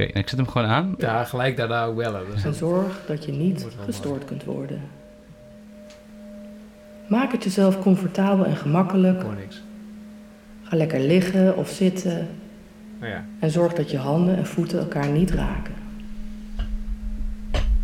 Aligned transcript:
Oké, 0.00 0.06
en 0.12 0.20
ik 0.20 0.28
zet 0.28 0.38
hem 0.38 0.48
gewoon 0.48 0.68
aan. 0.68 0.94
Ja, 0.98 1.24
gelijk 1.24 1.56
daarna 1.56 1.84
ook 1.84 1.96
bellen. 1.96 2.20
Dus 2.34 2.44
En 2.44 2.54
zorg 2.54 3.00
dat 3.06 3.24
je 3.24 3.32
niet 3.32 3.66
gestoord 3.84 4.24
kunt 4.24 4.44
worden. 4.44 4.80
Maak 7.08 7.32
het 7.32 7.44
jezelf 7.44 7.78
comfortabel 7.80 8.44
en 8.44 8.56
gemakkelijk. 8.56 9.22
hoor 9.22 9.34
niks. 9.34 9.62
Ga 10.62 10.76
lekker 10.76 11.00
liggen 11.00 11.56
of 11.56 11.68
zitten 11.68 12.26
Nou 13.00 13.12
ja, 13.12 13.24
en 13.38 13.50
zorg 13.50 13.72
dat 13.72 13.90
je 13.90 13.96
handen 13.98 14.36
en 14.36 14.46
voeten 14.46 14.78
elkaar 14.78 15.08
niet 15.08 15.30
raken. 15.30 15.74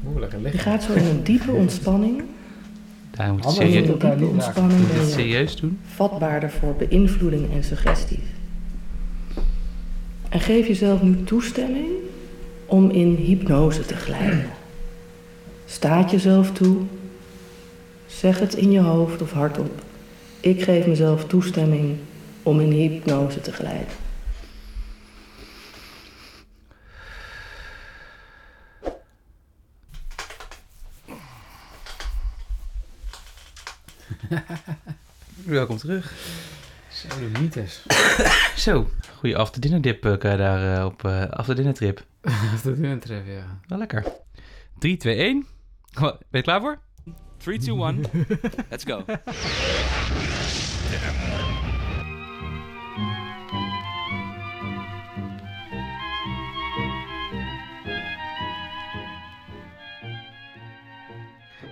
hoe 0.02 0.20
lekker 0.20 0.38
Je 0.38 0.44
liggen. 0.44 0.60
gaat 0.60 0.82
zo 0.82 0.92
in 0.92 1.04
een 1.04 1.22
diepe 1.22 1.50
ontspanning. 1.62 2.22
Daar 3.10 3.32
moet 3.32 3.44
je 3.44 3.50
serieus, 3.50 3.88
ontspanning 4.30 4.80
moet 4.80 4.90
je 4.90 5.10
serieus 5.10 5.56
doen. 5.56 5.78
vatbaarder 5.94 6.50
voor 6.50 6.74
beïnvloeding 6.74 7.52
en 7.52 7.64
suggesties. 7.64 8.24
En 10.34 10.40
geef 10.40 10.66
jezelf 10.66 11.02
nu 11.02 11.24
toestemming 11.24 11.90
om 12.66 12.90
in 12.90 13.14
hypnose 13.14 13.86
te 13.86 13.94
glijden. 13.94 14.50
Staat 15.66 16.10
jezelf 16.10 16.52
toe. 16.52 16.82
Zeg 18.06 18.38
het 18.38 18.54
in 18.54 18.70
je 18.70 18.80
hoofd 18.80 19.22
of 19.22 19.32
hardop. 19.32 19.82
Ik 20.40 20.62
geef 20.62 20.86
mezelf 20.86 21.24
toestemming 21.26 21.96
om 22.42 22.60
in 22.60 22.70
hypnose 22.70 23.40
te 23.40 23.52
glijden. 23.52 23.86
Welkom 35.56 35.76
terug. 35.76 36.12
Mythes. 37.40 37.82
Zo, 38.64 38.88
goede 39.18 39.36
after 39.36 39.60
dinner 39.60 39.80
dip 39.80 40.16
kan 40.18 40.30
je 40.30 40.36
daar 40.36 40.78
eh, 40.78 40.84
op 40.84 41.04
eh 41.04 41.30
after 41.30 41.54
dinner 41.54 41.74
trip. 41.74 42.04
tref, 43.00 43.26
ja. 43.26 43.60
Wel 43.66 43.78
lekker. 43.78 44.04
3, 44.78 44.96
2, 44.96 45.16
1. 45.16 45.46
Ben 46.00 46.18
je 46.30 46.42
klaar 46.42 46.60
voor? 46.60 46.78
3, 47.38 47.58
2, 47.58 47.84
1. 47.84 48.04
Let's 48.70 48.84
go. 48.84 49.04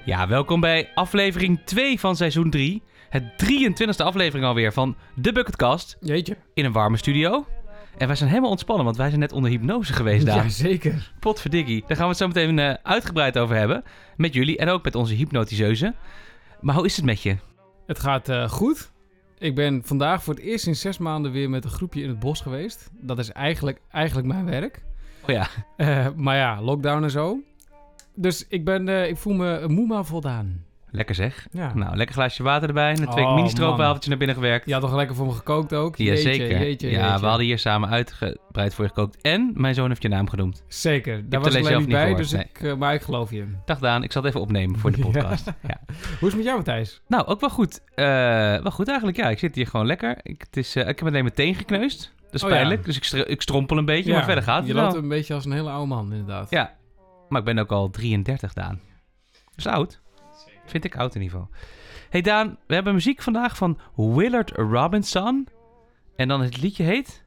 Ja, 0.05 0.29
welkom 0.29 0.61
bij 0.61 0.91
aflevering 0.95 1.61
2 1.65 2.01
van 2.01 2.17
seizoen 2.17 2.51
3. 2.51 2.83
Het 3.13 3.25
23e 3.45 3.97
aflevering 3.97 4.47
alweer 4.47 4.73
van 4.73 4.97
The 5.23 5.33
Bucketcast 5.33 5.97
Jeetje. 6.01 6.37
in 6.55 6.65
een 6.65 6.73
warme 6.73 6.97
studio. 6.97 7.47
En 7.99 8.07
wij 8.07 8.17
zijn 8.17 8.29
helemaal 8.29 8.51
ontspannen, 8.51 8.85
want 8.85 8.97
wij 8.97 9.09
zijn 9.09 9.21
net 9.21 9.33
onder 9.33 9.51
hypnose 9.51 9.93
geweest, 9.93 10.27
Daan. 10.27 10.37
Ja, 10.37 10.49
zeker. 10.49 11.13
Potverdikkie. 11.21 11.85
Daar 11.87 11.97
gaan 11.97 12.05
we 12.05 12.11
het 12.11 12.17
zo 12.19 12.27
meteen 12.27 12.59
eh, 12.59 12.75
uitgebreid 12.83 13.39
over 13.39 13.57
hebben. 13.57 13.85
Met 14.17 14.35
jullie 14.35 14.57
en 14.59 14.69
ook 14.69 14.85
met 14.85 14.95
onze 14.95 15.15
hypnotiseuse. 15.15 15.95
Maar 16.61 16.75
hoe 16.75 16.85
is 16.85 16.97
het 16.97 17.05
met 17.05 17.23
je? 17.23 17.37
Het 17.87 17.99
gaat 17.99 18.29
eh, 18.29 18.49
goed. 18.49 18.91
Ik 19.39 19.55
ben 19.55 19.83
vandaag 19.85 20.23
voor 20.23 20.35
het 20.35 20.43
eerst 20.43 20.67
in 20.67 20.77
zes 20.77 20.99
maanden 20.99 21.33
weer 21.33 21.51
met 21.51 21.65
een 21.65 21.71
groepje 21.71 22.03
in 22.03 22.09
het 22.09 22.19
bos 22.19 22.41
geweest. 22.41 22.91
Dat 23.01 23.19
is 23.19 23.31
eigenlijk, 23.31 23.81
eigenlijk 23.91 24.27
mijn 24.29 24.45
werk. 24.45 24.83
Oh 25.23 25.29
ja, 25.29 25.49
Eh, 25.77 26.07
maar 26.17 26.37
ja, 26.37 26.63
lockdown 26.63 27.03
en 27.03 27.11
zo. 27.11 27.39
Dus 28.15 28.47
ik, 28.49 28.65
ben, 28.65 29.09
ik 29.09 29.17
voel 29.17 29.35
me 29.35 29.65
moe 29.69 29.87
maar 29.87 30.05
voldaan. 30.05 30.65
Lekker 30.93 31.15
zeg. 31.15 31.47
Ja. 31.51 31.75
Nou, 31.75 31.97
lekker 31.97 32.15
glaasje 32.15 32.43
water 32.43 32.69
erbij. 32.69 32.91
En 32.95 33.09
twee 33.09 33.25
Oh, 33.25 33.35
mini-stroopwafeltjes 33.35 34.09
naar 34.09 34.17
binnen 34.19 34.37
gewerkt. 34.37 34.67
Je 34.67 34.73
had 34.73 34.83
toch 34.83 34.95
lekker 34.95 35.17
voor 35.17 35.27
me 35.27 35.33
gekookt 35.33 35.75
ook? 35.75 35.97
Jeetje, 35.97 36.15
Jazeker. 36.15 36.59
Jeetje, 36.61 36.91
ja, 36.91 37.05
jeetje. 37.07 37.21
we 37.21 37.27
hadden 37.27 37.47
hier 37.47 37.59
samen 37.59 37.89
uitgebreid 37.89 38.75
voor 38.75 38.85
je 38.85 38.91
gekookt. 38.91 39.21
En 39.23 39.51
mijn 39.55 39.75
zoon 39.75 39.89
heeft 39.89 40.03
je 40.03 40.09
naam 40.09 40.29
genoemd. 40.29 40.65
Zeker. 40.69 41.29
Daar 41.29 41.41
was 41.41 41.55
ik 41.55 41.79
niet 41.79 41.89
bij, 41.89 42.15
dus 42.15 42.33
ik, 42.33 42.61
eh, 42.61 42.75
maar 42.75 42.95
ik 42.95 43.03
geloof 43.03 43.31
je. 43.31 43.47
Dag 43.65 43.79
Daan, 43.79 44.03
ik 44.03 44.13
zal 44.13 44.23
het 44.23 44.31
even 44.31 44.45
opnemen 44.45 44.79
voor 44.79 44.91
de 44.91 44.97
Ja. 45.03 45.05
podcast. 45.05 45.47
ja. 45.47 45.81
Hoe 45.87 45.97
is 46.21 46.21
het 46.21 46.35
met 46.35 46.45
jou, 46.45 46.57
Matthijs? 46.57 47.01
Nou, 47.09 47.27
ook 47.27 47.41
wel 47.41 47.51
goed. 47.51 47.81
Eh, 47.95 48.05
wel 48.63 48.71
goed 48.71 48.89
eigenlijk, 48.89 49.17
ja. 49.19 49.29
Ik 49.31 49.39
zit 49.39 49.55
hier 49.55 49.67
gewoon 49.67 49.87
lekker. 49.87 50.19
Ik, 50.23 50.41
het 50.47 50.57
is, 50.57 50.77
eh, 50.77 50.89
ik 50.89 50.99
heb 50.99 51.09
alleen 51.09 51.25
meteen 51.25 51.55
gekneusd. 51.55 52.13
Dat 52.25 52.35
is 52.35 52.43
Oh 52.43 52.49
ja. 52.51 52.57
pijnlijk, 52.57 52.85
dus 52.85 52.97
ik, 52.97 53.05
str- 53.05 53.17
ik 53.17 53.43
strompel 53.43 53.79
een 53.79 53.85
beetje, 53.85 54.13
maar 54.13 54.25
verder 54.25 54.45
gaat 54.45 54.59
het 54.59 54.67
Je 54.67 54.75
loopt 54.75 54.95
een 54.95 55.09
beetje 55.09 55.35
als 55.35 55.45
een 55.45 55.53
hele 55.53 55.71
oude 55.71 55.87
man, 55.87 56.11
inderdaad. 56.13 56.51
Ja, 56.51 56.75
maar 57.29 57.39
ik 57.39 57.45
ben 57.47 57.59
ook 57.59 57.71
al 57.73 57.91
33, 57.91 58.53
Daan. 58.53 58.81
Dat 59.33 59.41
is 59.57 59.67
oud. 59.67 60.01
Vind 60.73 60.85
ik 60.85 60.97
oud 60.97 61.15
in 61.15 61.23
ieder 61.23 61.39
geval. 61.39 61.55
Hey 62.11 62.21
Daan, 62.21 62.59
we 62.67 62.75
hebben 62.75 62.93
muziek 62.95 63.23
vandaag 63.23 63.57
van 63.57 63.79
Willard 63.97 64.51
Robinson. 64.51 65.49
En 66.17 66.29
dan 66.29 66.41
het 66.43 66.61
liedje 66.63 66.85
heet... 66.85 67.25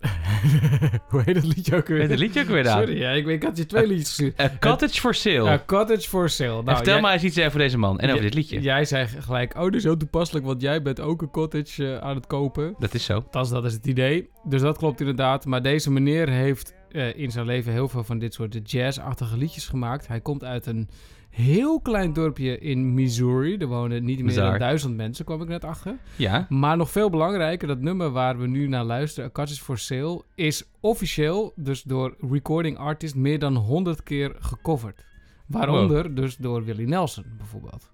Hoe 1.08 1.22
heet 1.24 1.36
het 1.36 1.44
liedje 1.56 1.76
ook 1.76 1.86
weer? 1.86 1.98
Weet 1.98 2.10
het 2.10 2.18
liedje 2.18 2.40
ook 2.40 2.46
weer, 2.46 2.62
Daan? 2.62 2.78
Sorry, 2.78 2.98
ja, 2.98 3.10
ik, 3.10 3.26
ik 3.26 3.42
had 3.42 3.56
je 3.56 3.66
twee 3.66 3.86
liedjes 3.86 4.08
gestuurd. 4.08 4.40
A 4.40 4.50
Cottage 4.60 5.00
for 5.00 5.14
Sale. 5.14 5.50
A 5.50 5.62
Cottage 5.66 6.08
for 6.08 6.28
Sale. 6.30 6.58
En 6.58 6.64
Nou, 6.64 6.76
vertel 6.76 6.92
jij- 6.92 7.02
maar 7.02 7.12
eens 7.12 7.22
iets 7.22 7.38
over 7.40 7.58
deze 7.58 7.78
man 7.78 7.98
en 7.98 8.10
over 8.10 8.22
dit 8.22 8.34
liedje. 8.34 8.60
Jij 8.60 8.84
zei 8.84 9.06
gelijk, 9.06 9.56
oh, 9.56 9.64
dit 9.64 9.74
is 9.74 9.82
heel 9.82 9.96
toepasselijk, 9.96 10.46
want 10.46 10.60
jij 10.62 10.82
bent 10.82 11.00
ook 11.00 11.22
een 11.22 11.30
cottage 11.30 11.92
eh, 11.94 11.98
aan 11.98 12.14
het 12.14 12.26
kopen. 12.26 12.74
Dat 12.78 12.94
is 12.94 13.04
zo. 13.04 13.14
Althans, 13.14 13.50
dat 13.50 13.64
is 13.64 13.72
het 13.72 13.86
idee. 13.86 14.28
Dus 14.44 14.60
dat 14.60 14.78
klopt 14.78 15.00
inderdaad. 15.00 15.46
Maar 15.46 15.62
deze 15.62 15.90
meneer 15.90 16.28
heeft 16.28 16.74
eh, 16.90 17.16
in 17.18 17.30
zijn 17.30 17.46
leven 17.46 17.72
heel 17.72 17.88
veel 17.88 18.04
van 18.04 18.18
dit 18.18 18.34
soort 18.34 18.70
jazz-achtige 18.70 19.36
liedjes 19.36 19.66
gemaakt. 19.68 20.06
Hij 20.08 20.20
komt 20.20 20.44
uit 20.44 20.66
een 20.66 20.88
heel 21.32 21.80
klein 21.80 22.12
dorpje 22.12 22.58
in 22.58 22.94
Missouri. 22.94 23.56
Er 23.56 23.66
wonen 23.66 24.04
niet 24.04 24.22
meer 24.22 24.34
dan 24.34 24.58
duizend 24.58 24.96
mensen, 24.96 25.24
kwam 25.24 25.42
ik 25.42 25.48
net 25.48 25.64
achter. 25.64 25.96
Ja. 26.16 26.46
Maar 26.48 26.76
nog 26.76 26.90
veel 26.90 27.10
belangrijker, 27.10 27.68
dat 27.68 27.80
nummer 27.80 28.10
waar 28.10 28.38
we 28.38 28.46
nu 28.46 28.68
naar 28.68 28.84
luisteren, 28.84 29.28
A 29.28 29.32
Cottage 29.32 29.62
for 29.62 29.78
Sale, 29.78 30.22
is 30.34 30.64
officieel, 30.80 31.52
dus 31.56 31.82
door 31.82 32.16
recording 32.30 32.76
artist, 32.76 33.14
meer 33.14 33.38
dan 33.38 33.56
100 33.56 34.02
keer 34.02 34.36
gecoverd. 34.38 35.04
Waaronder 35.46 36.14
dus 36.14 36.36
door 36.36 36.64
Willie 36.64 36.86
Nelson 36.86 37.24
bijvoorbeeld. 37.36 37.90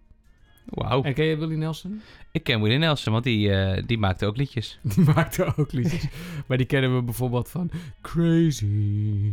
Wauw. 0.71 1.03
En 1.03 1.15
ken 1.15 1.25
je 1.25 1.37
Willie 1.37 1.57
Nelson? 1.57 2.01
Ik 2.33 2.43
ken 2.45 2.61
Willie 2.63 2.79
Nelson, 2.79 3.13
want 3.13 3.25
die, 3.25 3.53
eh, 3.53 3.83
die 3.87 3.99
maakte 3.99 4.27
ook 4.27 4.37
liedjes. 4.37 4.79
Die 4.95 5.05
maakte 5.15 5.53
ook 5.57 5.73
liedjes. 5.73 6.09
maar 6.47 6.57
die 6.57 6.67
kennen 6.67 6.97
we 6.97 7.03
bijvoorbeeld 7.03 7.49
van 7.51 7.71
Crazy, 8.03 9.33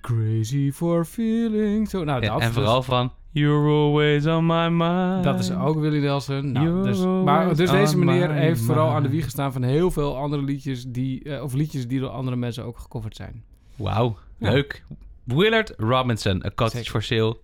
Crazy 0.00 0.70
for 0.72 1.04
Feeling. 1.04 1.88
Zo, 1.88 2.04
nou, 2.04 2.22
En, 2.22 2.30
en 2.30 2.38
dus- 2.38 2.48
vooral 2.48 2.82
van 2.82 3.12
You're 3.30 3.68
always 3.68 4.26
on 4.26 4.46
my 4.46 4.68
mind. 4.68 5.24
dat 5.24 5.38
is 5.38 5.52
ook 5.52 5.78
Willie 5.80 6.00
Nelson. 6.00 6.52
Nou, 6.52 6.82
dus, 6.82 6.98
maar 7.24 7.56
dus 7.56 7.70
deze 7.70 7.98
meneer 7.98 8.30
heeft 8.32 8.60
vooral 8.60 8.90
aan 8.90 9.02
de 9.02 9.08
wieg 9.08 9.24
gestaan 9.24 9.52
van 9.52 9.62
heel 9.62 9.90
veel 9.90 10.16
andere 10.16 10.42
liedjes 10.42 10.84
die, 10.84 11.22
eh, 11.24 11.42
of 11.42 11.54
liedjes 11.54 11.88
die 11.88 12.00
door 12.00 12.08
andere 12.08 12.36
mensen 12.36 12.64
ook 12.64 12.78
gecoverd 12.78 13.16
zijn. 13.16 13.42
Wauw, 13.76 14.16
Ja. 14.38 14.50
leuk. 14.50 14.84
Willard 15.24 15.74
Robinson, 15.76 16.44
A 16.46 16.50
Cottage 16.54 16.76
Zeker. 16.76 16.90
for 16.90 17.02
Sale. 17.02 17.36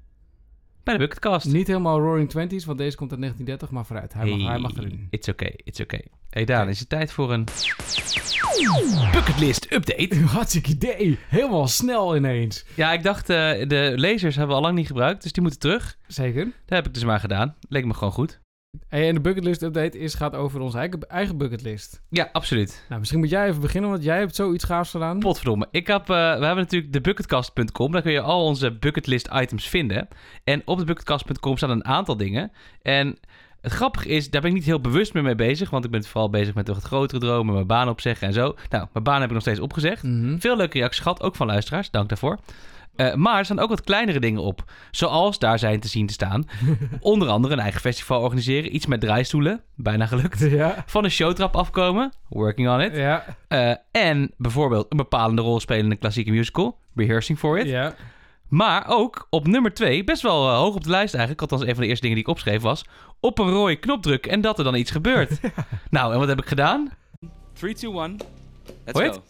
Bij 0.88 0.96
de 0.96 1.02
Bucketcast. 1.02 1.46
Niet 1.46 1.66
helemaal 1.66 2.00
Roaring 2.00 2.30
Twenties, 2.30 2.64
want 2.64 2.78
deze 2.78 2.96
komt 2.96 3.10
uit 3.10 3.20
1930, 3.20 3.70
maar 3.70 3.86
vooruit. 3.86 4.12
Hij, 4.12 4.26
mag, 4.26 4.50
hij 4.50 4.58
mag 4.58 4.76
erin. 4.76 5.06
It's 5.10 5.28
okay, 5.28 5.60
it's 5.64 5.80
okay. 5.80 6.04
Hey 6.30 6.44
Daan, 6.44 6.68
is 6.68 6.78
het 6.78 6.88
tijd 6.88 7.12
voor 7.12 7.32
een 7.32 7.44
bucketlist 9.12 9.72
update? 9.72 10.16
Hartstikke 10.36 10.70
idee. 10.70 11.18
Helemaal 11.28 11.68
snel 11.68 12.16
ineens. 12.16 12.64
Ja, 12.74 12.92
ik 12.92 13.02
dacht, 13.02 13.30
eh, 13.30 13.36
de 13.68 13.92
lasers 13.96 14.36
hebben 14.36 14.48
we 14.48 14.60
al 14.60 14.66
lang 14.66 14.76
niet 14.76 14.86
gebruikt, 14.86 15.22
dus 15.22 15.32
die 15.32 15.42
moeten 15.42 15.60
terug. 15.60 15.98
Zeker. 16.06 16.44
Dat 16.44 16.76
heb 16.76 16.86
ik 16.86 16.94
dus 16.94 17.04
maar 17.04 17.20
gedaan. 17.20 17.54
Leek 17.68 17.84
me 17.84 17.94
gewoon 17.94 18.12
goed. 18.12 18.40
Hey, 18.88 19.08
en 19.08 19.14
de 19.14 19.20
bucketlist 19.20 19.62
update 19.62 19.98
is, 19.98 20.14
gaat 20.14 20.34
over 20.34 20.60
onze 20.60 20.78
eigen, 20.78 21.00
eigen 21.08 21.36
bucketlist. 21.38 22.02
Ja, 22.10 22.28
absoluut. 22.32 22.84
Nou, 22.88 22.98
misschien 22.98 23.20
moet 23.20 23.30
jij 23.30 23.48
even 23.48 23.60
beginnen, 23.60 23.90
want 23.90 24.02
jij 24.02 24.18
hebt 24.18 24.34
zoiets 24.34 24.64
gaafs 24.64 24.90
gedaan. 24.90 25.18
Potverdomme. 25.18 25.68
Ik 25.70 25.86
heb, 25.86 26.00
eh, 26.00 26.06
we 26.08 26.14
hebben 26.44 26.56
natuurlijk 26.56 26.92
de 26.92 27.00
bucketkast.com. 27.00 27.92
Daar 27.92 28.02
kun 28.02 28.12
je 28.12 28.20
al 28.20 28.44
onze 28.44 28.72
bucketlist 28.72 29.28
items 29.34 29.68
vinden. 29.68 30.08
En 30.44 30.62
op 30.64 30.78
de 30.78 30.84
bucketkast.com 30.84 31.56
staan 31.56 31.70
een 31.70 31.84
aantal 31.84 32.16
dingen. 32.16 32.52
En 32.82 33.18
het 33.60 33.72
grappige 33.72 34.08
is, 34.08 34.30
daar 34.30 34.40
ben 34.40 34.50
ik 34.50 34.56
niet 34.56 34.66
heel 34.66 34.80
bewust 34.80 35.14
meer 35.14 35.22
mee 35.22 35.34
bezig. 35.34 35.70
Want 35.70 35.84
ik 35.84 35.90
ben 35.90 36.04
vooral 36.04 36.30
bezig 36.30 36.54
met 36.54 36.68
wat 36.68 36.82
grotere 36.82 37.20
dromen, 37.20 37.54
mijn 37.54 37.66
baan 37.66 37.88
opzeggen 37.88 38.26
en 38.26 38.32
zo. 38.32 38.54
Nou, 38.70 38.86
mijn 38.92 39.04
baan 39.04 39.20
heb 39.20 39.28
ik 39.28 39.32
nog 39.32 39.42
steeds 39.42 39.60
opgezegd. 39.60 40.02
Mhm. 40.02 40.38
Veel 40.38 40.56
leuke 40.56 40.78
reacties 40.78 41.02
gehad, 41.02 41.22
ook 41.22 41.36
van 41.36 41.46
luisteraars. 41.46 41.90
Dank 41.90 42.08
daarvoor. 42.08 42.38
Eh, 42.98 43.14
maar 43.14 43.38
er 43.38 43.44
staan 43.44 43.58
ook 43.58 43.68
wat 43.68 43.80
kleinere 43.80 44.20
dingen 44.20 44.40
op. 44.40 44.64
Zoals 44.90 45.38
daar 45.38 45.58
zijn 45.58 45.80
te 45.80 45.88
zien 45.88 46.06
te 46.06 46.12
staan. 46.12 46.44
Onder 47.00 47.28
andere 47.28 47.54
een 47.54 47.60
eigen 47.60 47.80
festival 47.80 48.20
organiseren. 48.22 48.74
Iets 48.74 48.86
met 48.86 49.00
draaistoelen. 49.00 49.62
Bijna 49.74 50.06
gelukt. 50.06 50.38
Ja. 50.50 50.84
Van 50.86 51.04
een 51.04 51.10
showtrap 51.10 51.56
afkomen. 51.56 52.12
Working 52.28 52.68
on 52.68 52.80
it. 52.80 52.96
Ja. 52.96 53.24
Eh, 53.48 53.74
en 53.90 54.32
bijvoorbeeld 54.36 54.86
een 54.88 54.96
bepalende 54.96 55.42
rol 55.42 55.60
spelen 55.60 55.84
in 55.84 55.90
een 55.90 55.98
klassieke 55.98 56.30
musical. 56.30 56.78
Rehearsing 56.94 57.38
for 57.38 57.58
it. 57.58 57.66
Ja. 57.66 57.94
Maar 58.48 58.84
ook 58.88 59.26
op 59.30 59.46
nummer 59.46 59.74
2, 59.74 60.04
best 60.04 60.22
wel 60.22 60.48
eh, 60.48 60.56
hoog 60.56 60.74
op 60.74 60.84
de 60.84 60.90
lijst 60.90 61.14
eigenlijk. 61.14 61.42
Althans, 61.42 61.62
een 61.62 61.74
van 61.74 61.82
de 61.82 61.88
eerste 61.88 62.06
dingen 62.06 62.16
die 62.16 62.26
ik 62.26 62.32
opschreef 62.32 62.62
was... 62.62 62.84
op 63.20 63.38
een 63.38 63.50
rode 63.50 63.76
knop 63.76 64.02
drukken 64.02 64.32
en 64.32 64.40
dat 64.40 64.58
er 64.58 64.64
dan 64.64 64.74
iets 64.74 64.90
gebeurt. 64.90 65.40
Nou, 65.90 66.12
en 66.12 66.18
wat 66.18 66.28
heb 66.28 66.38
ik 66.38 66.46
gedaan? 66.46 66.90
3, 67.52 67.74
2, 67.74 68.00
1. 68.00 68.16
Let's 68.84 69.00
Hoor 69.00 69.12
go. 69.12 69.22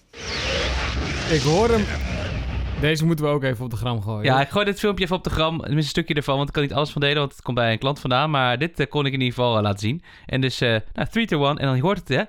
Ik 1.35 1.41
hoor 1.41 1.69
hem. 1.69 2.18
Deze 2.81 3.05
moeten 3.05 3.25
we 3.25 3.31
ook 3.31 3.43
even 3.43 3.65
op 3.65 3.71
de 3.71 3.77
gram 3.77 4.03
gooien. 4.03 4.25
Ja, 4.25 4.41
ik 4.41 4.49
gooi 4.49 4.65
dit 4.65 4.79
filmpje 4.79 5.05
even 5.05 5.17
op 5.17 5.25
de 5.25 5.31
gram. 5.31 5.51
Tenminste, 5.51 5.77
een 5.77 5.85
stukje 5.85 6.15
ervan, 6.15 6.37
want 6.37 6.49
ik 6.49 6.55
kan 6.55 6.63
niet 6.63 6.73
alles 6.73 6.91
van 6.91 7.01
delen, 7.01 7.19
want 7.19 7.33
het 7.33 7.43
komt 7.43 7.57
bij 7.57 7.73
een 7.73 7.79
klant 7.79 8.01
vandaan. 8.01 8.31
Maar 8.31 8.59
dit 8.59 8.81
eh, 8.81 8.87
kon 8.89 9.07
ik 9.07 9.13
in 9.13 9.21
ieder 9.21 9.35
geval 9.35 9.57
eh, 9.57 9.63
laten 9.63 9.79
zien. 9.79 10.03
En 10.27 10.41
dus, 10.41 10.61
eh 10.61 10.77
nou, 10.93 11.09
3, 11.09 11.27
2, 11.27 11.41
1. 11.41 11.59
En 11.59 11.67
dan 11.67 11.79
hoort 11.79 11.99
het, 11.99 12.09
hè? 12.09 12.23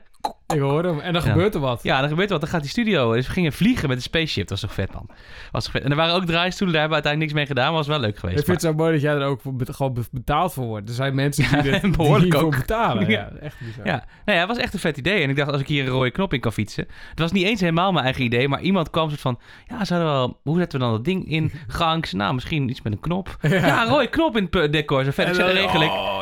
Ik 0.53 0.59
hoor 0.59 0.83
hem. 0.83 0.99
En 0.99 1.13
dan 1.13 1.21
Ja. 1.23 1.29
gebeurt 1.29 1.53
er 1.55 1.59
wat. 1.61 1.83
Ja, 1.83 1.99
dan 1.99 2.09
gebeurt 2.09 2.27
er 2.27 2.31
wat. 2.33 2.41
Dan 2.41 2.49
gaat 2.49 2.61
die 2.61 2.69
studio. 2.69 3.13
Dus 3.13 3.27
we 3.27 3.33
gingen 3.33 3.53
vliegen 3.53 3.87
met 3.87 3.97
een 3.97 4.03
spaceship. 4.03 4.47
Dat 4.47 4.49
was 4.49 4.59
toch 4.59 4.73
vet, 4.73 4.93
man. 4.93 5.09
Was 5.51 5.63
toch 5.63 5.71
vet. 5.73 5.83
En 5.83 5.89
er 5.89 5.95
waren 5.95 6.15
ook 6.15 6.25
draaistoelen. 6.25 6.75
Daar 6.75 6.81
hebben 6.87 7.01
we 7.01 7.03
uiteindelijk 7.07 7.19
niks 7.19 7.33
mee 7.33 7.45
gedaan. 7.45 7.65
Maar 7.65 7.73
was 7.73 7.87
wel 7.87 7.99
leuk 7.99 8.13
Ik 8.13 8.19
geweest. 8.19 8.45
vind 8.45 8.61
het 8.61 8.71
zo 8.71 8.73
mooi 8.77 8.91
dat 8.91 9.01
jij 9.01 9.13
er 9.13 9.23
ook 9.25 9.41
voor 9.41 9.53
gewoon 9.65 9.93
be- 9.93 10.03
betaald 10.11 10.53
voor 10.53 10.65
wordt. 10.65 10.89
Er 10.89 10.95
zijn 10.95 11.15
mensen 11.15 11.43
die, 11.43 11.55
Ja, 11.57 11.61
dit, 11.61 11.73
en 11.73 11.81
die 11.81 11.97
behoorlijk 11.97 12.35
ook. 12.35 12.55
betalen. 12.57 13.09
Ja. 13.09 13.09
Ja, 13.09 13.31
echt 13.41 13.55
bizar. 13.59 13.85
Ja, 13.85 14.03
nou 14.25 14.37
ja, 14.37 14.45
het 14.45 14.47
was 14.47 14.57
echt 14.57 14.73
een 14.73 14.79
vet 14.79 14.97
idee. 14.97 15.23
En 15.23 15.29
ik 15.29 15.35
dacht, 15.35 15.51
als 15.51 15.61
ik 15.61 15.67
hier 15.67 15.83
een 15.83 15.89
rode 15.89 16.11
knop 16.11 16.33
in 16.33 16.39
kan 16.39 16.53
fietsen. 16.53 16.87
Het 17.09 17.19
was 17.19 17.31
niet 17.31 17.45
eens 17.45 17.59
helemaal 17.59 17.91
mijn 17.91 18.05
eigen 18.05 18.23
idee. 18.23 18.47
Maar 18.47 18.61
iemand 18.61 18.89
kwam 18.89 19.09
soort 19.09 19.21
van... 19.21 19.39
Ja, 19.67 19.85
zouden 19.85 20.09
we 20.09 20.15
wel... 20.15 20.39
Hoe 20.43 20.57
zetten 20.57 20.79
we 20.79 20.85
dan 20.85 20.93
dat 20.93 21.05
ding 21.05 21.27
in 21.29 21.51
gang? 21.67 22.05
Ik 22.05 22.11
Nou, 22.13 22.33
misschien 22.33 22.69
iets 22.69 22.81
met 22.81 22.93
een 22.93 22.99
knop. 22.99 23.37
Ja, 23.49 23.81
een 23.83 23.89
rode 23.89 24.07
knop 24.07 24.37
in 24.37 24.47
het 24.51 24.71
decor. 24.73 25.03
Zo 25.03 25.11
vet. 25.11 25.27
Ik 25.27 25.33
zei, 25.35 25.49
ik. 25.59 25.71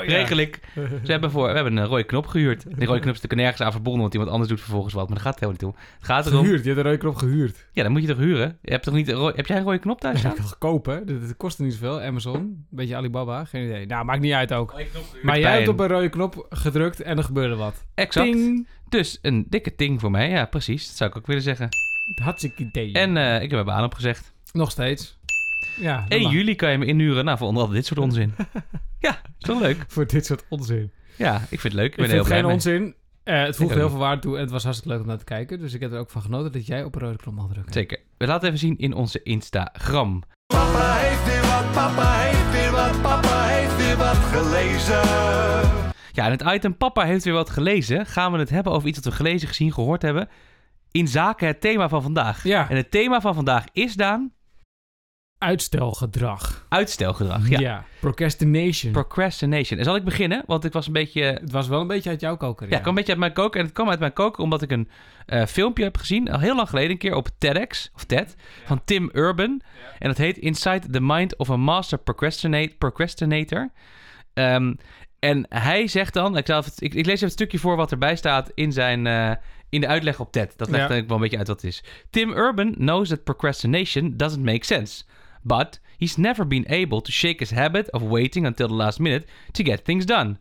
Regel 0.09 0.37
ik. 0.37 0.59
Ze 1.03 1.11
hebben 1.11 1.31
voor, 1.31 1.47
we 1.47 1.53
hebben 1.53 1.77
een 1.77 1.85
rode 1.85 2.03
knop 2.03 2.27
gehuurd. 2.27 2.63
Die 2.63 2.87
rode 2.87 2.99
knop 2.99 3.13
is 3.15 3.21
natuurlijk 3.21 3.35
nergens 3.41 3.61
aan 3.61 3.71
verbonden, 3.71 4.01
want 4.01 4.13
iemand 4.17 4.31
anders 4.31 4.49
doet 4.49 4.59
vervolgens 4.61 4.93
wat. 4.93 5.05
Maar 5.07 5.17
dat 5.17 5.25
gaat 5.25 5.39
helemaal 5.39 5.61
niet 5.61 5.75
toe. 5.75 5.83
Het 5.97 6.05
gaat 6.05 6.25
erom... 6.25 6.39
Gehuurd. 6.43 6.61
Je 6.63 6.67
hebt 6.69 6.79
een 6.79 6.85
rode 6.85 6.97
knop 6.97 7.15
gehuurd. 7.15 7.67
Ja, 7.71 7.83
dan 7.83 7.91
moet 7.91 8.01
je 8.01 8.07
toch 8.07 8.17
huren? 8.17 8.57
Je 8.61 8.71
hebt 8.71 8.83
toch 8.83 8.93
niet 8.93 9.07
Heb 9.07 9.45
jij 9.47 9.57
een 9.57 9.63
rode 9.63 9.79
knop 9.79 9.99
thuis 9.99 10.21
Ja, 10.21 10.29
staan? 10.31 10.43
ik 10.43 10.49
ga 10.49 10.55
kopen. 10.59 11.05
Dit, 11.05 11.21
dit 11.21 11.37
kost 11.37 11.59
niet 11.59 11.73
zoveel. 11.73 12.01
Amazon. 12.01 12.35
Een 12.35 12.65
beetje 12.69 12.95
Alibaba. 12.95 13.45
Geen 13.45 13.63
idee. 13.65 13.85
Nou, 13.85 14.05
maakt 14.05 14.21
niet 14.21 14.33
uit 14.33 14.53
ook. 14.53 14.81
Maar 15.23 15.39
jij 15.39 15.55
hebt 15.55 15.67
op 15.67 15.79
een 15.79 15.87
rode 15.87 16.09
knop 16.09 16.45
gedrukt 16.49 17.01
en 17.01 17.17
er 17.17 17.23
gebeurde 17.23 17.55
wat. 17.55 17.85
Exact. 17.95 18.31
Ting. 18.31 18.67
Dus 18.89 19.19
een 19.21 19.45
dikke 19.49 19.75
ting 19.75 19.99
voor 19.99 20.11
mij. 20.11 20.29
Ja, 20.29 20.45
precies. 20.45 20.87
Dat 20.87 20.95
zou 20.95 21.09
ik 21.09 21.17
ook 21.17 21.27
willen 21.27 21.41
zeggen. 21.43 21.69
Hartstikke 22.15 22.63
idee. 22.63 22.93
En 22.93 23.17
eh, 23.17 23.35
ik 23.35 23.41
heb 23.41 23.51
mijn 23.51 23.65
baan 23.65 23.83
opgezegd. 23.83 24.33
Nog 24.53 24.71
steeds. 24.71 25.17
Ja. 25.79 26.05
1 26.07 26.21
dan- 26.21 26.31
juli 26.31 26.55
kan 26.55 26.71
je 26.71 26.77
me 26.77 26.85
inhuren. 26.85 27.25
Nou, 27.25 27.37
voor 27.37 27.47
onder 27.47 27.61
andere 27.63 27.79
dit 27.79 27.87
soort 27.87 27.99
onzin. 27.99 28.33
ja, 28.99 29.09
is 29.39 29.45
toch 29.47 29.61
leuk? 29.61 29.85
Voor 29.87 30.07
dit 30.07 30.25
soort 30.25 30.45
onzin. 30.49 30.91
Ja, 31.15 31.35
ik 31.49 31.59
vind 31.59 31.63
het 31.63 31.73
leuk. 31.73 31.91
Ik 31.91 31.95
ben 31.95 32.05
Ik 32.05 32.11
er 32.11 32.15
heel 32.17 32.25
vind 32.25 32.43
het 32.45 32.63
blij 32.63 32.71
geen 32.71 32.77
mee. 32.77 32.83
onzin. 32.85 32.95
Eh, 33.27 33.43
het 33.43 33.61
ook 33.61 33.69
heel 33.69 33.79
niet. 33.81 33.89
veel 33.89 33.99
waarde 33.99 34.21
toe 34.21 34.35
en 34.35 34.41
het 34.41 34.51
was 34.51 34.63
hartstikke 34.63 34.93
leuk 34.93 35.03
om 35.03 35.09
naar 35.09 35.17
te 35.17 35.23
kijken. 35.23 35.59
Dus 35.59 35.73
ik 35.73 35.81
heb 35.81 35.91
er 35.91 35.99
ook 35.99 36.09
van 36.09 36.21
genoten 36.21 36.51
dat 36.51 36.65
jij 36.65 36.83
op 36.83 36.95
een 36.95 37.01
rode 37.01 37.17
knop 37.17 37.33
mag 37.33 37.47
drukken. 37.47 37.73
Zeker. 37.73 37.99
We 38.17 38.27
laten 38.27 38.47
even 38.47 38.59
zien 38.59 38.77
in 38.77 38.93
onze 38.93 39.23
Instagram. 39.23 40.23
Papa 40.45 40.93
heeft 40.93 41.25
weer 41.25 41.41
wat, 41.41 41.71
papa 41.71 42.19
heeft 42.19 42.51
weer 42.51 42.71
wat, 42.71 43.01
papa 43.01 43.43
heeft 43.43 43.77
weer 43.77 43.97
wat 43.97 44.15
gelezen. 44.15 45.01
Ja, 46.11 46.25
en 46.25 46.31
het 46.31 46.41
item 46.41 46.77
Papa 46.77 47.03
heeft 47.03 47.23
weer 47.23 47.33
wat 47.33 47.49
gelezen. 47.49 48.05
Gaan 48.05 48.31
we 48.31 48.37
het 48.37 48.49
hebben 48.49 48.73
over 48.73 48.87
iets 48.87 48.97
wat 48.97 49.13
we 49.13 49.19
gelezen, 49.19 49.47
gezien, 49.47 49.73
gehoord 49.73 50.01
hebben. 50.01 50.29
In 50.91 51.07
zaken 51.07 51.47
het 51.47 51.61
thema 51.61 51.89
van 51.89 52.01
vandaag. 52.01 52.43
Ja. 52.43 52.69
En 52.69 52.75
het 52.75 52.91
thema 52.91 53.21
van 53.21 53.33
vandaag 53.33 53.63
is, 53.71 53.93
Daan, 53.93 54.31
Uitstelgedrag. 55.37 56.65
uitstelgedrag. 56.69 57.49
Ja. 57.49 57.59
Ja. 57.59 57.85
Procrastination. 57.99 58.91
Procrastination. 58.91 59.79
En 59.79 59.85
zal 59.85 59.95
ik 59.95 60.03
beginnen? 60.03 60.43
Want 60.45 60.63
ik 60.65 60.73
was 60.73 60.87
een 60.87 60.93
beetje... 60.93 61.21
het 61.21 61.51
was 61.51 61.67
wel 61.67 61.81
een 61.81 61.87
beetje 61.87 62.09
uit 62.09 62.19
jouw 62.21 62.37
koker. 62.37 62.65
Ja, 62.67 62.71
het 62.73 62.81
kwam 62.81 62.89
een 62.89 62.95
beetje 62.95 63.11
uit 63.11 63.19
mijn 63.19 63.33
koken. 63.33 63.59
En 63.59 63.65
het 63.65 63.75
kwam 63.75 63.89
uit 63.89 63.99
mijn 63.99 64.13
koken 64.13 64.43
omdat 64.43 64.61
ik 64.61 64.71
een 64.71 64.89
eh, 65.25 65.45
filmpje 65.45 65.83
heb 65.83 65.97
gezien. 65.97 66.31
Al 66.31 66.39
heel 66.39 66.55
lang 66.55 66.69
geleden 66.69 66.91
een 66.91 66.97
keer 66.97 67.15
op 67.15 67.29
TEDx. 67.37 67.91
Of 67.95 68.03
TED. 68.03 68.35
Van 68.65 68.81
Tim 68.85 69.09
Urban. 69.13 69.61
En 69.99 70.07
dat 70.07 70.17
heet 70.17 70.37
Inside 70.37 70.89
the 70.89 71.01
Mind 71.01 71.37
of 71.37 71.49
a 71.49 71.55
Master 71.57 71.97
Procrastinate, 71.97 72.75
Procrastinator. 72.77 73.71
Ehm, 74.33 74.73
en 75.19 75.45
hij 75.49 75.87
zegt 75.87 76.13
dan... 76.13 76.37
Ik, 76.37 76.45
zal 76.45 76.59
even, 76.59 76.71
ik, 76.77 76.93
ik 76.93 77.05
lees 77.05 77.15
even 77.15 77.25
het 77.25 77.33
stukje 77.33 77.59
voor 77.59 77.75
wat 77.75 77.91
erbij 77.91 78.15
staat 78.15 78.51
in, 78.53 78.71
zijn, 78.71 79.07
eh, 79.07 79.31
in 79.69 79.81
de 79.81 79.87
uitleg 79.87 80.19
op 80.19 80.31
TED. 80.31 80.47
Dat 80.57 80.57
legt 80.57 80.69
Ja. 80.71 80.77
eigenlijk 80.77 81.07
wel 81.07 81.17
een 81.17 81.23
beetje 81.23 81.37
uit 81.37 81.47
wat 81.47 81.61
het 81.61 81.71
is. 81.71 81.83
Tim 82.09 82.31
Urban 82.31 82.73
knows 82.73 83.09
that 83.09 83.23
procrastination 83.23 84.13
doesn't 84.17 84.43
make 84.45 84.65
sense. 84.65 85.03
But 85.43 85.79
he's 85.97 86.17
never 86.17 86.47
been 86.47 86.65
able 86.69 87.01
to 87.01 87.11
shake 87.11 87.39
his 87.39 87.51
habit 87.51 87.89
of 87.89 88.01
waiting 88.01 88.45
until 88.45 88.67
the 88.67 88.73
last 88.73 88.99
minute 88.99 89.25
to 89.53 89.63
get 89.63 89.85
things 89.85 90.05
done. 90.05 90.37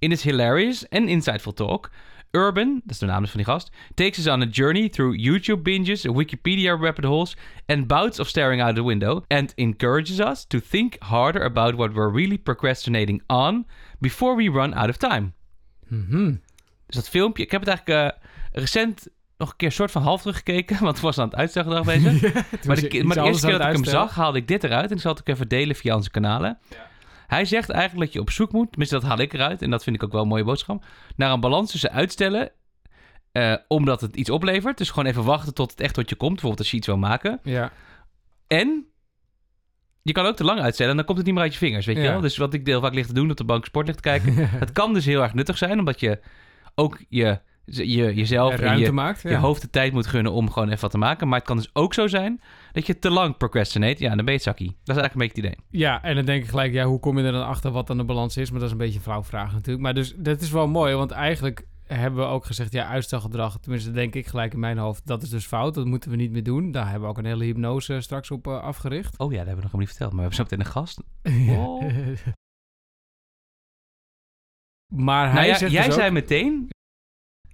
In 0.00 0.10
his 0.10 0.22
hilarious 0.22 0.84
and 0.90 1.08
insightful 1.08 1.54
talk, 1.54 1.90
Urban, 2.32 2.80
dat 2.84 2.90
is 2.90 2.98
de 2.98 3.06
naam 3.06 3.22
dus 3.22 3.30
van 3.30 3.42
die 3.42 3.52
gast, 3.52 3.70
takes 3.94 4.18
us 4.18 4.26
on 4.26 4.42
a 4.42 4.46
journey 4.46 4.88
through 4.88 5.16
YouTube 5.16 5.62
binges, 5.62 6.06
Wikipedia 6.06 6.80
rabbit 6.80 7.04
holes, 7.04 7.36
and 7.66 7.86
bouts 7.86 8.18
of 8.18 8.28
staring 8.28 8.60
out 8.60 8.74
the 8.74 8.82
window, 8.82 9.24
and 9.28 9.52
encourages 9.56 10.20
us 10.20 10.44
to 10.44 10.60
think 10.60 10.96
harder 11.02 11.42
about 11.42 11.74
what 11.74 11.92
we're 11.92 12.12
really 12.12 12.38
procrastinating 12.38 13.20
on 13.26 13.64
before 14.00 14.36
we 14.36 14.48
run 14.48 14.74
out 14.74 14.88
of 14.88 14.96
time. 14.96 15.32
Mhm. 15.88 16.36
Dus 16.86 16.96
dat 16.96 17.08
filmpje, 17.08 17.42
ik 17.42 17.50
heb 17.50 17.60
het 17.60 17.68
eigenlijk 17.68 18.14
eh, 18.14 18.22
recent 18.62 19.08
nog 19.40 19.50
een 19.50 19.56
keer 19.56 19.72
soort 19.72 19.90
van 19.90 20.02
half 20.02 20.20
teruggekeken, 20.20 20.78
want 20.84 20.96
ik 20.96 21.02
was 21.02 21.18
aan 21.18 21.28
het 21.28 21.36
uitstelgedrag 21.36 21.84
bezig. 21.84 22.20
Toen 22.20 22.32
Maar 22.66 22.80
de, 22.80 23.04
maar 23.04 23.16
de 23.16 23.22
eerste 23.22 23.46
keer 23.46 23.58
dat 23.58 23.66
ik 23.66 23.72
hem 23.72 23.84
zag, 23.84 24.14
haalde 24.14 24.38
ik 24.38 24.48
dit 24.48 24.64
eruit. 24.64 24.90
En 24.90 24.96
ik 24.96 25.02
zal 25.02 25.10
het 25.10 25.20
ook 25.20 25.28
even 25.28 25.48
delen 25.48 25.76
via 25.76 25.94
onze 25.94 26.10
kanalen. 26.10 26.58
Hij 27.26 27.44
zegt 27.44 27.70
eigenlijk 27.70 28.04
dat 28.04 28.12
je 28.12 28.20
op 28.20 28.30
zoek 28.30 28.52
moet, 28.52 28.68
tenminste 28.70 28.98
dat 28.98 29.04
haal 29.08 29.18
ik 29.18 29.32
eruit. 29.32 29.62
En 29.62 29.70
dat 29.70 29.82
vind 29.82 29.96
ik 29.96 30.02
ook 30.02 30.12
wel 30.12 30.22
een 30.22 30.28
mooie 30.28 30.44
boodschap. 30.44 30.84
Naar 31.16 31.32
een 31.32 31.40
balans 31.40 31.70
tussen 31.70 31.92
uitstellen, 31.92 32.50
eh, 33.32 33.54
omdat 33.68 34.00
het 34.00 34.16
iets 34.16 34.30
oplevert. 34.30 34.78
Dus 34.78 34.90
gewoon 34.90 35.06
even 35.06 35.24
wachten 35.24 35.54
tot 35.54 35.70
het 35.70 35.80
echt 35.80 35.94
tot 35.94 36.08
je 36.08 36.16
komt. 36.16 36.30
Bijvoorbeeld 36.30 36.60
als 36.62 36.70
je 36.70 36.76
iets 36.76 36.86
wil 36.86 36.96
maken. 36.96 37.40
Ja. 37.42 37.72
En 38.46 38.84
je 40.02 40.12
kan 40.12 40.26
ook 40.26 40.36
te 40.36 40.44
lang 40.44 40.60
uitstellen 40.60 40.90
en 40.90 40.96
dan 40.96 41.06
komt 41.06 41.18
het 41.18 41.26
niet 41.26 41.34
meer 41.34 41.44
uit 41.44 41.52
je 41.52 41.58
vingers, 41.58 41.86
weet 41.86 41.96
je 41.96 42.02
Ja. 42.02 42.10
wel. 42.10 42.20
Dus 42.20 42.36
wat 42.36 42.54
ik 42.54 42.66
heel 42.66 42.80
vaak 42.80 42.94
ligt 42.94 43.08
te 43.08 43.14
doen, 43.14 43.30
op 43.30 43.36
de 43.36 43.44
bank 43.44 43.64
sport 43.64 43.86
ligt 43.86 44.02
te 44.02 44.08
kijken. 44.08 44.34
het 44.64 44.72
kan 44.72 44.92
dus 44.94 45.04
heel 45.04 45.22
erg 45.22 45.34
nuttig 45.34 45.58
zijn, 45.58 45.78
omdat 45.78 46.00
je 46.00 46.20
ook 46.74 46.98
je, 47.08 47.40
je, 47.70 48.14
jezelf 48.14 48.58
en 48.58 48.78
je, 48.78 48.92
maakt. 48.92 49.22
je 49.22 49.36
hoofd 49.36 49.60
de 49.60 49.70
tijd 49.70 49.92
moet 49.92 50.06
gunnen 50.06 50.32
om 50.32 50.50
gewoon 50.50 50.68
even 50.68 50.80
wat 50.80 50.90
te 50.90 50.98
maken. 50.98 51.28
Maar 51.28 51.38
het 51.38 51.46
kan 51.46 51.56
dus 51.56 51.70
ook 51.72 51.94
zo 51.94 52.06
zijn 52.06 52.40
dat 52.72 52.86
je 52.86 52.98
te 52.98 53.10
lang 53.10 53.36
procrastinate. 53.36 54.02
Ja, 54.02 54.08
dan 54.08 54.16
ben 54.16 54.26
je 54.26 54.32
het 54.32 54.42
zakkie. 54.42 54.76
Dat 54.84 54.96
is 54.96 55.02
eigenlijk 55.02 55.14
een 55.14 55.20
beetje 55.20 55.48
het 55.48 55.58
idee. 55.68 55.80
Ja, 55.80 56.02
en 56.02 56.14
dan 56.14 56.24
denk 56.24 56.42
ik 56.42 56.48
gelijk, 56.48 56.72
ja, 56.72 56.84
hoe 56.84 57.00
kom 57.00 57.18
je 57.18 57.24
er 57.24 57.32
dan 57.32 57.46
achter 57.46 57.70
wat 57.70 57.86
dan 57.86 57.96
de 57.96 58.04
balans 58.04 58.36
is? 58.36 58.50
Maar 58.50 58.58
dat 58.58 58.68
is 58.68 58.72
een 58.72 58.80
beetje 58.80 58.96
een 58.96 59.04
flauw 59.04 59.24
vraag 59.24 59.52
natuurlijk. 59.52 59.80
Maar 59.80 59.94
dus, 59.94 60.14
dat 60.16 60.40
is 60.40 60.50
wel 60.50 60.68
mooi, 60.68 60.94
want 60.94 61.10
eigenlijk 61.10 61.66
hebben 61.94 62.20
we 62.20 62.26
ook 62.26 62.44
gezegd, 62.44 62.72
ja, 62.72 62.86
uitstelgedrag, 62.86 63.58
tenminste 63.60 63.90
denk 63.90 64.14
ik 64.14 64.26
gelijk 64.26 64.52
in 64.52 64.58
mijn 64.58 64.78
hoofd, 64.78 65.06
dat 65.06 65.22
is 65.22 65.28
dus 65.28 65.46
fout. 65.46 65.74
Dat 65.74 65.86
moeten 65.86 66.10
we 66.10 66.16
niet 66.16 66.30
meer 66.30 66.42
doen. 66.42 66.72
Daar 66.72 66.84
hebben 66.84 67.02
we 67.02 67.08
ook 67.08 67.18
een 67.18 67.24
hele 67.24 67.44
hypnose 67.44 68.00
straks 68.00 68.30
op 68.30 68.46
eh, 68.46 68.60
afgericht. 68.60 69.18
Oh 69.18 69.32
ja, 69.32 69.38
dat 69.38 69.46
hebben 69.46 69.64
we 69.64 69.70
nog 69.70 69.72
helemaal 69.72 69.80
niet 69.80 69.88
verteld. 69.88 70.12
Maar 70.12 70.28
we 70.28 70.34
hebben 70.34 70.36
zo 70.36 70.42
meteen 70.42 70.60
een 70.60 70.72
gast. 70.72 71.02
Oh. 71.58 71.82
maar 75.06 75.24
hij 75.24 75.34
nou 75.34 75.46
ja, 75.46 75.54
zegt 75.54 75.72
jij 75.72 75.86
dus 75.86 75.94
zei 75.94 76.10
meteen... 76.10 76.68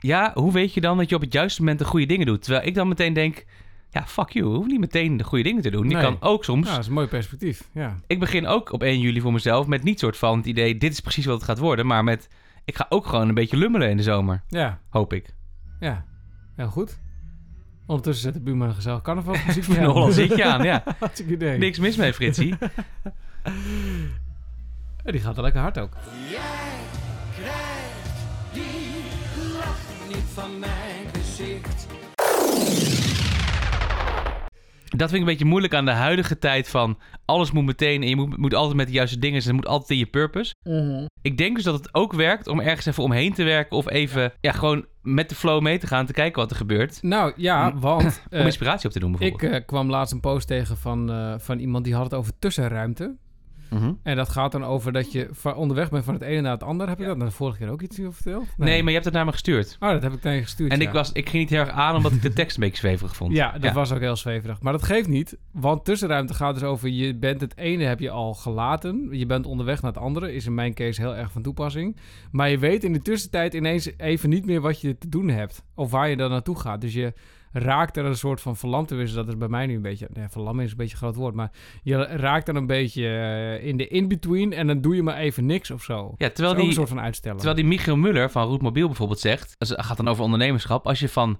Ja, 0.07 0.31
hoe 0.35 0.53
weet 0.53 0.75
je 0.75 0.81
dan 0.81 0.97
dat 0.99 1.09
je 1.09 1.15
op 1.15 1.21
het 1.21 1.33
juiste 1.33 1.61
moment 1.61 1.79
de 1.79 1.85
goede 1.85 2.07
dingen 2.07 2.27
doet? 2.27 2.43
Terwijl 2.43 2.67
ik 2.67 2.75
dan 2.75 2.89
meteen 2.89 3.13
denk... 3.13 3.45
Ja, 3.91 4.07
fuck 4.07 4.31
you. 4.31 4.49
Je 4.51 4.55
hoeft 4.57 4.69
niet 4.71 4.81
meteen 4.81 5.17
de 5.17 5.25
goede 5.25 5.45
dingen 5.45 5.63
te 5.63 5.71
doen. 5.71 5.89
Je 5.89 5.95
Nee. 5.95 6.03
kan 6.03 6.17
ook 6.21 6.45
soms... 6.45 6.67
Ja, 6.67 6.73
dat 6.73 6.81
is 6.81 6.87
een 6.87 6.93
mooi 6.93 7.07
perspectief, 7.07 7.69
ja. 7.73 7.97
Ik 8.07 8.19
begin 8.21 8.47
ook 8.47 8.73
op 8.73 8.83
1 8.83 9.01
juli 9.01 9.21
voor 9.21 9.33
mezelf 9.33 9.67
met 9.67 9.83
niet 9.83 9.99
soort 9.99 10.17
van 10.17 10.37
het 10.37 10.47
idee... 10.47 10.77
Dit 10.79 10.93
is 10.93 11.01
precies 11.01 11.25
wat 11.27 11.35
het 11.35 11.45
gaat 11.45 11.59
worden. 11.59 11.87
Maar 11.87 12.05
met... 12.05 12.29
Ik 12.65 12.77
ga 12.77 12.87
ook 12.89 13.07
gewoon 13.07 13.29
een 13.29 13.35
beetje 13.35 13.57
lummelen 13.57 13.91
in 13.91 13.97
de 13.97 14.03
zomer. 14.03 14.43
Ja, 14.49 14.81
Hoop 14.91 15.13
ik. 15.13 15.35
ja. 15.81 16.05
Heel 16.57 16.69
goed. 16.69 16.99
Ondertussen 17.87 18.25
zet 18.25 18.35
de 18.35 18.41
buurman 18.41 18.69
een 18.69 18.75
gezellig 18.75 19.03
carnavalsmuziek 19.03 19.67
Een 19.77 19.85
Holland 19.85 20.15
zitje 20.15 20.45
aan, 20.45 20.63
ja. 20.63 20.83
Hartstikke 20.99 21.33
idee. 21.33 21.59
Niks 21.59 21.79
mis 21.79 21.97
mee, 21.97 22.13
Fritsie. 22.15 22.55
Die 25.05 25.21
gaat 25.21 25.35
wel 25.35 25.45
lekker 25.45 25.61
hard 25.63 25.79
ook. 25.79 25.93
Dat 34.97 35.11
vind 35.11 35.13
ik 35.13 35.21
een 35.21 35.25
beetje 35.25 35.45
moeilijk 35.45 35.75
aan 35.75 35.85
de 35.85 35.91
huidige 35.91 36.39
tijd 36.39 36.69
van... 36.69 36.99
Alles 37.25 37.51
moet 37.51 37.65
meteen 37.65 38.03
en 38.03 38.09
je 38.09 38.17
moet, 38.17 38.37
moet 38.37 38.55
altijd 38.55 38.77
met 38.77 38.87
de 38.87 38.93
juiste 38.93 39.19
dingen 39.19 39.43
zijn. 39.43 39.55
Het 39.55 39.65
moet 39.65 39.73
altijd 39.73 39.91
in 39.91 39.99
je 39.99 40.07
purpose. 40.07 40.55
Ik 41.23 41.39
denk 41.39 41.55
dus 41.55 41.65
dat 41.65 41.75
het 41.75 41.95
ook 41.95 42.13
werkt 42.13 42.47
om 42.47 42.61
ergens 42.61 42.87
even 42.87 43.03
omheen 43.03 43.33
te 43.33 43.45
werken... 43.45 43.77
of 43.77 43.91
even 43.91 44.33
ja, 44.41 44.53
gewoon 44.53 44.87
met 45.03 45.29
de 45.29 45.35
flow 45.35 45.63
mee 45.63 45.79
te 45.79 45.87
gaan... 45.87 46.07
te 46.07 46.13
kijken 46.13 46.41
wat 46.41 46.51
er 46.51 46.57
gebeurt. 46.57 47.03
Nou 47.03 47.33
ja, 47.37 47.75
want 47.79 48.23
Om 48.31 48.39
eh, 48.39 48.45
inspiratie 48.45 48.87
op 48.87 48.93
te 48.93 48.99
doen 48.99 49.11
bijvoorbeeld. 49.11 49.53
ik 49.53 49.61
eh, 49.61 49.67
kwam 49.67 49.91
laatst 49.91 50.13
een 50.13 50.21
post 50.21 50.47
tegen 50.47 50.77
van, 50.77 51.11
eh, 51.11 51.35
van 51.39 51.59
iemand 51.59 51.85
die 51.85 51.95
had 51.95 52.05
het 52.05 52.15
over 52.15 52.33
tussenruimte. 52.39 53.17
Mhm. 53.77 53.93
En 54.03 54.17
dat 54.17 54.29
gaat 54.29 54.53
dan 54.53 54.65
over 54.65 54.93
dat 54.93 55.13
je 55.13 55.31
onderweg 55.57 55.91
bent 55.91 56.05
van 56.05 56.15
het 56.15 56.23
ene 56.23 56.41
naar 56.41 56.53
het 56.53 56.63
andere. 56.63 56.91
Heb 56.91 56.99
je 56.99 57.05
dat 57.05 57.21
de 57.21 57.31
vorige 57.31 57.59
keer 57.59 57.69
ook 57.69 57.83
iets 57.83 58.01
over 58.01 58.13
verteld? 58.13 58.47
Nee. 58.57 58.79
maar 58.79 58.87
je 58.87 58.93
hebt 58.93 59.05
het 59.05 59.15
naar 59.15 59.25
me 59.25 59.33
gestuurd. 59.33 59.77
Oh, 59.81 59.91
dat 59.91 60.03
heb 60.03 60.13
ik 60.13 60.21
tegen 60.21 60.37
je 60.37 60.43
gestuurd. 60.43 60.73
En 60.73 60.81
ja. 60.81 60.87
ik, 60.87 60.93
was, 60.93 61.13
ik 61.13 61.29
ging 61.29 61.43
niet 61.43 61.51
heel 61.51 61.61
erg 61.61 61.71
aan 61.71 61.97
omdat 61.97 62.13
ik 62.13 62.23
de 62.23 62.33
tekst 62.41 62.57
een 62.57 62.63
beetje 62.63 62.77
zweverig 62.77 63.17
vond. 63.17 63.33
Ja, 63.33 63.59
dat 63.59 63.73
was 63.73 63.93
ook 63.93 64.01
heel 64.01 64.17
zweverig. 64.17 64.61
Maar 64.61 64.73
dat 64.73 64.83
geeft 64.83 65.09
niet, 65.09 65.37
want 65.51 65.85
tussenruimte 65.85 66.35
gaat 66.35 66.55
dus 66.55 66.63
over... 66.63 66.89
je 66.89 67.15
bent 67.15 67.41
het 67.41 67.57
ene 67.57 67.85
heb 67.85 68.01
je 68.01 68.11
al 68.11 68.35
gelaten, 68.35 69.09
je 69.11 69.27
bent 69.27 69.47
onderweg 69.47 69.83
naar 69.83 69.93
het 69.93 70.01
andere. 70.01 70.35
Is 70.35 70.47
in 70.47 70.55
mijn 70.55 70.75
case 70.75 71.01
heel 71.01 71.17
erg 71.17 71.33
van 71.33 71.43
toepassing. 71.43 71.97
Maar 72.31 72.51
je 72.51 72.59
weet 72.59 72.85
in 72.85 72.93
de 72.93 73.03
tussentijd 73.03 73.55
ineens 73.55 73.91
even 73.97 74.29
niet 74.29 74.47
meer 74.47 74.61
wat 74.61 74.81
je 74.81 74.99
te 74.99 75.09
doen 75.09 75.29
hebt. 75.29 75.65
Of 75.75 75.91
waar 75.91 76.09
je 76.09 76.17
dan 76.17 76.31
naartoe 76.31 76.59
gaat. 76.59 76.81
Dus 76.81 76.95
je 76.95 77.13
raakt 77.59 77.97
er 77.97 78.05
een 78.05 78.17
soort 78.17 78.41
van 78.41 78.57
verlamd 78.57 78.89
Dat 78.89 79.29
is 79.29 79.37
bij 79.37 79.49
mij 79.49 79.67
nu 79.67 79.75
een 79.75 79.83
beetje... 79.83 80.09
Nee, 80.13 80.29
verlammen 80.29 80.65
is 80.65 80.71
een 80.71 80.77
beetje 80.77 80.93
een 80.93 80.99
groot 80.99 81.15
woord. 81.15 81.35
Maar 81.35 81.51
je 81.83 81.97
raakt 81.97 82.47
dan 82.47 82.57
een 82.57 82.67
beetje 82.67 83.09
eh, 83.09 83.67
in 83.67 83.77
de 83.77 83.89
in-between... 83.89 84.53
en 84.53 84.67
dan 84.67 84.81
doe 84.81 84.95
je 84.95 85.03
maar 85.03 85.17
even 85.17 85.47
niks 85.47 85.71
of 85.71 85.83
zo. 85.83 86.15
Ja, 86.17 86.31
terwijl 86.31 86.55
die, 86.57 86.67
een 86.67 86.73
soort 86.73 86.89
van 86.89 87.01
uitstellen. 87.01 87.37
terwijl 87.37 87.61
die 87.61 87.69
Michiel 87.69 87.97
Muller 87.97 88.31
van 88.31 88.47
Roetmobiel 88.47 88.87
bijvoorbeeld 88.87 89.21
zegt... 89.21 89.55
Het 89.59 89.75
gaat 89.77 89.97
dan 89.97 90.09
over 90.09 90.25
ondernemerschap. 90.25 90.87
Als 90.87 90.99
je 90.99 91.09
van... 91.09 91.39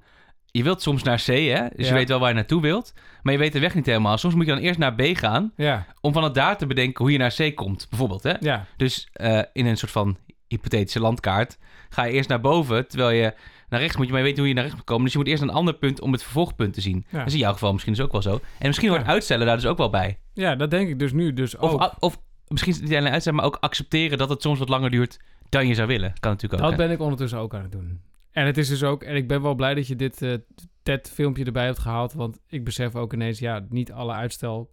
Je 0.51 0.63
wilt 0.63 0.83
soms 0.83 1.03
naar 1.03 1.19
C, 1.19 1.27
hè? 1.27 1.67
Dus 1.69 1.71
Ja. 1.77 1.87
je 1.87 1.93
weet 1.93 2.09
wel 2.09 2.19
waar 2.19 2.29
je 2.29 2.35
naartoe 2.35 2.63
wilt. 2.63 2.93
Maar 3.23 3.33
je 3.33 3.39
weet 3.39 3.53
de 3.53 3.59
weg 3.59 3.75
niet 3.75 3.87
helemaal. 3.87 4.19
Soms 4.19 4.35
moet 4.35 4.47
je 4.47 4.53
dan 4.53 4.61
eerst 4.61 4.79
naar 4.79 4.95
B 4.95 5.03
gaan... 5.13 5.53
Ja, 5.57 5.87
om 6.01 6.13
vanuit 6.13 6.35
daar 6.35 6.59
te 6.59 6.67
bedenken 6.67 7.05
hoe 7.05 7.13
je 7.13 7.19
naar 7.19 7.35
C 7.37 7.55
komt, 7.55 7.87
bijvoorbeeld, 7.91 8.23
hè? 8.23 8.33
ja. 8.41 8.67
Dus 8.77 9.09
eh, 9.13 9.41
in 9.53 9.67
een 9.67 9.77
soort 9.77 9.93
van 9.93 10.17
hypothetische 10.49 11.01
landkaart, 11.01 11.59
ga 11.89 12.05
je 12.05 12.13
eerst 12.13 12.29
naar 12.29 12.41
boven, 12.41 12.89
terwijl 12.89 13.11
je 13.11 13.35
naar 13.69 13.81
rechts 13.81 13.97
moet 13.97 14.07
je 14.07 14.13
maar 14.13 14.23
weten 14.23 14.39
hoe 14.39 14.49
je 14.49 14.53
naar 14.55 14.63
rechts 14.63 14.79
moet 14.79 14.89
komen. 14.89 15.05
Dus 15.05 15.13
je 15.13 15.19
moet 15.19 15.27
eerst 15.29 15.43
een 15.43 15.51
ander 15.51 15.75
punt 15.75 16.01
om 16.01 16.13
het 16.13 16.23
vervolgpunt 16.23 16.75
te 16.75 16.81
zien. 16.81 17.05
Ja. 17.11 17.19
Dat 17.19 17.27
is 17.27 17.33
in 17.33 17.39
jouw 17.39 17.53
geval 17.53 17.73
misschien 17.73 17.93
dus 17.93 18.03
ook 18.05 18.13
wel 18.13 18.23
zo. 18.23 18.41
En 18.59 18.67
misschien 18.67 18.93
Ja. 18.93 19.05
uitstellen 19.05 19.47
daar 19.47 19.57
dus 19.57 19.67
ook 19.67 19.79
wel 19.79 19.91
bij. 19.91 20.19
Ja, 20.33 20.55
dat 20.57 20.71
denk 20.71 20.89
ik 20.89 20.99
dus 20.99 21.13
nu 21.13 21.33
dus 21.33 21.57
Of, 21.57 21.73
ook. 21.73 21.95
of 21.99 22.19
misschien 22.49 22.77
niet 22.81 22.95
alleen 22.95 23.13
uitstellen, 23.13 23.39
maar 23.39 23.47
ook 23.49 23.57
accepteren 23.61 24.19
dat 24.19 24.29
het 24.29 24.43
soms 24.43 24.59
wat 24.59 24.69
langer 24.69 24.91
duurt 24.91 25.21
dan 25.49 25.67
je 25.67 25.75
zou 25.75 25.87
willen. 25.89 26.13
Kan 26.21 26.31
natuurlijk 26.31 26.63
ook. 26.63 26.69
Dat 26.69 26.79
ben 26.79 26.91
ik 26.91 27.01
ondertussen 27.01 27.39
ook 27.39 27.55
aan 27.55 27.63
het 27.63 27.73
doen. 27.73 28.01
En 28.31 28.47
het 28.47 28.59
is 28.59 28.69
dus 28.69 28.83
ook, 28.83 29.03
en 29.03 29.17
ik 29.17 29.29
ben 29.29 29.43
wel 29.43 29.55
blij 29.55 29.75
dat 29.75 29.87
je 29.87 29.97
dit 29.97 30.23
eh 30.23 30.35
TED-filmpje 30.83 31.45
erbij 31.45 31.65
hebt 31.65 31.79
gehaald, 31.79 32.13
want 32.13 32.39
ik 32.49 32.65
besef 32.65 32.95
ook 32.95 33.13
ineens, 33.13 33.39
ja, 33.39 33.67
niet 33.69 33.93
alle 33.93 34.13
uitstel 34.13 34.71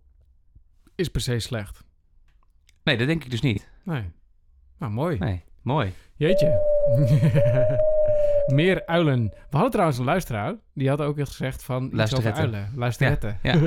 is 0.95 1.07
per 1.09 1.21
se 1.21 1.39
slecht. 1.39 1.83
Nee, 2.83 2.97
dat 2.97 3.07
denk 3.07 3.23
ik 3.23 3.31
dus 3.31 3.41
niet. 3.41 3.69
Nee. 3.83 4.11
Nou, 4.79 4.91
mooi. 4.91 5.17
Nee, 5.17 5.43
mooi. 5.61 5.93
Jeetje. 6.15 6.61
Meer 8.47 8.85
uilen. 8.85 9.23
We 9.23 9.33
hadden 9.49 9.71
trouwens 9.71 9.97
een 9.97 10.05
luisteraar, 10.05 10.55
die 10.73 10.89
had 10.89 11.01
ook 11.01 11.17
eens 11.17 11.29
gezegd 11.29 11.63
van 11.63 11.91
iets 11.99 12.15
over 12.15 12.33
uilen. 12.33 12.69
Luisterette. 12.75 13.35
Ja. 13.41 13.59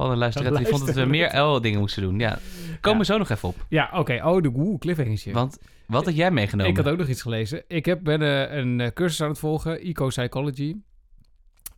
We 0.00 0.06
hadden 0.06 0.14
een 0.14 0.32
luisteraar 0.32 0.62
die 0.64 0.66
vond 0.66 0.86
dat 0.86 0.94
we 0.94 1.04
meer 1.04 1.28
uil-dingen 1.28 1.78
moesten 1.78 2.02
doen. 2.02 2.18
Ja, 2.18 2.38
komen 2.80 2.98
we 2.98 3.04
zo 3.04 3.18
nog 3.18 3.30
even 3.30 3.48
op. 3.48 3.66
Ja, 3.68 3.90
oké. 3.94 4.20
Oh, 4.24 4.42
de 4.42 4.48
woe, 4.50 4.78
cliffhangertje. 4.78 5.32
Want 5.32 5.58
wat 5.86 6.04
had 6.04 6.16
jij 6.16 6.30
meegenomen? 6.30 6.70
Ik 6.70 6.76
had 6.76 6.88
ook 6.88 6.98
nog 6.98 7.08
iets 7.08 7.22
gelezen. 7.22 7.62
Ik 7.68 7.84
heb, 7.84 8.02
ben 8.02 8.22
eh, 8.22 8.56
een 8.58 8.80
eh, 8.80 8.88
cursus 8.94 9.22
aan 9.22 9.28
het 9.28 9.38
volgen, 9.38 9.80
Eco-Psychology. 9.80 10.76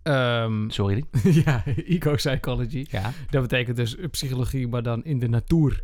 Ehm, 0.02 0.69
Sorry. 0.78 1.04
ja, 1.23 1.64
Eco-Psychology. 1.87 2.87
Ja, 2.90 3.11
Dat 3.31 3.42
betekent 3.42 3.76
dus 3.76 3.97
psychologie, 4.11 4.69
maar 4.69 4.83
dan 4.83 5.04
in 5.04 5.19
de 5.19 5.28
natuur. 5.28 5.83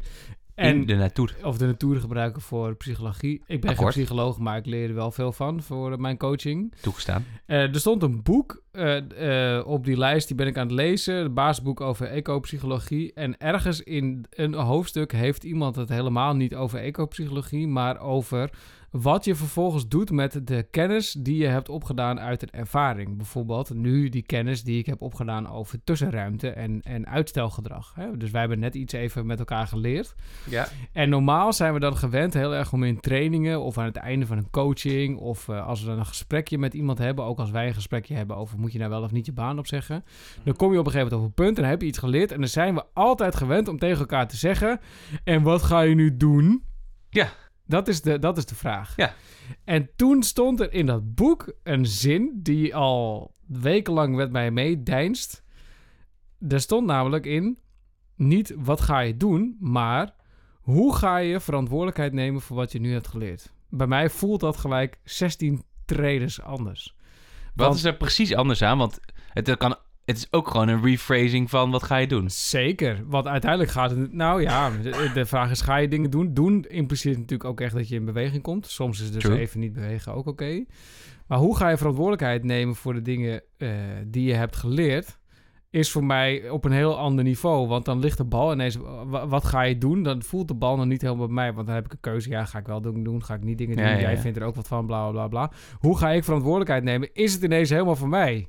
En, 0.58 0.74
in 0.74 0.86
de 0.86 0.94
natuur. 0.94 1.36
Of 1.42 1.58
de 1.58 1.66
natuur 1.66 2.00
gebruiken 2.00 2.42
voor 2.42 2.76
psychologie. 2.76 3.42
Ik 3.46 3.60
ben 3.60 3.70
Akkoord. 3.70 3.94
geen 3.94 4.04
psycholoog, 4.04 4.38
maar 4.38 4.56
ik 4.56 4.66
leer 4.66 4.88
er 4.88 4.94
wel 4.94 5.10
veel 5.10 5.32
van 5.32 5.62
voor 5.62 6.00
mijn 6.00 6.16
coaching. 6.16 6.74
Toegestaan. 6.80 7.24
Eh, 7.46 7.62
er 7.62 7.80
stond 7.80 8.02
een 8.02 8.22
boek 8.22 8.62
eh, 8.70 9.56
eh, 9.56 9.66
op 9.66 9.84
die 9.84 9.96
lijst, 9.96 10.26
die 10.26 10.36
ben 10.36 10.46
ik 10.46 10.56
aan 10.56 10.66
het 10.66 10.76
lezen. 10.76 11.14
Het 11.14 11.34
basisboek 11.34 11.80
over 11.80 12.06
ecopsychologie. 12.06 13.12
En 13.12 13.38
ergens 13.38 13.82
in 13.82 14.24
een 14.30 14.54
hoofdstuk 14.54 15.12
heeft 15.12 15.44
iemand 15.44 15.76
het 15.76 15.88
helemaal 15.88 16.34
niet 16.34 16.54
over 16.54 16.78
ecopsychologie, 16.78 17.68
maar 17.68 18.00
over 18.00 18.50
wat 18.90 19.24
je 19.24 19.34
vervolgens 19.34 19.88
doet 19.88 20.10
met 20.10 20.40
de 20.46 20.62
kennis 20.70 21.12
die 21.12 21.36
je 21.36 21.46
hebt 21.46 21.68
opgedaan 21.68 22.20
uit 22.20 22.42
een 22.42 22.50
ervaring. 22.50 23.16
Bijvoorbeeld 23.16 23.74
nu 23.74 24.08
die 24.08 24.22
kennis 24.22 24.62
die 24.62 24.78
ik 24.78 24.86
heb 24.86 25.02
opgedaan 25.02 25.50
over 25.50 25.84
tussenruimte 25.84 26.48
en, 26.48 26.80
en 26.82 27.06
uitstelgedrag. 27.06 27.92
Hè? 27.94 28.16
Dus 28.16 28.30
wij 28.30 28.40
hebben 28.40 28.58
net 28.58 28.74
iets 28.74 28.92
even 28.92 29.26
met 29.26 29.38
elkaar 29.38 29.66
geleerd. 29.66 30.14
Ja. 30.48 30.68
En 30.92 31.08
normaal 31.08 31.52
zijn 31.52 31.72
we 31.72 31.80
dan 31.80 31.96
gewend 31.96 32.34
heel 32.34 32.54
erg 32.54 32.72
om 32.72 32.84
in 32.84 33.00
trainingen 33.00 33.60
of 33.60 33.78
aan 33.78 33.84
het 33.84 33.96
einde 33.96 34.26
van 34.26 34.36
een 34.36 34.50
coaching 34.50 35.18
of 35.18 35.48
eh, 35.48 35.66
als 35.66 35.80
we 35.80 35.86
dan 35.86 35.98
een 35.98 36.06
gesprekje 36.06 36.58
met 36.58 36.74
iemand 36.74 36.98
hebben, 36.98 37.24
ook 37.24 37.38
als 37.38 37.50
wij 37.50 37.66
een 37.66 37.74
gesprekje 37.74 38.14
hebben 38.14 38.36
over 38.36 38.58
moet 38.58 38.72
je 38.72 38.78
nou 38.78 38.90
wel 38.90 39.02
of 39.02 39.12
niet 39.12 39.26
je 39.26 39.32
baan 39.32 39.58
opzeggen, 39.58 40.04
dan 40.44 40.56
kom 40.56 40.72
je 40.72 40.78
op 40.78 40.86
een 40.86 40.92
gegeven 40.92 41.12
moment 41.12 41.30
op 41.30 41.38
een 41.38 41.44
punt 41.44 41.56
en 41.56 41.62
dan 41.62 41.70
heb 41.70 41.80
je 41.80 41.86
iets 41.86 41.98
geleerd 41.98 42.32
en 42.32 42.40
dan 42.40 42.48
zijn 42.48 42.74
we 42.74 42.84
altijd 42.92 43.36
gewend 43.36 43.68
om 43.68 43.78
tegen 43.78 43.98
elkaar 43.98 44.28
te 44.28 44.36
zeggen 44.36 44.80
en 45.24 45.42
wat 45.42 45.62
ga 45.62 45.80
je 45.80 45.94
nu 45.94 46.16
doen? 46.16 46.62
Ja. 47.10 47.28
Dat 47.68 47.88
is 47.88 48.00
de, 48.02 48.18
dat 48.18 48.36
is 48.36 48.46
de 48.46 48.54
vraag. 48.54 48.96
Ja. 48.96 49.14
En 49.64 49.90
toen 49.96 50.22
stond 50.22 50.60
er 50.60 50.72
in 50.72 50.86
dat 50.86 51.14
boek 51.14 51.52
een 51.62 51.86
zin 51.86 52.30
die 52.42 52.74
al 52.74 53.32
wekenlang 53.46 54.14
met 54.16 54.30
mij 54.30 54.50
meedeinst. 54.50 55.42
Er 56.48 56.60
stond 56.60 56.86
namelijk 56.86 57.26
in, 57.26 57.58
niet 58.14 58.54
wat 58.56 58.80
ga 58.80 59.00
je 59.00 59.16
doen, 59.16 59.56
maar 59.60 60.14
hoe 60.60 60.94
ga 60.96 61.16
je 61.16 61.40
verantwoordelijkheid 61.40 62.12
nemen 62.12 62.40
voor 62.40 62.56
wat 62.56 62.72
je 62.72 62.80
nu 62.80 62.92
hebt 62.92 63.08
geleerd? 63.08 63.52
Bij 63.68 63.86
mij 63.86 64.10
voelt 64.10 64.40
dat 64.40 64.56
gelijk 64.56 64.98
16 65.04 65.62
traders 65.84 66.42
anders. 66.42 66.96
Wat 67.54 67.66
Want- 67.66 67.78
is 67.78 67.84
er 67.84 67.96
precies 67.96 68.34
anders 68.34 68.62
aan? 68.62 68.78
Want 68.78 69.00
het, 69.28 69.56
kan, 69.56 69.76
het 70.08 70.16
is 70.16 70.26
ook 70.30 70.50
gewoon 70.50 70.68
een 70.68 70.82
rephrasing 70.84 71.50
van 71.50 71.70
wat 71.70 71.82
ga 71.82 71.96
je 71.96 72.06
doen? 72.06 72.30
Zeker, 72.30 73.02
want 73.06 73.26
uiteindelijk 73.26 73.70
gaat 73.70 73.90
het... 73.90 74.12
Nou 74.12 74.42
ja, 74.42 74.70
de, 74.70 75.10
de 75.14 75.26
vraag 75.26 75.50
is, 75.50 75.60
ga 75.60 75.76
je 75.76 75.88
dingen 75.88 76.10
doen? 76.10 76.34
Doen 76.34 76.64
impliceert 76.68 77.16
natuurlijk 77.18 77.48
ook 77.48 77.60
echt 77.60 77.74
dat 77.74 77.88
je 77.88 77.94
in 77.94 78.04
beweging 78.04 78.42
komt. 78.42 78.66
Soms 78.66 79.00
is 79.00 79.12
dus 79.12 79.22
True. 79.22 79.38
even 79.38 79.60
niet 79.60 79.72
bewegen 79.72 80.14
ook 80.14 80.26
oké. 80.26 80.64
Maar 81.26 81.38
hoe 81.38 81.56
ga 81.56 81.68
je 81.68 81.76
verantwoordelijkheid 81.76 82.44
nemen 82.44 82.74
voor 82.74 82.94
de 82.94 83.02
dingen 83.02 83.42
eh, 83.56 83.68
die 84.06 84.24
je 84.24 84.34
hebt 84.34 84.56
geleerd... 84.56 85.18
is 85.70 85.90
voor 85.90 86.04
mij 86.04 86.50
op 86.50 86.64
een 86.64 86.72
heel 86.72 86.98
ander 86.98 87.24
niveau. 87.24 87.68
Want 87.68 87.84
dan 87.84 87.98
ligt 87.98 88.16
de 88.18 88.24
bal 88.24 88.52
ineens... 88.52 88.76
wa- 89.06 89.26
Wat 89.26 89.44
ga 89.44 89.62
je 89.62 89.78
doen? 89.78 90.02
Dan 90.02 90.22
voelt 90.22 90.48
de 90.48 90.54
bal 90.54 90.76
nog 90.76 90.86
niet 90.86 91.02
helemaal 91.02 91.26
bij 91.26 91.34
mij. 91.34 91.52
Want 91.52 91.66
dan 91.66 91.74
heb 91.74 91.84
ik 91.84 91.92
een 91.92 92.00
keuze. 92.00 92.30
Ja, 92.30 92.44
ga 92.44 92.58
ik 92.58 92.66
wel 92.66 92.80
dingen 92.80 93.02
doen? 93.02 93.24
Ga 93.24 93.34
ik 93.34 93.42
niet 93.44 93.58
dingen 93.58 93.76
doen? 93.76 93.84
Ja, 93.86 93.90
ja, 93.92 94.00
Jij 94.00 94.18
vindt 94.18 94.38
er 94.38 94.44
ook 94.44 94.54
wat 94.54 94.68
van, 94.68 94.86
bla, 94.86 95.10
bla, 95.10 95.28
bla. 95.28 95.50
Hoe 95.78 95.98
ga 95.98 96.10
ik 96.10 96.24
verantwoordelijkheid 96.24 96.82
nemen? 96.84 97.10
Is 97.12 97.32
het 97.34 97.42
ineens 97.42 97.70
helemaal 97.70 97.96
van 97.96 98.08
mij? 98.08 98.48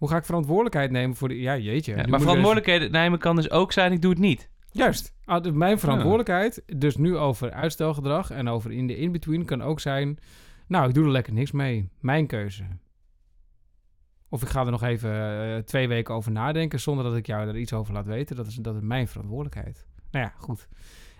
Hoe 0.00 0.08
ga 0.08 0.16
ik 0.16 0.24
verantwoordelijkheid 0.24 0.90
nemen 0.90 1.16
voor 1.16 1.28
de... 1.28 1.40
Ja, 1.40 1.56
jeetje. 1.56 1.90
Ja, 1.90 1.96
maar 1.96 2.06
ik 2.06 2.20
verantwoordelijkheid 2.20 2.90
nemen 2.90 3.18
kan 3.18 3.36
dus 3.36 3.50
ook 3.50 3.72
zijn, 3.72 3.92
ik 3.92 4.02
doe 4.02 4.10
het 4.10 4.20
niet. 4.20 4.50
Juist. 4.70 5.14
Ah, 5.24 5.42
dus 5.42 5.52
Mijn 5.52 5.78
verantwoordelijkheid, 5.78 6.62
dus 6.76 6.96
nu 6.96 7.16
over 7.16 7.52
uitstelgedrag 7.52 8.30
en 8.30 8.48
over 8.48 8.72
in 8.72 8.86
de 8.86 8.96
in-between, 8.96 9.44
kan 9.44 9.62
ook 9.62 9.80
zijn... 9.80 10.18
Nou, 10.66 10.88
ik 10.88 10.94
doe 10.94 11.04
er 11.04 11.10
lekker 11.10 11.32
niks 11.32 11.50
mee. 11.52 11.88
Mijn 12.00 12.26
keuze. 12.26 12.64
Of 14.28 14.42
ik 14.42 14.48
ga 14.48 14.64
er 14.64 14.70
nog 14.70 14.82
even 14.82 15.10
eh, 15.12 15.56
twee 15.58 15.88
weken 15.88 16.14
over 16.14 16.30
nadenken 16.32 16.80
zonder 16.80 17.04
dat 17.04 17.16
ik 17.16 17.26
jou 17.26 17.48
er 17.48 17.56
iets 17.56 17.72
over 17.72 17.94
laat 17.94 18.06
weten. 18.06 18.36
Dat 18.36 18.46
is, 18.46 18.54
dat 18.54 18.74
is 18.74 18.82
mijn 18.82 19.08
verantwoordelijkheid. 19.08 19.86
Nou 20.10 20.24
ja, 20.24 20.32
goed. 20.36 20.68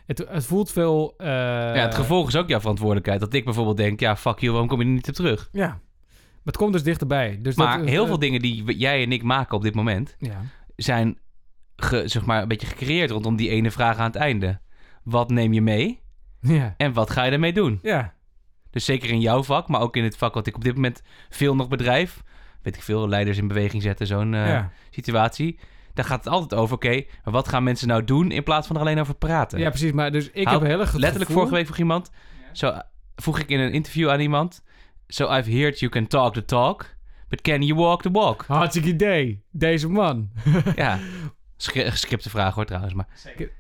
Het, 0.07 0.25
het 0.29 0.47
voelt 0.47 0.73
veel... 0.73 1.15
eh, 1.17 1.27
ja, 1.27 1.73
het 1.75 1.95
gevolg 1.95 2.29
is 2.29 2.37
ook 2.37 2.49
jouw 2.49 2.61
verantwoordelijkheid. 2.61 3.21
Dat 3.21 3.35
ik 3.35 3.45
bijvoorbeeld 3.45 3.77
denk, 3.77 4.01
ja, 4.01 4.17
fuck 4.17 4.39
you, 4.39 4.51
waarom 4.51 4.69
kom 4.69 4.81
je 4.81 4.85
er 4.85 4.91
niet 4.91 5.09
op 5.09 5.15
terug? 5.15 5.49
Ja. 5.53 5.81
Maar 6.43 6.53
het 6.53 6.57
komt 6.57 6.73
dus 6.73 6.83
dichterbij. 6.83 7.39
Dus 7.43 7.57
Maar 7.57 7.79
dat, 7.79 7.89
heel 7.89 8.03
eh, 8.03 8.09
veel 8.09 8.19
dingen 8.19 8.41
die 8.41 8.77
jij 8.79 9.03
en 9.03 9.13
ik 9.13 9.23
maken 9.23 9.57
op 9.57 9.63
dit 9.63 9.75
moment... 9.75 10.17
Ja. 10.19 10.41
zijn 10.77 11.19
ge- 11.77 12.09
zeg 12.09 12.25
maar 12.27 12.43
een 12.43 12.49
beetje 12.49 12.67
gecreëerd 12.67 13.11
rondom 13.11 13.37
die 13.37 13.49
ene 13.51 13.71
vraag 13.71 13.97
aan 13.97 14.07
het 14.07 14.17
einde. 14.17 14.61
Wat 15.03 15.31
neem 15.31 15.53
je 15.53 15.63
mee 15.63 16.01
Ja. 16.41 16.75
en 16.77 16.93
wat 16.93 17.11
ga 17.11 17.25
je 17.25 17.31
ermee 17.31 17.53
doen? 17.53 17.79
Ja. 17.83 18.15
Dus 18.71 18.85
zeker 18.85 19.11
in 19.11 19.21
jouw 19.21 19.43
vak, 19.43 19.69
maar 19.69 19.81
ook 19.81 19.97
in 19.97 20.05
het 20.05 20.17
vak 20.17 20.35
wat 20.35 20.47
ik 20.47 20.57
op 20.57 20.65
dit 20.65 20.75
moment 20.75 21.03
veel 21.29 21.55
nog 21.55 21.69
bedrijf. 21.69 22.23
Weet 22.63 22.77
ik 22.77 22.83
veel, 22.83 23.09
leiders 23.09 23.39
in 23.39 23.49
beweging 23.49 23.83
zetten, 23.83 24.07
zo'n 24.07 24.35
eh, 24.35 24.47
ja. 24.47 24.71
situatie. 24.91 25.59
Daar 25.95 26.05
gaat 26.05 26.25
het 26.25 26.33
altijd 26.33 26.61
over, 26.61 26.75
oké, 26.75 26.95
maar 27.25 27.33
wat 27.35 27.49
gaan 27.49 27.63
mensen 27.63 27.89
nou 27.89 28.05
doen 28.05 28.31
in 28.31 28.43
plaats 28.43 28.67
van 28.67 28.77
er 28.77 28.83
alleen 28.83 29.01
over 29.01 29.15
praten? 29.15 29.59
ja, 29.59 29.69
precies. 29.69 29.93
Maar 29.93 30.13
dus 30.13 30.31
ik 30.31 30.49
heb 30.49 30.61
heel 30.61 30.81
erg 30.81 30.93
Letterlijk 30.93 31.17
gevoel- 31.17 31.35
vorige 31.35 31.55
week 31.55 31.65
vroeg 31.65 31.79
iemand, 31.79 32.11
zo 32.53 32.69
eh, 32.69 32.81
vroeg 33.17 33.39
ik 33.39 33.49
in 33.49 33.61
een 33.61 33.73
interview 33.73 34.11
aan 34.11 34.21
iemand, 34.21 34.63
so 35.13 35.25
I've 35.37 35.51
heard 35.59 35.79
you 35.79 35.91
can 35.91 36.07
talk 36.07 36.35
the 36.35 36.45
talk, 36.45 36.97
but 37.29 37.41
can 37.41 37.63
you 37.63 37.75
walk 37.81 38.03
the 38.03 38.11
walk? 38.11 38.45
Hartstikke 38.47 38.89
idee. 38.89 39.43
Deze 39.51 39.89
man. 39.89 40.31
ja, 40.77 40.99
gescripte 41.57 42.31
vraag 42.31 42.55
hoor 42.55 42.65
trouwens, 42.67 42.95
maar 42.95 43.09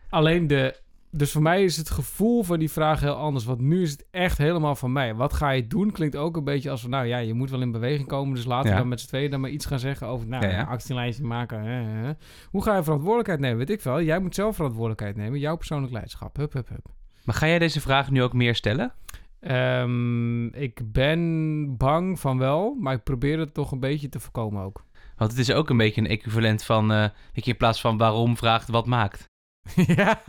Alleen 0.08 0.46
de. 0.46 0.80
Dus 1.12 1.32
voor 1.32 1.42
mij 1.42 1.64
is 1.64 1.76
het 1.76 1.90
gevoel 1.90 2.42
van 2.42 2.58
die 2.58 2.70
vraag 2.70 3.00
heel 3.00 3.14
anders. 3.14 3.44
Want 3.44 3.60
nu 3.60 3.82
is 3.82 3.90
het 3.90 4.06
echt 4.10 4.38
helemaal 4.38 4.74
van 4.76 4.92
mij. 4.92 5.14
Wat 5.14 5.32
ga 5.32 5.50
je 5.50 5.66
doen? 5.66 5.92
Klinkt 5.92 6.16
ook 6.16 6.36
een 6.36 6.44
beetje 6.44 6.70
als 6.70 6.80
van. 6.80 6.90
Nou 6.90 7.06
ja, 7.06 7.18
je 7.18 7.34
moet 7.34 7.50
wel 7.50 7.60
in 7.60 7.70
beweging 7.72 8.08
komen. 8.08 8.34
Dus 8.34 8.44
laten 8.44 8.68
Ja. 8.68 8.74
we 8.74 8.80
dan 8.80 8.88
met 8.88 9.00
z'n 9.00 9.06
tweeën 9.06 9.30
dan 9.30 9.40
maar 9.40 9.50
iets 9.50 9.66
gaan 9.66 9.78
zeggen 9.78 10.06
over. 10.06 10.26
Nou, 10.28 10.44
Ja, 10.44 10.50
ja. 10.50 10.60
een 10.60 10.66
actielijstje 10.66 11.24
maken. 11.24 11.62
hè, 11.62 11.82
hè. 12.06 12.12
Hoe 12.50 12.62
ga 12.62 12.76
je 12.76 12.82
verantwoordelijkheid 12.82 13.40
nemen? 13.40 13.58
Weet 13.58 13.70
ik 13.70 13.80
wel. 13.80 14.02
Jij 14.02 14.18
moet 14.18 14.34
zelf 14.34 14.54
verantwoordelijkheid 14.56 15.16
nemen. 15.16 15.38
Jouw 15.38 15.56
persoonlijk 15.56 15.92
leiderschap. 15.92 16.36
Hup, 16.36 16.52
hup, 16.52 16.68
hup. 16.68 16.86
Maar 17.24 17.34
ga 17.34 17.46
jij 17.46 17.58
deze 17.58 17.80
vraag 17.80 18.10
nu 18.10 18.22
ook 18.22 18.32
meer 18.32 18.54
stellen? 18.54 18.92
Ehm, 19.40 20.46
ik 20.46 20.80
ben 20.92 21.76
bang 21.76 22.20
van 22.20 22.38
wel. 22.38 22.74
Maar 22.80 22.94
ik 22.94 23.02
probeer 23.02 23.38
het 23.38 23.54
toch 23.54 23.72
een 23.72 23.80
beetje 23.80 24.08
te 24.08 24.20
voorkomen 24.20 24.62
ook. 24.64 24.84
Want 25.16 25.30
het 25.30 25.40
is 25.40 25.52
ook 25.52 25.70
een 25.70 25.76
beetje 25.76 26.00
een 26.00 26.06
equivalent 26.06 26.64
van... 26.64 26.88
dat 26.88 27.12
je 27.44 27.50
in 27.50 27.56
plaats 27.56 27.80
van 27.80 27.96
waarom 27.96 28.36
vraagt 28.36 28.68
wat 28.68 28.86
maakt. 28.86 29.28
ja, 29.96 30.22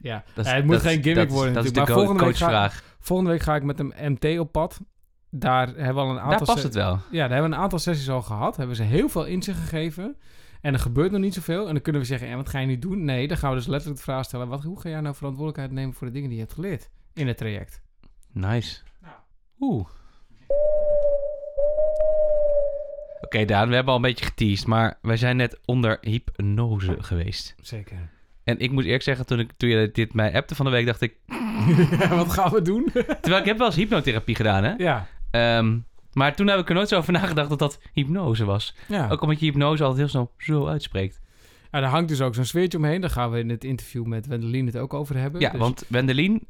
ja. 0.00 0.24
Dat 0.34 0.44
is- 0.44 0.50
Ja, 0.50 0.56
het 0.56 0.64
moet 0.64 0.74
dat 0.74 0.82
geen 0.82 1.02
gimmick 1.02 1.14
dat 1.28 1.36
worden 1.36 1.54
Dat 1.54 1.64
is 1.64 1.72
de 1.72 1.78
Maar 1.80 1.88
volgende 1.88 2.24
week 2.24 2.36
ga- 2.36 2.44
coachvraag. 2.46 2.96
Volgende 3.00 3.30
week 3.32 3.42
ga 3.42 3.54
ik 3.56 3.62
met 3.62 3.78
een 3.80 3.92
MT 4.12 4.38
op 4.38 4.52
pad. 4.52 4.80
Daar 5.30 5.66
hebben 5.68 5.94
we 5.94 6.00
al 6.00 6.10
een 6.10 6.18
aantal... 6.20 6.38
Daar 6.38 6.46
past 6.46 6.62
het 6.62 6.74
wel. 6.74 6.92
Ja, 6.92 7.00
daar 7.10 7.30
hebben 7.30 7.50
we 7.50 7.56
een 7.56 7.62
aantal 7.62 7.78
sessies 7.78 8.10
al 8.10 8.22
gehad. 8.22 8.56
Hebben 8.56 8.76
ze 8.76 8.82
heel 8.82 9.08
veel 9.08 9.24
inzicht 9.24 9.58
gegeven. 9.58 10.16
En 10.60 10.72
er 10.72 10.78
gebeurt 10.80 11.10
nog 11.12 11.20
niet 11.20 11.34
zoveel. 11.34 11.66
En 11.66 11.72
dan 11.72 11.82
kunnen 11.82 12.00
we 12.00 12.06
zeggen, 12.06 12.28
en 12.28 12.36
wat 12.36 12.48
ga 12.48 12.58
je 12.58 12.66
nu 12.66 12.78
doen? 12.78 13.04
Nee, 13.04 13.28
dan 13.28 13.36
gaan 13.36 13.50
we 13.50 13.56
dus 13.56 13.66
letterlijk 13.66 13.98
de 13.98 14.04
vraag 14.04 14.24
stellen... 14.24 14.48
Wat, 14.48 14.62
hoe 14.62 14.80
ga 14.80 14.88
jij 14.88 15.00
nou 15.00 15.14
verantwoordelijkheid 15.14 15.72
nemen 15.72 15.94
voor 15.94 16.06
de 16.06 16.12
dingen 16.12 16.28
die 16.28 16.38
je 16.38 16.44
hebt 16.44 16.54
geleerd 16.56 16.90
in 17.14 17.26
het 17.26 17.36
traject? 17.36 17.82
Nice. 18.32 18.80
Oeh. 19.60 19.86
Oké 23.20 23.44
Daan, 23.44 23.68
we 23.68 23.74
hebben 23.74 23.92
al 23.92 23.96
een 23.98 24.02
beetje 24.06 24.24
geteased, 24.24 24.66
maar 24.66 24.98
wij 25.02 25.16
zijn 25.16 25.36
net 25.36 25.58
onder 25.64 25.98
hypnose 26.00 26.96
geweest. 26.98 27.54
Zeker. 27.60 28.10
En 28.44 28.58
ik 28.58 28.70
moet 28.70 28.84
eerlijk 28.84 29.02
zeggen, 29.02 29.26
toen, 29.26 29.38
ik, 29.38 29.50
toen 29.56 29.68
je 29.68 29.90
dit 29.92 30.14
mij 30.14 30.34
appte 30.34 30.54
van 30.54 30.64
de 30.64 30.70
week, 30.70 30.86
dacht 30.86 31.00
ik... 31.00 31.14
wat 32.10 32.32
gaan 32.32 32.52
we 32.52 32.62
doen? 32.62 32.90
Terwijl 33.20 33.40
ik 33.40 33.44
heb 33.46 33.58
wel 33.58 33.66
eens 33.66 33.76
hypnotherapie 33.76 34.34
gedaan, 34.34 34.64
hè? 34.64 34.74
ja. 34.76 35.06
Ehm, 35.30 35.78
maar 36.12 36.34
toen 36.36 36.46
heb 36.46 36.58
ik 36.58 36.68
er 36.68 36.74
nooit 36.74 36.88
zo 36.88 36.96
over 36.96 37.12
nagedacht 37.12 37.48
dat 37.48 37.58
dat 37.58 37.80
hypnose 37.92 38.44
was. 38.44 38.74
Ja. 38.88 39.08
Ook 39.08 39.22
omdat 39.22 39.40
je 39.40 39.46
hypnose 39.46 39.82
altijd 39.82 40.00
heel 40.00 40.08
snel 40.08 40.32
zo 40.38 40.66
uitspreekt. 40.66 41.20
ja, 41.70 41.80
daar 41.80 41.90
hangt 41.90 42.08
dus 42.08 42.20
ook 42.20 42.34
zo'n 42.34 42.44
sfeertje 42.44 42.78
omheen. 42.78 43.00
Daar 43.00 43.10
gaan 43.10 43.30
we 43.30 43.38
in 43.38 43.48
het 43.48 43.64
interview 43.64 44.04
met 44.06 44.26
Wendelin 44.26 44.66
het 44.66 44.76
ook 44.76 44.94
over 44.94 45.16
hebben. 45.16 45.40
Ja, 45.40 45.50
Dus- 45.50 45.60
want 45.60 45.84
Wendelin 45.88 46.46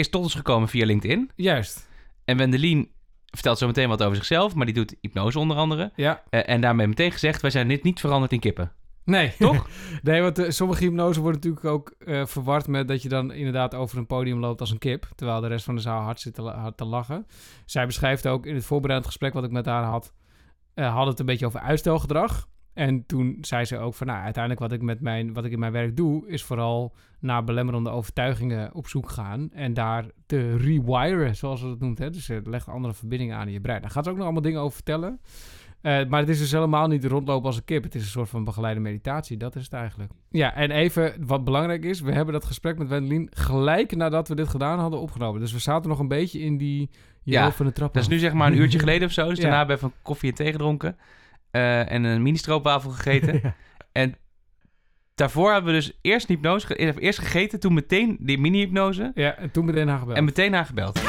is 0.00 0.10
tot 0.10 0.22
ons 0.22 0.34
gekomen 0.34 0.68
via 0.68 0.86
LinkedIn. 0.86 1.30
Juist. 1.36 1.88
En 2.24 2.36
Wendelin 2.36 2.90
vertelt 3.30 3.58
zo 3.58 3.66
meteen 3.66 3.88
wat 3.88 4.02
over 4.02 4.16
zichzelf, 4.16 4.54
maar 4.54 4.66
die 4.66 4.74
doet 4.74 4.96
hypnose 5.00 5.38
onder 5.38 5.56
andere. 5.56 5.92
Ja. 5.96 6.22
Eh, 6.30 6.48
en 6.48 6.60
daarmee 6.60 6.86
meteen 6.86 7.12
gezegd, 7.12 7.42
wij 7.42 7.50
zijn 7.50 7.68
dit 7.68 7.82
niet 7.82 8.00
veranderd 8.00 8.32
in 8.32 8.40
kippen. 8.40 8.72
Nee. 9.04 9.32
Toch? 9.38 9.68
nee, 10.02 10.22
want 10.22 10.38
eh, 10.38 10.50
sommige 10.50 10.84
hypnose 10.84 11.20
worden 11.20 11.40
natuurlijk 11.40 11.64
ook 11.64 11.94
eh, 11.98 12.26
verward 12.26 12.66
met 12.66 12.88
dat 12.88 13.02
je 13.02 13.08
dan 13.08 13.32
inderdaad 13.32 13.74
over 13.74 13.98
een 13.98 14.06
podium 14.06 14.38
loopt 14.38 14.60
als 14.60 14.70
een 14.70 14.78
kip. 14.78 15.08
Terwijl 15.14 15.40
de 15.40 15.46
rest 15.46 15.64
van 15.64 15.74
de 15.74 15.80
zaal 15.80 16.02
hard 16.02 16.20
zit 16.20 16.34
te, 16.34 16.42
hard 16.42 16.76
te 16.76 16.84
lachen. 16.84 17.26
Zij 17.64 17.86
beschrijft 17.86 18.26
ook 18.26 18.46
in 18.46 18.54
het 18.54 18.64
voorbereidend 18.64 19.10
gesprek 19.10 19.32
wat 19.32 19.44
ik 19.44 19.50
met 19.50 19.66
haar 19.66 19.84
had, 19.84 20.12
had 20.74 21.06
het 21.06 21.18
een 21.18 21.26
beetje 21.26 21.46
over 21.46 21.60
uitstelgedrag. 21.60 22.48
En 22.74 23.06
toen 23.06 23.38
zei 23.40 23.64
ze 23.64 23.78
ook 23.78 23.94
van, 23.94 24.06
nou, 24.06 24.22
uiteindelijk 24.22 24.62
wat 24.62 24.72
ik, 24.72 24.82
met 24.82 25.00
mijn, 25.00 25.32
wat 25.32 25.44
ik 25.44 25.52
in 25.52 25.58
mijn 25.58 25.72
werk 25.72 25.96
doe, 25.96 26.28
is 26.28 26.44
vooral 26.44 26.94
naar 27.20 27.44
belemmerende 27.44 27.90
overtuigingen 27.90 28.74
op 28.74 28.88
zoek 28.88 29.10
gaan. 29.10 29.50
En 29.52 29.74
daar 29.74 30.04
te 30.26 30.56
rewiren, 30.56 31.36
zoals 31.36 31.60
ze 31.60 31.66
dat 31.66 31.80
noemt. 31.80 31.98
Hè? 31.98 32.10
Dus 32.10 32.24
ze 32.24 32.40
legt 32.44 32.68
andere 32.68 32.94
verbindingen 32.94 33.36
aan 33.36 33.46
in 33.46 33.52
je 33.52 33.60
brein. 33.60 33.80
Daar 33.80 33.90
gaat 33.90 34.04
ze 34.04 34.10
ook 34.10 34.16
nog 34.16 34.24
allemaal 34.24 34.42
dingen 34.42 34.60
over 34.60 34.74
vertellen. 34.74 35.20
Eh, 35.80 36.06
maar 36.08 36.20
het 36.20 36.28
is 36.28 36.38
dus 36.38 36.52
helemaal 36.52 36.86
niet 36.86 37.04
rondlopen 37.04 37.46
als 37.46 37.56
een 37.56 37.64
kip. 37.64 37.82
Het 37.82 37.94
is 37.94 38.02
een 38.02 38.08
soort 38.08 38.28
van 38.28 38.44
begeleide 38.44 38.80
meditatie. 38.80 39.36
Dat 39.36 39.56
is 39.56 39.62
het 39.62 39.72
eigenlijk. 39.72 40.10
Ja, 40.30 40.54
en 40.54 40.70
even 40.70 41.14
wat 41.26 41.44
belangrijk 41.44 41.84
is. 41.84 42.00
We 42.00 42.12
hebben 42.12 42.34
dat 42.34 42.44
gesprek 42.44 42.78
met 42.78 42.88
Wendelin 42.88 43.28
gelijk 43.34 43.96
nadat 43.96 44.28
we 44.28 44.34
dit 44.34 44.48
gedaan 44.48 44.78
hadden 44.78 45.00
opgenomen. 45.00 45.40
Dus 45.40 45.52
we 45.52 45.58
zaten 45.58 45.90
nog 45.90 45.98
een 45.98 46.08
beetje 46.08 46.38
in 46.40 46.56
die 46.56 46.90
Ja, 47.22 47.44
ja, 47.44 47.52
van 47.52 47.66
de 47.66 47.72
trap. 47.72 47.94
Dat 47.94 48.02
is 48.02 48.08
nu 48.08 48.18
zeg 48.18 48.32
maar 48.32 48.52
een 48.52 48.58
uurtje 48.58 48.78
geleden 48.84 49.06
of 49.06 49.12
zo. 49.12 49.28
Dus 49.28 49.36
Ja. 49.36 49.42
daarna 49.42 49.58
hebben 49.58 49.76
we 49.76 49.82
even 49.84 49.96
koffie 50.02 50.28
en 50.30 50.34
thee 50.36 50.52
gedronken. 50.52 50.96
Eh, 51.50 51.92
en 51.92 52.04
een 52.04 52.22
mini-stroopwafel 52.22 52.90
gegeten. 52.90 53.40
Ja. 53.42 53.54
En 53.92 54.16
daarvoor 55.14 55.52
hebben 55.52 55.72
we 55.72 55.78
dus 55.78 55.98
eerst 56.02 56.28
hypnose, 56.28 56.66
ge- 56.66 56.98
eerst 57.00 57.18
gegeten, 57.18 57.60
toen 57.60 57.74
meteen 57.74 58.16
die 58.20 58.38
mini-hypnose. 58.38 59.12
Ja, 59.14 59.34
en 59.36 59.50
toen 59.50 59.64
meteen 59.64 59.88
haar 59.88 59.98
gebeld. 59.98 60.16
En 60.16 60.24
meteen 60.24 60.52
haar 60.52 60.66
gebeld. 60.66 61.00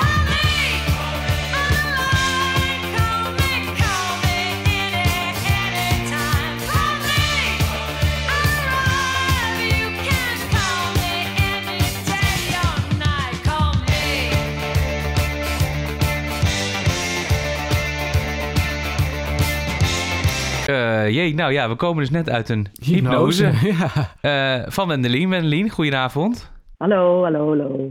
Eh, 20.67 21.09
jee, 21.09 21.33
nou 21.33 21.51
ja, 21.51 21.69
we 21.69 21.75
komen 21.75 21.97
dus 21.99 22.09
net 22.09 22.29
uit 22.29 22.49
een 22.49 22.67
hypnose, 22.83 23.45
ja. 23.71 23.89
eh, 24.21 24.71
van 24.71 24.87
Wendelin. 24.87 25.29
Wendelin, 25.29 25.69
goedenavond. 25.69 26.51
Hallo, 26.77 27.23
hallo, 27.23 27.47
hallo. 27.47 27.89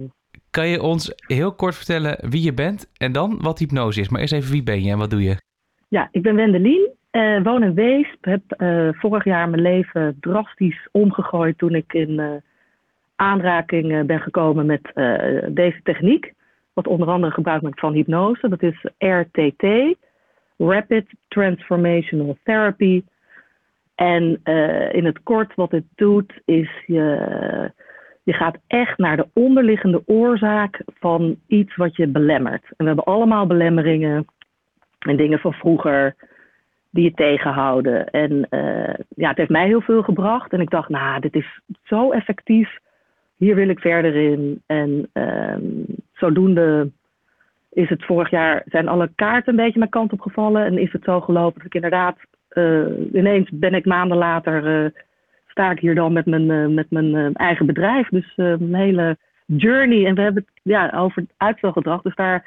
Kan 0.50 0.68
je 0.68 0.82
ons 0.82 1.12
heel 1.26 1.52
kort 1.54 1.74
vertellen 1.74 2.18
wie 2.30 2.42
je 2.42 2.54
bent 2.54 2.90
en 2.96 3.12
dan 3.12 3.38
wat 3.40 3.58
hypnose 3.58 4.00
is? 4.00 4.08
Maar 4.08 4.20
eerst 4.20 4.32
even 4.32 4.52
wie 4.52 4.62
ben 4.62 4.82
je 4.82 4.90
en 4.90 4.98
wat 4.98 5.10
doe 5.10 5.22
je? 5.22 5.36
Ja, 5.88 6.08
ik 6.10 6.22
ben 6.22 6.34
Wendelin, 6.34 6.88
eh, 7.10 7.42
woon 7.42 7.62
in 7.62 7.74
Weesp. 7.74 8.24
Heb 8.24 8.42
eh, 8.48 8.88
vorig 8.92 9.24
jaar 9.24 9.48
mijn 9.48 9.62
leven 9.62 10.16
drastisch 10.20 10.88
omgegooid 10.92 11.58
toen 11.58 11.74
ik 11.74 11.92
in 11.92 12.18
eh, 12.18 12.28
aanraking 13.16 13.92
eh, 13.92 14.04
ben 14.04 14.20
gekomen 14.20 14.66
met 14.66 14.92
eh, 14.94 15.14
deze 15.48 15.80
techniek. 15.82 16.32
Wat 16.72 16.86
onder 16.86 17.08
andere 17.08 17.32
gebruikt 17.32 17.62
wordt 17.62 17.80
van 17.80 17.92
hypnose. 17.92 18.48
Dat 18.48 18.62
is 18.62 18.86
RTT, 18.98 19.96
Rapid 20.60 21.06
Transformational 21.28 22.36
Therapy. 22.44 23.02
En 23.94 24.40
eh, 24.42 24.94
in 24.94 25.04
het 25.04 25.22
kort 25.22 25.54
wat 25.54 25.70
het 25.70 25.84
doet 25.94 26.32
is 26.44 26.70
je, 26.86 27.70
je 28.22 28.32
gaat 28.32 28.58
echt 28.66 28.98
naar 28.98 29.16
de 29.16 29.28
onderliggende 29.32 30.02
oorzaak 30.06 30.82
van 30.98 31.36
iets 31.46 31.76
wat 31.76 31.96
je 31.96 32.06
belemmert. 32.06 32.62
En 32.64 32.76
we 32.76 32.84
hebben 32.84 33.04
allemaal 33.04 33.46
belemmeringen 33.46 34.26
en 34.98 35.16
dingen 35.16 35.38
van 35.38 35.52
vroeger 35.52 36.14
die 36.90 37.04
je 37.04 37.14
tegenhouden. 37.14 38.10
En 38.10 38.46
eh, 38.48 38.94
ja, 39.08 39.28
het 39.28 39.36
heeft 39.36 39.50
mij 39.50 39.66
heel 39.66 39.80
veel 39.80 40.02
gebracht. 40.02 40.52
En 40.52 40.60
ik 40.60 40.70
dacht, 40.70 40.88
nou, 40.88 41.20
dit 41.20 41.34
is 41.34 41.60
zo 41.82 42.10
effectief. 42.10 42.78
Hier 43.36 43.54
wil 43.54 43.68
ik 43.68 43.78
verder 43.78 44.14
in. 44.14 44.62
En 44.66 45.08
ehm, 45.12 45.62
zodoende 46.12 46.90
is 47.70 47.88
het 47.88 48.04
vorig 48.04 48.30
jaar, 48.30 48.62
zijn 48.66 48.88
alle 48.88 49.10
kaarten 49.14 49.52
een 49.52 49.64
beetje 49.64 49.78
mijn 49.78 49.90
kant 49.90 50.12
op 50.12 50.20
gevallen. 50.20 50.64
En 50.64 50.78
is 50.78 50.92
het 50.92 51.04
zo 51.04 51.20
gelopen 51.20 51.54
dat 51.56 51.66
ik 51.66 51.74
inderdaad, 51.74 52.16
eh, 52.48 53.12
ineens 53.12 53.50
ben 53.52 53.74
ik 53.74 53.84
maanden 53.84 54.16
later, 54.16 54.84
eh, 54.84 54.90
sta 55.46 55.70
ik 55.70 55.78
hier 55.78 55.94
dan 55.94 56.12
met 56.12 56.26
mijn, 56.26 56.50
eh, 56.50 56.66
met 56.66 56.90
mijn 56.90 57.34
eigen 57.34 57.66
bedrijf. 57.66 58.08
Dus 58.08 58.32
een 58.36 58.74
hele 58.74 59.16
journey. 59.46 60.06
En 60.06 60.14
we 60.14 60.20
hebben 60.20 60.44
het 60.46 60.60
ja, 60.62 60.92
over 60.96 61.26
uitstelgedrag. 61.36 62.02
Dus 62.02 62.14
daar 62.14 62.46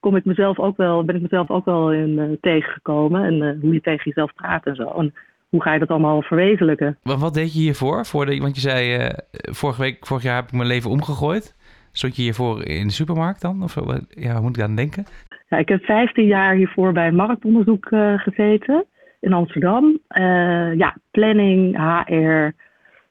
kom 0.00 0.16
ik 0.16 0.24
mezelf 0.24 0.58
ook 0.58 0.76
wel, 0.76 1.04
ben 1.04 1.16
ik 1.16 1.22
mezelf 1.22 1.50
ook 1.50 1.64
wel 1.64 1.92
in 1.92 2.38
tegengekomen. 2.40 3.24
En 3.24 3.58
hoe 3.60 3.72
je 3.72 3.80
tegen 3.80 4.04
jezelf 4.04 4.34
praat 4.34 4.66
en 4.66 4.74
zo. 4.74 4.88
En 4.88 5.14
hoe 5.48 5.62
ga 5.62 5.72
je 5.72 5.78
dat 5.78 5.88
allemaal 5.88 6.22
verwezenlijken? 6.22 6.98
Wat, 7.02 7.34
deed 7.34 7.54
je 7.54 7.60
hiervoor? 7.60 8.06
Voor 8.06 8.26
want 8.40 8.54
je 8.54 8.60
zei, 8.60 9.10
vorige 9.32 9.80
week, 9.80 10.06
vorig 10.06 10.22
jaar 10.22 10.36
heb 10.36 10.44
ik 10.44 10.52
mijn 10.52 10.68
leven 10.68 10.90
omgegooid. 10.90 11.54
Stond 11.96 12.16
je 12.16 12.22
hiervoor 12.22 12.64
in 12.64 12.86
de 12.86 12.92
supermarkt 12.92 13.40
dan? 13.40 13.62
Of 13.62 13.74
wat- 13.74 14.06
ja, 14.08 14.40
moet 14.40 14.56
ik 14.56 14.62
aan 14.62 14.76
denken? 14.76 15.04
Ja, 15.48 15.56
ik 15.58 15.68
heb 15.68 15.84
15 15.84 16.26
jaar 16.26 16.54
hiervoor 16.54 16.92
bij 16.92 17.12
marktonderzoek 17.12 17.86
eh, 17.86 18.18
gezeten 18.18 18.84
in 19.20 19.32
Amsterdam. 19.32 19.98
Eh, 20.08 20.74
ja, 20.76 20.96
planning, 21.10 21.76
HR, 21.76 22.50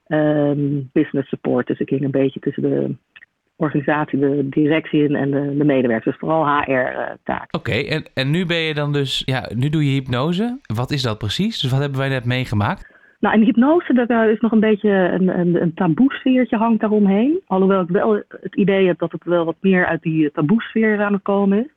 ehm, 0.07 0.81
business 0.93 1.29
support. 1.29 1.67
Dus 1.67 1.79
ik 1.79 1.87
ging 1.89 2.03
een 2.03 2.11
beetje 2.11 2.39
tussen 2.39 2.63
de 2.63 2.95
organisatie, 3.55 4.19
de 4.19 4.47
directie 4.49 5.03
in 5.03 5.15
en 5.15 5.31
de, 5.31 5.57
de 5.57 5.63
medewerkers. 5.63 6.05
Dus 6.05 6.19
vooral 6.19 6.45
HR-taken. 6.61 7.47
Oké, 7.59 7.71
en, 7.71 8.03
en 8.13 8.31
nu 8.31 8.45
ben 8.45 8.57
je 8.57 8.73
dan 8.73 8.93
dus, 8.93 9.21
ja, 9.25 9.49
nu 9.55 9.69
doe 9.69 9.85
je 9.85 9.91
hypnose. 9.91 10.59
Wat 10.75 10.91
is 10.91 11.01
dat 11.01 11.17
precies? 11.17 11.61
Dus 11.61 11.71
wat 11.71 11.79
hebben 11.79 11.99
wij 11.99 12.09
net 12.09 12.25
meegemaakt? 12.25 12.92
Nou, 13.23 13.36
in 13.36 13.43
hypnose 13.43 14.05
eh, 14.07 14.29
is 14.31 14.39
nog 14.39 14.51
een 14.51 14.59
beetje 14.59 14.89
een, 14.89 15.39
een, 15.39 15.62
een 15.62 15.73
taboesfeertje 15.73 16.57
hangt 16.57 16.79
daaromheen. 16.79 17.41
Alhoewel 17.47 17.81
ik 17.81 17.89
wel 17.89 18.13
het 18.41 18.55
idee 18.55 18.88
heb 18.88 18.99
dat 18.99 19.12
het 19.12 19.23
wel 19.23 19.45
wat 19.45 19.55
meer 19.59 19.86
uit 19.86 20.01
die 20.01 20.31
taboesfeer 20.31 21.03
aan 21.03 21.13
het 21.13 21.21
komen 21.21 21.57
is. 21.57 21.71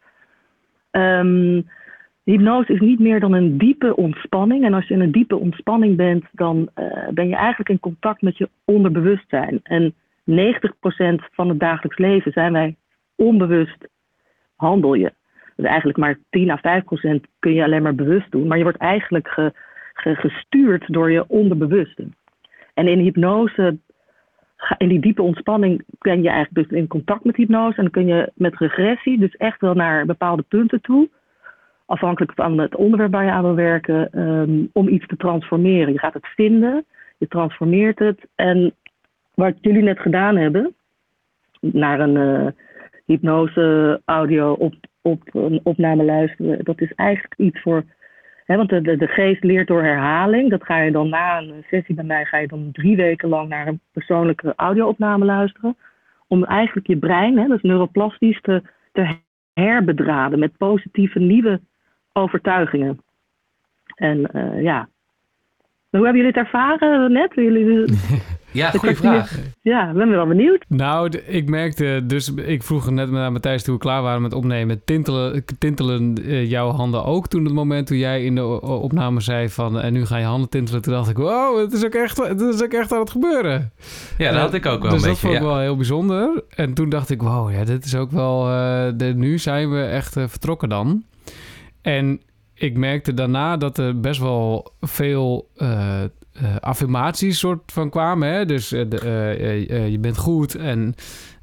Ehm, 0.90 1.62
hypnose 2.24 2.72
is 2.72 2.80
niet 2.80 2.98
meer 2.98 3.20
dan 3.20 3.32
een 3.32 3.58
diepe 3.58 3.96
ontspanning. 3.96 4.64
En 4.64 4.74
als 4.74 4.88
je 4.88 4.94
in 4.94 5.00
een 5.00 5.12
diepe 5.12 5.36
ontspanning 5.36 5.96
bent, 5.96 6.24
dan 6.32 6.68
eh, 6.74 7.08
ben 7.10 7.28
je 7.28 7.36
eigenlijk 7.36 7.68
in 7.68 7.80
contact 7.80 8.22
met 8.22 8.38
je 8.38 8.48
onderbewustzijn. 8.64 9.60
En 9.62 9.94
90% 10.24 11.24
van 11.32 11.48
het 11.48 11.60
dagelijks 11.60 11.98
leven 11.98 12.32
zijn 12.32 12.52
wij 12.52 12.76
onbewust 13.16 13.88
handel 14.56 14.94
je. 14.94 15.12
Dus 15.56 15.66
eigenlijk 15.66 15.98
maar 15.98 16.18
10 16.30 16.50
à 16.50 16.58
5% 16.58 17.20
kun 17.38 17.52
je 17.52 17.64
alleen 17.64 17.82
maar 17.82 17.94
bewust 17.94 18.30
doen. 18.30 18.46
Maar 18.46 18.56
je 18.56 18.62
wordt 18.62 18.78
eigenlijk 18.78 19.28
ge, 19.28 19.52
ge- 19.52 19.54
gestuurd 19.96 20.92
door 20.92 21.10
je 21.10 21.28
onderbewuste. 21.28 22.08
En 22.74 22.88
in 22.88 22.98
hypnose, 22.98 23.78
in 24.78 24.88
die 24.88 25.00
diepe 25.00 25.22
ontspanning, 25.22 25.84
ben 25.98 26.22
je 26.22 26.28
eigenlijk 26.28 26.68
dus 26.68 26.78
in 26.78 26.86
contact 26.86 27.24
met 27.24 27.36
hypnose. 27.36 27.76
En 27.76 27.82
dan 27.82 27.92
kun 27.92 28.06
je 28.06 28.30
met 28.34 28.58
regressie 28.58 29.18
dus 29.18 29.36
echt 29.36 29.60
wel 29.60 29.74
naar 29.74 30.06
bepaalde 30.06 30.42
punten 30.42 30.80
toe. 30.80 31.08
Afhankelijk 31.86 32.32
van 32.34 32.58
het 32.58 32.76
onderwerp 32.76 33.12
waar 33.12 33.24
je 33.24 33.30
aan 33.30 33.42
wil 33.42 33.54
werken, 33.54 34.12
ehm, 34.12 34.64
om 34.72 34.88
iets 34.88 35.06
te 35.06 35.16
transformeren. 35.16 35.92
Je 35.92 35.98
gaat 35.98 36.14
het 36.14 36.26
vinden, 36.26 36.84
je 37.18 37.28
transformeert 37.28 37.98
het. 37.98 38.26
En 38.34 38.74
wat 39.34 39.54
jullie 39.60 39.82
net 39.82 39.98
gedaan 39.98 40.36
hebben, 40.36 40.74
naar 41.60 42.00
een 42.00 42.16
eh, 42.16 42.52
hypnose 43.04 44.00
audio 44.04 44.52
op, 44.52 44.74
op 45.02 45.22
een 45.32 45.60
opname 45.62 46.04
luisteren, 46.04 46.64
dat 46.64 46.80
is 46.80 46.92
eigenlijk 46.94 47.34
iets 47.36 47.60
voor. 47.60 47.84
Want 48.46 48.68
de, 48.68 48.80
de, 48.80 48.96
de 48.96 49.06
geest 49.06 49.44
leert 49.44 49.66
door 49.66 49.82
herhaling. 49.82 50.50
Dat 50.50 50.64
ga 50.64 50.78
je 50.78 50.90
dan 50.90 51.08
na 51.08 51.38
een 51.38 51.64
sessie 51.70 51.94
bij 51.94 52.04
mij, 52.04 52.24
ga 52.24 52.38
je 52.38 52.46
dan 52.46 52.68
drie 52.72 52.96
weken 52.96 53.28
lang 53.28 53.48
naar 53.48 53.66
een 53.66 53.80
persoonlijke 53.92 54.52
audio-opname 54.56 55.24
luisteren. 55.24 55.76
Om 56.26 56.44
eigenlijk 56.44 56.86
je 56.86 56.96
brein, 56.96 57.38
hè, 57.38 57.46
dat 57.46 57.56
is 57.56 57.62
neuroplastisch, 57.62 58.40
te, 58.40 58.62
te 58.92 59.16
herbedraden 59.54 60.38
met 60.38 60.56
positieve 60.56 61.18
nieuwe 61.18 61.60
overtuigingen. 62.12 63.00
En 63.94 64.32
eh, 64.32 64.62
ja. 64.62 64.88
Hoe 65.90 66.04
hebben 66.04 66.22
jullie 66.22 66.38
het 66.38 66.46
ervaren 66.46 67.12
net? 67.12 67.34
Jullie, 67.34 67.84
Ja, 68.56 68.70
goede 68.70 68.94
vraag. 68.94 69.38
ja, 69.62 69.88
ik 69.88 69.94
ben 69.96 70.10
wel 70.10 70.26
benieuwd. 70.26 70.64
Nou, 70.68 71.08
ik 71.26 71.48
merkte, 71.48 72.02
dus 72.06 72.34
ik 72.34 72.62
vroeg 72.62 72.90
net 72.90 73.14
aan 73.14 73.32
Matthijs 73.32 73.62
toen 73.62 73.74
we 73.74 73.80
klaar 73.80 74.02
waren 74.02 74.22
met 74.22 74.32
opnemen, 74.32 74.84
tintelen, 74.84 75.44
tintelen 75.58 76.14
eh, 76.24 76.50
jouw 76.50 76.70
handen 76.70 77.04
ook 77.04 77.28
toen 77.28 77.44
het 77.44 77.52
moment 77.52 77.86
toen 77.86 77.98
jij 77.98 78.24
in 78.24 78.34
de 78.34 78.60
opname 78.62 79.20
zei 79.20 79.48
van 79.48 79.80
en 79.80 79.92
nu 79.92 80.06
gaan 80.06 80.20
je 80.20 80.26
handen 80.26 80.48
tintelen, 80.48 80.82
toen 80.82 80.92
dacht 80.92 81.10
ik, 81.10 81.16
wow, 81.16 81.58
het 81.58 81.72
is 81.72 81.84
ook 81.84 81.94
echt, 81.94 82.16
het 82.16 82.40
is 82.40 82.62
ook 82.62 82.72
echt 82.72 82.92
aan 82.92 83.00
het 83.00 83.10
gebeuren. 83.10 83.72
Ja, 84.18 84.32
dat 84.32 84.40
had 84.40 84.54
ik 84.54 84.66
ook 84.66 84.82
wel 84.82 84.90
dus 84.90 85.02
een 85.02 85.08
dat 85.08 85.20
beetje. 85.20 85.26
vond 85.26 85.34
ik 85.34 85.40
ja. 85.40 85.46
wel 85.46 85.58
heel 85.58 85.76
bijzonder. 85.76 86.42
En 86.48 86.74
toen 86.74 86.88
dacht 86.88 87.10
ik, 87.10 87.22
wow, 87.22 87.52
ja, 87.52 87.64
dit 87.64 87.84
is 87.84 87.94
ook 87.94 88.10
wel, 88.10 88.48
eh, 88.48 88.86
de, 88.96 89.12
nu 89.16 89.38
zijn 89.38 89.70
we 89.70 89.82
echt 89.82 90.16
eh, 90.16 90.24
vertrokken 90.26 90.68
dan. 90.68 91.04
En 91.82 92.20
ik 92.58 92.76
merkte 92.76 93.14
daarna 93.14 93.56
dat 93.56 93.78
er 93.78 94.00
best 94.00 94.20
wel 94.20 94.72
veel 94.80 95.50
eh, 95.56 96.02
eh, 96.02 96.10
affirmaties 96.60 97.38
soort 97.38 97.72
van 97.72 97.90
kwamen. 97.90 98.28
Hè? 98.28 98.46
Dus 98.46 98.72
eh, 98.72 99.90
je 99.90 99.98
bent 100.00 100.16
goed 100.16 100.54
en 100.54 100.94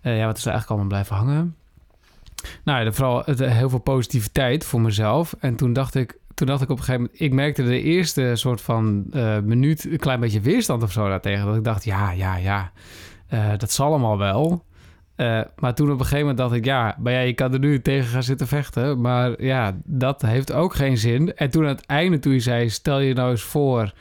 ja, 0.02 0.26
wat 0.26 0.38
is 0.38 0.46
er 0.46 0.52
eigenlijk 0.52 0.70
allemaal 0.70 0.88
blijven 0.88 1.16
hangen? 1.16 1.56
Nou 2.64 2.86
ja, 2.86 2.92
vooral 2.92 3.24
heel 3.36 3.70
veel 3.70 3.80
positiviteit 3.80 4.66
voor 4.66 4.82
mezelf. 4.82 5.36
En 5.40 5.56
toen 5.56 5.74
dacht 5.74 5.96
ik, 5.96 6.18
toen 6.34 6.48
dacht 6.48 6.62
ik 6.62 6.70
op 6.70 6.78
een 6.78 6.84
gegeven 6.84 7.02
moment, 7.02 7.22
ik 7.22 7.34
merkte 7.34 7.64
de 7.64 7.82
eerste 7.82 8.32
soort 8.36 8.62
van 8.62 9.06
minuut 9.44 9.86
een 9.86 9.98
klein 9.98 10.20
beetje 10.20 10.42
weerstand 10.42 10.84
of 10.84 10.92
zo 10.92 11.08
daartegen. 11.08 11.46
Dat 11.46 11.56
ik 11.56 11.64
dacht, 11.64 11.84
ja, 11.84 12.12
ja, 12.12 12.36
ja, 12.36 12.72
dat 13.58 13.72
zal 13.72 13.88
allemaal 13.88 14.18
wel. 14.18 14.64
Eh, 15.16 15.42
maar 15.56 15.74
toen 15.74 15.88
op 15.92 16.00
een 16.00 16.06
gegeven 16.06 16.20
moment 16.20 16.38
dacht 16.38 16.54
ik, 16.54 16.66
ja, 16.66 16.98
maar 17.00 17.14
ja, 17.14 17.20
je 17.20 17.34
kan 17.34 17.54
er 17.54 17.60
nu 17.60 17.82
tegen 17.82 18.10
gaan 18.10 18.24
zitten 18.24 18.48
vechten. 18.48 19.02
Maar 19.02 19.44
ja, 19.44 19.78
dat 19.84 20.22
heeft 20.22 20.52
ook 20.52 20.74
geen 20.74 20.98
zin. 20.98 21.36
En 21.36 21.50
toen 21.50 21.64
aan 21.64 21.76
het 21.76 21.86
einde, 21.86 22.20
toen 22.20 22.34
je 22.34 22.40
zei, 22.40 22.70
stel 22.70 23.00
je 23.00 23.14
nou 23.14 23.32
eens 23.32 23.44
voor 23.44 23.94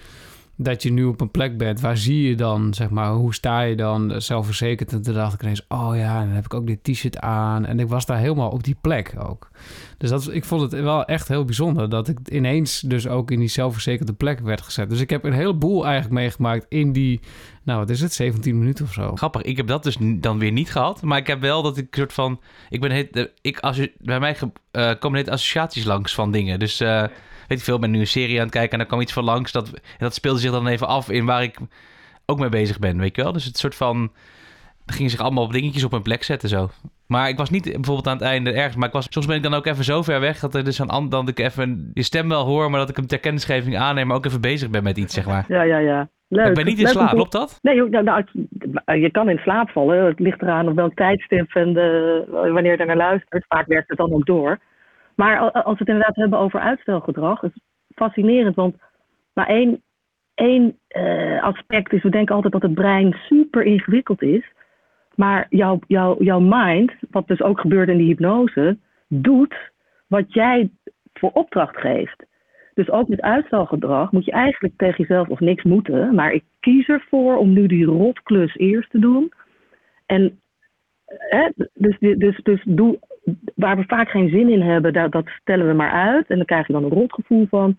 dat 0.57 0.83
je 0.83 0.93
nu 0.93 1.05
op 1.05 1.21
een 1.21 1.31
plek 1.31 1.59
bent, 1.59 1.81
waar 1.81 1.97
zie 1.97 2.29
je 2.29 2.35
dan, 2.35 2.75
zeg 2.75 2.91
maar, 2.91 3.11
hoe 3.11 3.35
sta 3.35 3.61
je 3.61 3.77
dan 3.77 4.21
zelfverzekerd? 4.21 4.93
En 4.93 5.03
toen 5.03 5.15
dacht 5.15 5.35
ik 5.35 5.43
ineens, 5.43 5.65
oh 5.69 5.97
ja, 5.97 6.21
dan 6.21 6.29
heb 6.29 6.45
ik 6.45 6.55
ook 6.55 6.67
dit 6.67 6.85
t-shirt 6.85 7.19
aan. 7.19 7.67
En 7.67 7.81
ik 7.81 7.89
was 7.89 8.07
daar 8.07 8.19
helemaal 8.19 8.51
op 8.51 8.65
die 8.65 8.77
plek 8.81 9.15
ook. 9.19 9.51
Dus 9.99 10.11
dat, 10.11 10.33
ik 10.33 10.45
vond 10.45 10.61
het 10.61 10.81
wel 10.81 11.05
echt 11.05 11.29
heel 11.29 11.45
bijzonder 11.45 11.89
dat 11.89 12.09
ik 12.09 12.19
ineens 12.31 12.81
dus 12.81 13.09
ook 13.09 13.31
in 13.31 13.39
die 13.39 13.49
zelfverzekerde 13.49 14.13
plek 14.13 14.41
werd 14.41 14.61
gezet. 14.61 14.91
Dus 14.91 15.01
ik 15.01 15.11
heb 15.11 15.25
een 15.25 15.33
heleboel 15.33 15.85
eigenlijk 15.85 16.15
meegemaakt 16.15 16.67
in 16.69 16.93
die, 16.93 17.21
nou 17.63 17.79
wat 17.79 17.91
is 17.91 18.01
het, 18.01 18.13
17 18.13 18.59
minuten 18.59 18.85
of 18.85 18.93
zo. 18.93 19.17
Grappig, 19.17 19.43
ik 19.43 19.57
heb 19.57 19.67
dat 19.67 19.83
dus 19.83 19.97
dan 20.01 20.39
weer 20.39 20.53
niet 20.53 20.73
gehad. 20.73 21.03
Maar 21.03 21.19
ik 21.19 21.27
heb 21.27 21.41
wel 21.41 21.63
dat 21.63 21.77
ik 21.77 21.87
soort 21.91 22.13
van... 22.13 22.41
Ik 22.69 22.81
ben 22.81 22.91
het, 22.91 23.17
eh, 23.17 23.25
ik, 23.41 23.59
als, 23.59 23.89
bij 23.99 24.21
mij 24.21 24.37
eh, 24.71 24.91
komen 24.99 25.19
net 25.19 25.29
associaties 25.29 25.85
langs 25.85 26.15
van 26.15 26.31
dingen. 26.31 26.59
Dus 26.59 26.81
eh, 26.81 27.05
weet 27.49 27.59
ik 27.59 27.65
veel, 27.65 27.79
ben 27.79 27.91
nu 27.91 27.99
een 27.99 28.07
serie 28.07 28.37
aan 28.37 28.45
het 28.45 28.55
kijken... 28.55 28.73
en 28.73 28.79
dan 28.79 28.87
kwam 28.87 29.01
iets 29.01 29.13
van 29.13 29.25
langs. 29.25 29.53
Dat, 29.53 29.81
dat 29.99 30.15
speelde 30.15 30.39
zich 30.39 30.51
dan 30.51 30.67
even 30.67 30.87
af 30.87 31.11
in 31.11 31.25
waar 31.25 31.43
ik 31.43 31.59
ook 32.27 32.39
mee 32.39 32.49
bezig 32.49 32.79
ben, 32.79 32.99
weet 32.99 33.17
je 33.17 33.23
wel? 33.23 33.33
Dus 33.33 33.45
het 33.45 33.59
soort 33.59 33.75
van... 33.75 34.13
Dan 34.85 34.97
gingen 34.97 35.11
zich 35.11 35.21
allemaal 35.21 35.49
dingetjes 35.49 35.85
op 35.85 35.91
hun 35.91 36.03
plek 36.03 36.23
zetten 36.23 36.49
zo. 36.49 36.71
Maar 37.07 37.29
ik 37.29 37.37
was 37.37 37.51
niet 37.51 37.63
bijvoorbeeld 37.63 38.07
aan 38.07 38.17
het 38.17 38.27
einde 38.27 38.53
ergens. 38.53 38.77
Maar 38.77 38.89
ik 38.89 38.95
was, 38.95 39.07
soms 39.11 39.27
ben 39.27 39.37
ik 39.37 39.43
dan 39.43 39.55
ook 39.55 39.67
even 39.67 39.85
zo 39.85 40.03
ver 40.03 40.21
weg... 40.21 40.39
dat 40.39 40.55
er 40.55 40.65
dus 40.65 40.79
een 40.79 40.89
ander, 40.89 41.11
dat 41.11 41.29
ik 41.29 41.39
even 41.39 41.91
je 41.95 42.03
stem 42.03 42.29
wel 42.29 42.45
hoor... 42.45 42.71
maar 42.71 42.81
dat 42.81 42.89
ik 42.89 42.97
hem 42.97 43.07
ter 43.07 43.19
kennisgeving 43.19 43.79
aanneem... 43.79 44.07
maar 44.07 44.17
ook 44.17 44.27
even 44.27 44.41
bezig 44.41 44.71
ben 44.71 44.83
met 44.83 44.99
iets, 44.99 45.15
zeg 45.15 45.27
maar. 45.27 45.45
Ja, 45.49 45.63
ja, 45.63 45.79
ja. 45.79 46.09
Leuk. 46.33 46.47
ik 46.47 46.55
ben 46.55 46.65
niet 46.65 46.81
in 46.81 46.87
slaap, 46.87 47.11
klopt 47.11 47.33
dat? 47.33 47.59
Nee, 47.63 47.89
nou, 47.89 48.05
nou, 48.05 48.25
je 49.01 49.11
kan 49.11 49.29
in 49.29 49.39
slaap 49.39 49.71
vallen. 49.71 50.05
Het 50.05 50.19
ligt 50.19 50.43
eraan 50.43 50.69
op 50.69 50.75
welk 50.75 50.95
tijdstip 50.95 51.55
en 51.55 51.73
de, 51.73 52.25
wanneer 52.31 52.73
je 52.73 52.77
er 52.77 52.87
naar 52.87 52.97
luistert. 52.97 53.45
Vaak 53.49 53.67
werkt 53.67 53.89
het 53.89 53.99
dan 53.99 54.13
ook 54.13 54.27
door. 54.27 54.59
Maar 55.15 55.39
al- 55.39 55.53
als 55.53 55.79
we 55.79 55.79
het 55.79 55.89
inderdaad 55.89 56.17
hebben 56.17 56.39
over 56.39 56.61
uitstelgedrag, 56.61 57.43
is 57.43 57.61
fascinerend. 57.95 58.55
Want 58.55 58.77
maar 59.33 59.47
één, 59.47 59.83
één 60.35 60.79
eh, 60.89 61.43
aspect 61.43 61.93
is, 61.93 62.03
we 62.03 62.11
denken 62.11 62.35
altijd 62.35 62.53
dat 62.53 62.63
het 62.63 62.75
brein 62.75 63.13
super 63.13 63.63
ingewikkeld 63.63 64.23
is. 64.23 64.53
Maar 65.15 65.47
jouw, 65.49 65.79
jouw, 65.87 66.23
jouw 66.23 66.41
mind, 66.41 66.93
wat 67.11 67.27
dus 67.27 67.43
ook 67.43 67.61
gebeurt 67.61 67.89
in 67.89 67.97
die 67.97 68.07
hypnose, 68.07 68.79
doet 69.09 69.71
wat 70.07 70.33
jij 70.33 70.71
voor 71.13 71.31
opdracht 71.31 71.77
geeft. 71.77 72.25
Dus 72.75 72.91
ook 72.91 73.09
met 73.09 73.21
uitstelgedrag 73.21 74.13
moet 74.13 74.25
je 74.25 74.33
eigenlijk 74.33 74.75
tegen 74.77 74.97
jezelf 74.99 75.29
of 75.29 75.41
niks 75.41 75.63
moeten. 75.63 76.15
Maar 76.15 76.33
ik 76.33 76.45
kies 76.61 76.89
ervoor 76.89 77.37
om 77.37 77.53
nu 77.53 77.67
die 77.67 77.85
rotklus 77.85 78.57
eerst 78.57 78.91
te 78.91 78.99
doen. 78.99 79.33
En 80.07 80.41
hè, 81.07 81.49
dus, 81.75 81.99
dus, 81.99 82.41
dus 82.43 82.63
doe, 82.65 82.99
waar 83.55 83.77
we 83.77 83.85
vaak 83.87 84.09
geen 84.09 84.29
zin 84.29 84.49
in 84.49 84.61
hebben, 84.61 84.93
dat, 84.93 85.13
dat 85.13 85.29
stellen 85.41 85.67
we 85.67 85.73
maar 85.73 85.91
uit. 85.91 86.27
En 86.27 86.37
dan 86.37 86.47
krijg 86.47 86.67
je 86.67 86.73
dan 86.73 86.85
een 86.85 86.91
rotgevoel 86.91 87.47
van. 87.47 87.77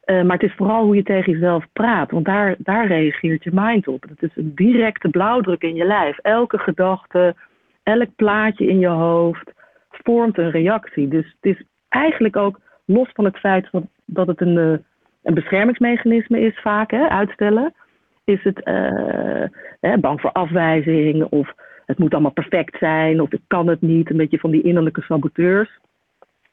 Eh, 0.00 0.22
maar 0.22 0.36
het 0.38 0.50
is 0.50 0.56
vooral 0.56 0.84
hoe 0.84 0.96
je 0.96 1.02
tegen 1.02 1.32
jezelf 1.32 1.64
praat. 1.72 2.10
Want 2.10 2.24
daar, 2.24 2.54
daar 2.58 2.86
reageert 2.86 3.44
je 3.44 3.50
mind 3.52 3.88
op. 3.88 4.02
Het 4.08 4.22
is 4.22 4.30
een 4.34 4.54
directe 4.54 5.08
blauwdruk 5.08 5.62
in 5.62 5.74
je 5.74 5.84
lijf. 5.84 6.18
Elke 6.18 6.58
gedachte, 6.58 7.34
elk 7.82 8.08
plaatje 8.16 8.66
in 8.66 8.78
je 8.78 8.88
hoofd 8.88 9.52
vormt 9.90 10.38
een 10.38 10.50
reactie. 10.50 11.08
Dus 11.08 11.36
het 11.40 11.56
is 11.56 11.64
eigenlijk 11.88 12.36
ook 12.36 12.60
los 12.84 13.08
van 13.12 13.24
het 13.24 13.38
feit 13.38 13.68
dat, 13.70 13.82
dat 14.04 14.26
het 14.26 14.40
een, 14.40 14.58
eh, 14.58 14.78
een 15.22 15.34
beschermingsmechanisme 15.34 16.40
is, 16.40 16.60
vaak, 16.60 16.90
hè, 16.90 17.08
uitstellen, 17.08 17.74
is 18.24 18.42
het 18.42 18.62
eh, 18.62 19.44
hè, 19.80 19.98
bang 19.98 20.20
voor 20.20 20.32
afwijzing 20.32 21.24
of 21.24 21.54
het 21.88 21.98
moet 21.98 22.12
allemaal 22.12 22.32
perfect 22.32 22.78
zijn 22.78 23.20
of 23.20 23.32
ik 23.32 23.40
kan 23.46 23.66
het 23.66 23.80
niet, 23.80 24.10
een 24.10 24.16
beetje 24.16 24.38
van 24.38 24.50
die 24.50 24.62
innerlijke 24.62 25.02
saboteurs. 25.02 25.78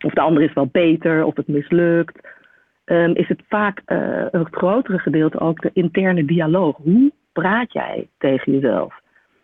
Of 0.05 0.13
de 0.13 0.21
ander 0.21 0.43
is 0.43 0.53
wel 0.53 0.69
beter 0.71 1.25
of 1.25 1.35
het 1.35 1.47
mislukt. 1.47 2.27
Ehm, 2.85 3.11
is 3.11 3.27
het 3.27 3.41
vaak 3.47 3.81
eh, 3.85 4.25
een 4.31 4.47
grotere 4.51 4.99
gedeelte 4.99 5.39
ook 5.39 5.61
de 5.61 5.69
interne 5.73 6.25
dialoog. 6.25 6.77
Hoe 6.77 7.11
praat 7.33 7.73
jij 7.73 8.07
tegen 8.17 8.51
jezelf? 8.51 8.93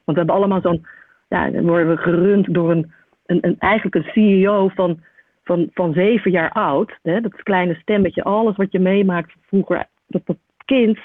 Want 0.04 0.18
we 0.18 0.18
hebben 0.18 0.36
allemaal 0.36 0.62
zo'n, 0.62 0.86
ja, 1.30 1.50
dan 1.50 1.66
worden 1.66 1.90
we 1.90 1.98
gerund 1.98 2.54
door 2.54 2.72
een, 2.72 2.92
een, 3.26 3.38
een 3.42 3.56
eigenlijk 3.60 3.96
een 3.96 4.12
CEO 4.14 4.68
van, 4.68 5.00
van, 5.44 5.70
van 5.74 5.94
zeven 5.94 6.32
jaar 6.32 6.52
oud. 6.52 7.00
Hè, 7.02 7.22
dat 7.22 7.44
kleine 7.44 7.76
stemmetje, 7.76 8.24
alles 8.24 8.56
wat 8.56 8.72
je 8.72 8.80
meemaakt 8.80 9.34
vroeger, 9.48 9.86
dat, 10.08 10.22
dat 10.26 10.38
kind, 10.66 11.00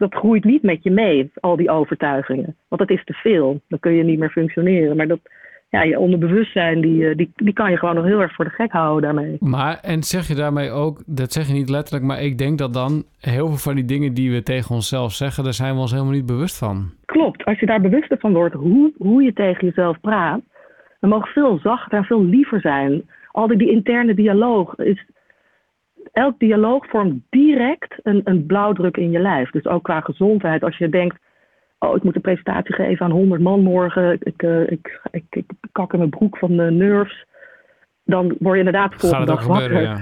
dat 0.00 0.14
groeit 0.14 0.44
niet 0.44 0.62
met 0.62 0.82
je 0.82 0.90
mee, 0.90 1.30
al 1.40 1.56
die 1.56 1.70
overtuigingen. 1.70 2.56
Want 2.68 2.80
dat 2.80 2.90
is 2.98 3.04
te 3.04 3.12
veel. 3.12 3.60
Dan 3.68 3.78
kun 3.78 3.92
je 3.92 4.04
niet 4.04 4.18
meer 4.18 4.30
functioneren. 4.30 4.96
Maar 4.96 5.08
dat, 5.08 5.20
ja, 5.70 5.82
je 5.82 5.98
onderbewustzijn, 5.98 6.80
die, 6.80 7.08
eh, 7.08 7.16
die, 7.16 7.32
die 7.34 7.52
kan 7.52 7.70
je 7.70 7.76
gewoon 7.76 7.94
nog 7.94 8.04
heel 8.04 8.20
erg 8.20 8.34
voor 8.34 8.44
de 8.44 8.50
gek 8.50 8.72
houden 8.72 9.02
daarmee. 9.02 9.36
Maar, 9.40 9.78
en 9.82 10.02
zeg 10.02 10.28
je 10.28 10.34
daarmee 10.34 10.70
ook, 10.70 11.02
dat 11.06 11.32
zeg 11.32 11.46
je 11.46 11.52
niet 11.52 11.70
letterlijk, 11.70 12.04
maar 12.04 12.22
ik 12.22 12.38
denk 12.38 12.58
dat 12.58 12.74
dan 12.74 13.04
heel 13.20 13.46
veel 13.46 13.56
van 13.56 13.74
die 13.74 13.84
dingen 13.84 14.14
die 14.14 14.30
we 14.30 14.42
tegen 14.42 14.74
onszelf 14.74 15.12
zeggen, 15.12 15.44
daar 15.44 15.52
zijn 15.52 15.74
we 15.74 15.80
ons 15.80 15.90
helemaal 15.92 16.12
niet 16.12 16.26
bewust 16.26 16.58
van. 16.58 16.90
Klopt, 17.04 17.44
als 17.44 17.60
je 17.60 17.66
daar 17.66 17.80
bewuster 17.80 18.18
van 18.18 18.32
wordt 18.32 18.54
hoe, 18.54 18.92
hoe 18.98 19.22
je 19.22 19.32
tegen 19.32 19.66
jezelf 19.66 20.00
praat, 20.00 20.40
dan 21.00 21.10
mag 21.10 21.32
veel 21.32 21.58
zachter 21.58 21.98
en 21.98 22.04
veel 22.04 22.24
liever 22.24 22.60
zijn. 22.60 23.02
Al 23.32 23.46
die, 23.46 23.58
die 23.58 23.70
interne 23.70 24.14
dialoog 24.14 24.78
is. 24.78 25.04
Elk 26.12 26.38
dialoog 26.38 26.86
vormt 26.88 27.22
direct 27.30 27.98
een, 28.02 28.20
een 28.24 28.46
blauwdruk 28.46 28.96
in 28.96 29.10
je 29.10 29.18
lijf. 29.18 29.50
Dus 29.50 29.66
ook 29.66 29.82
qua 29.82 30.00
gezondheid. 30.00 30.62
Als 30.62 30.76
je 30.76 30.88
denkt, 30.88 31.16
oh, 31.78 31.96
ik 31.96 32.02
moet 32.02 32.14
een 32.14 32.20
presentatie 32.20 32.74
geven 32.74 33.06
aan 33.06 33.12
100 33.12 33.40
man 33.40 33.60
morgen. 33.60 34.18
Ik, 34.20 34.42
eh, 34.42 34.70
ik, 34.70 35.00
ik, 35.10 35.24
ik, 35.30 35.50
kak 35.72 35.92
in 35.92 35.98
mijn 35.98 36.10
broek 36.10 36.36
van 36.36 36.56
de 36.56 36.70
nerves. 36.70 37.24
Dan 38.04 38.36
word 38.38 38.52
je 38.52 38.64
inderdaad 38.64 38.94
volgende 38.94 39.26
dag 39.26 39.46
wakker. 39.46 39.82
ja. 39.82 39.98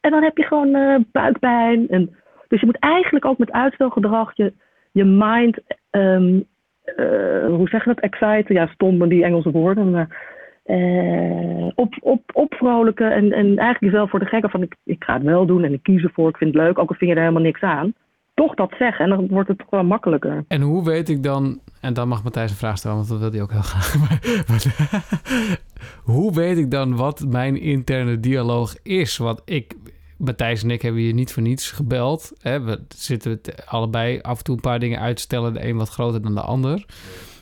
En 0.00 0.10
dan 0.10 0.22
heb 0.22 0.36
je 0.36 0.44
gewoon 0.44 0.74
eh, 0.74 1.00
buikpijn. 1.12 1.88
En, 1.88 2.16
dus 2.48 2.60
je 2.60 2.66
moet 2.66 2.78
eigenlijk 2.78 3.24
ook 3.24 3.38
met 3.38 3.52
uitstelgedrag 3.52 4.36
je, 4.36 4.52
je 4.92 5.04
mind, 5.04 5.58
ehm, 5.90 6.40
eh, 6.84 7.46
hoe 7.46 7.68
zeg 7.68 7.84
je 7.84 7.94
dat, 7.94 8.00
exciten? 8.00 8.54
Ja, 8.54 8.66
stom 8.66 9.08
die 9.08 9.24
Engelse 9.24 9.50
woorden. 9.50 9.90
Maar, 9.90 10.31
eh, 10.62 11.66
op, 11.74 11.94
op, 12.00 12.22
opvrolijken 12.32 13.12
en, 13.12 13.32
en 13.32 13.46
eigenlijk 13.46 13.80
jezelf 13.80 14.10
voor 14.10 14.18
de 14.18 14.26
gekken 14.26 14.50
van 14.50 14.62
ik, 14.62 14.76
ik 14.84 15.04
ga 15.04 15.14
het 15.14 15.22
wel 15.22 15.46
doen 15.46 15.64
en 15.64 15.72
ik 15.72 15.82
kies 15.82 16.02
ervoor, 16.02 16.28
ik 16.28 16.36
vind 16.36 16.54
het 16.54 16.62
leuk, 16.62 16.78
ook 16.78 16.88
al 16.88 16.94
vind 16.94 17.10
je 17.10 17.16
er 17.16 17.22
helemaal 17.22 17.42
niks 17.42 17.60
aan. 17.60 17.94
Toch 18.34 18.54
dat 18.54 18.74
zeggen 18.78 19.04
en 19.04 19.10
dan 19.10 19.28
wordt 19.28 19.48
het 19.48 19.58
toch 19.58 19.70
wel 19.70 19.84
makkelijker. 19.84 20.44
En 20.48 20.60
hoe 20.60 20.84
weet 20.84 21.08
ik 21.08 21.22
dan, 21.22 21.60
en 21.80 21.94
dan 21.94 22.08
mag 22.08 22.22
Matthijs 22.22 22.50
een 22.50 22.56
vraag 22.56 22.78
stellen, 22.78 22.96
want 22.96 23.08
dat 23.08 23.18
wil 23.18 23.30
hij 23.30 23.42
ook 23.42 23.52
heel 23.52 23.62
graag. 23.62 23.94
Hoe 26.12 26.34
weet 26.34 26.58
ik 26.58 26.70
dan 26.70 26.96
wat 26.96 27.24
mijn 27.28 27.60
interne 27.60 28.20
dialoog 28.20 28.74
is? 28.82 29.16
Want 29.16 29.42
ik, 29.44 29.74
Matthijs 30.18 30.62
en 30.62 30.70
ik 30.70 30.82
hebben 30.82 31.02
je 31.02 31.14
niet 31.14 31.32
voor 31.32 31.42
niets 31.42 31.70
gebeld. 31.70 32.32
Hè? 32.40 32.60
We 32.60 32.84
zitten 32.96 33.40
allebei 33.66 34.20
af 34.20 34.38
en 34.38 34.44
toe 34.44 34.54
een 34.54 34.60
paar 34.60 34.78
dingen 34.78 35.00
uitstellen, 35.00 35.52
de 35.52 35.66
een 35.66 35.76
wat 35.76 35.88
groter 35.88 36.22
dan 36.22 36.34
de 36.34 36.40
ander. 36.40 36.84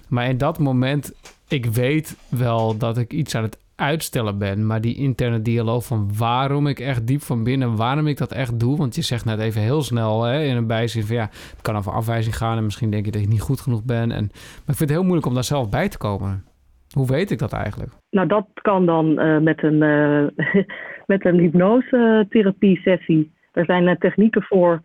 Maar 0.09 0.29
in 0.29 0.39
dat 0.39 0.59
moment, 0.59 1.13
ik 1.51 1.67
weet 1.67 2.17
wel 2.31 2.79
dat 2.79 2.99
ik 2.99 3.13
iets 3.13 3.35
aan 3.35 3.43
het 3.43 3.59
uitstellen 3.77 4.39
ben, 4.39 4.67
maar 4.67 4.81
die 4.81 4.97
interne 4.97 5.43
dialoog 5.43 5.85
van 5.85 6.11
waarom 6.19 6.67
ik 6.67 6.79
echt 6.79 7.07
diep 7.07 7.21
van 7.21 7.45
binnen, 7.45 7.77
waarom 7.77 8.07
ik 8.07 8.19
dat 8.19 8.33
echt 8.33 8.61
doe, 8.61 8.77
want 8.77 8.95
je 8.95 9.03
zegt 9.03 9.25
net 9.25 9.39
even 9.39 9.61
heel 9.61 9.83
snel 9.83 10.23
hè, 10.23 10.43
in 10.43 10.57
een 10.57 10.67
bijzin 10.67 11.03
van 11.03 11.17
ja, 11.17 11.29
het 11.31 11.63
kan 11.63 11.77
over 11.77 11.93
afwijzing 11.93 12.37
gaan 12.37 12.57
en 12.57 12.65
misschien 12.65 12.91
denk 12.91 13.05
je 13.05 13.11
dat 13.11 13.23
ik 13.23 13.29
niet 13.29 13.41
goed 13.41 13.61
genoeg 13.61 13.85
ben. 13.85 14.11
En, 14.11 14.25
maar 14.33 14.67
ik 14.67 14.77
vind 14.77 14.79
het 14.79 14.91
heel 14.91 15.03
moeilijk 15.03 15.27
om 15.27 15.35
daar 15.35 15.45
zelf 15.45 15.71
bij 15.71 15.89
te 15.89 15.99
komen. 15.99 16.45
Hoe 16.91 17.07
weet 17.07 17.31
ik 17.31 17.39
dat 17.39 17.53
eigenlijk? 17.53 17.93
Nou, 18.11 18.29
dat 18.29 18.47
kan 18.55 18.87
dan 18.87 19.19
eh, 19.19 19.39
met 19.39 19.63
een, 19.63 19.83
eh 19.83 20.27
met 21.13 21.25
een 21.25 21.39
hypnosetherapie-sessie. 21.39 23.33
Er 23.53 23.65
zijn 23.65 23.89
eh, 23.89 23.97
technieken 23.97 24.43
voor 24.43 24.83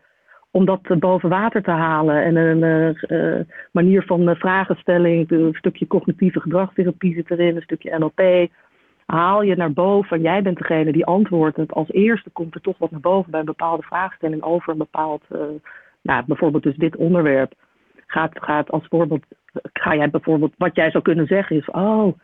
om 0.55 0.65
dat 0.65 0.99
boven 0.99 1.29
water 1.29 1.61
te 1.63 1.71
halen. 1.71 2.23
En 2.23 2.35
een 2.35 2.63
eh, 2.63 3.37
eh, 3.37 3.45
manier 3.71 4.03
van 4.03 4.29
eh, 4.29 4.35
vragenstelling, 4.35 5.31
een 5.31 5.53
stukje 5.53 5.87
cognitieve 5.87 6.39
gedragstherapie 6.39 7.13
zit 7.13 7.31
erin, 7.31 7.55
een 7.55 7.61
stukje 7.61 7.97
NLP. 7.97 8.49
Haal 9.05 9.41
je 9.41 9.55
naar 9.55 9.73
boven 9.73 10.17
en 10.17 10.23
jij 10.23 10.41
bent 10.41 10.57
degene 10.57 10.91
die 10.91 11.05
antwoordt. 11.05 11.71
Als 11.71 11.91
eerste 11.91 12.29
komt 12.29 12.55
er 12.55 12.61
toch 12.61 12.77
wat 12.77 12.91
naar 12.91 12.99
boven 12.99 13.31
bij 13.31 13.39
een 13.39 13.45
bepaalde 13.45 13.83
vraagstelling 13.83 14.41
over 14.41 14.71
een 14.71 14.77
bepaald, 14.77 15.23
nou, 16.01 16.23
bijvoorbeeld 16.25 16.63
dus 16.63 16.75
dit 16.75 16.95
onderwerp. 16.95 17.53
Gaat, 18.07 18.31
gaat 18.33 18.71
als 18.71 18.87
voorbeeld, 18.89 19.23
ga 19.73 19.95
jij 19.95 20.09
bijvoorbeeld, 20.09 20.53
wat 20.57 20.75
jij 20.75 20.91
zou 20.91 21.03
kunnen 21.03 21.27
zeggen 21.27 21.55
is, 21.55 21.69
oh, 21.69 22.17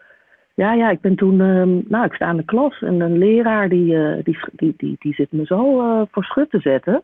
ja, 0.53 0.73
ja, 0.73 0.89
ik 0.89 1.01
ben 1.01 1.15
toen, 1.15 1.41
ehm, 1.41 1.79
nou, 1.87 2.05
ik 2.05 2.13
sta 2.13 2.29
in 2.29 2.37
de 2.37 2.45
klas 2.45 2.81
en 2.81 2.99
een 2.99 3.17
leraar 3.17 3.69
die, 3.69 4.23
die, 4.23 4.37
die, 4.51 4.73
die, 4.77 4.95
die 4.99 5.13
zit 5.13 5.31
me 5.31 5.45
zo 5.45 6.05
voor 6.11 6.23
schut 6.23 6.49
te 6.49 6.59
zetten. 6.59 7.03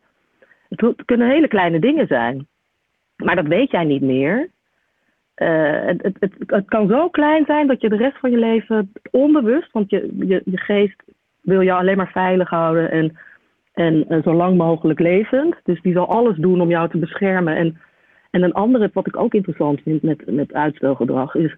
Het, 0.69 1.05
kunnen 1.05 1.29
hele 1.29 1.47
kleine 1.47 1.79
dingen 1.79 2.07
zijn, 2.07 2.47
maar 3.15 3.35
dat 3.35 3.47
weet 3.47 3.71
jij 3.71 3.83
niet 3.83 4.01
meer. 4.01 4.49
eh, 5.33 5.85
het, 5.85 6.01
het, 6.19 6.33
het, 6.47 6.65
kan 6.65 6.87
zo 6.87 7.09
klein 7.09 7.45
zijn 7.45 7.67
dat 7.67 7.81
je 7.81 7.89
de 7.89 7.97
rest 7.97 8.19
van 8.19 8.31
je 8.31 8.37
leven 8.37 8.91
onbewust, 9.11 9.71
want 9.71 9.89
je, 9.89 10.09
je, 10.19 10.41
je 10.45 10.57
geest 10.57 11.03
wil 11.41 11.61
je 11.61 11.73
alleen 11.73 11.97
maar 11.97 12.11
veilig 12.11 12.49
houden 12.49 12.91
en, 12.91 13.17
en, 13.73 14.05
en 14.07 14.23
zo 14.23 14.33
lang 14.33 14.57
mogelijk 14.57 14.99
levend. 14.99 15.55
Dus 15.63 15.81
die 15.81 15.93
zal 15.93 16.07
alles 16.07 16.37
doen 16.37 16.61
om 16.61 16.69
jou 16.69 16.89
te 16.89 16.97
beschermen. 16.97 17.55
En, 17.55 17.77
en 18.31 18.43
een 18.43 18.53
andere, 18.53 18.89
wat 18.93 19.07
ik 19.07 19.17
ook 19.17 19.33
interessant 19.33 19.81
vind 19.81 20.01
met, 20.01 20.31
met 20.31 20.53
uitstelgedrag, 20.53 21.35
is 21.35 21.55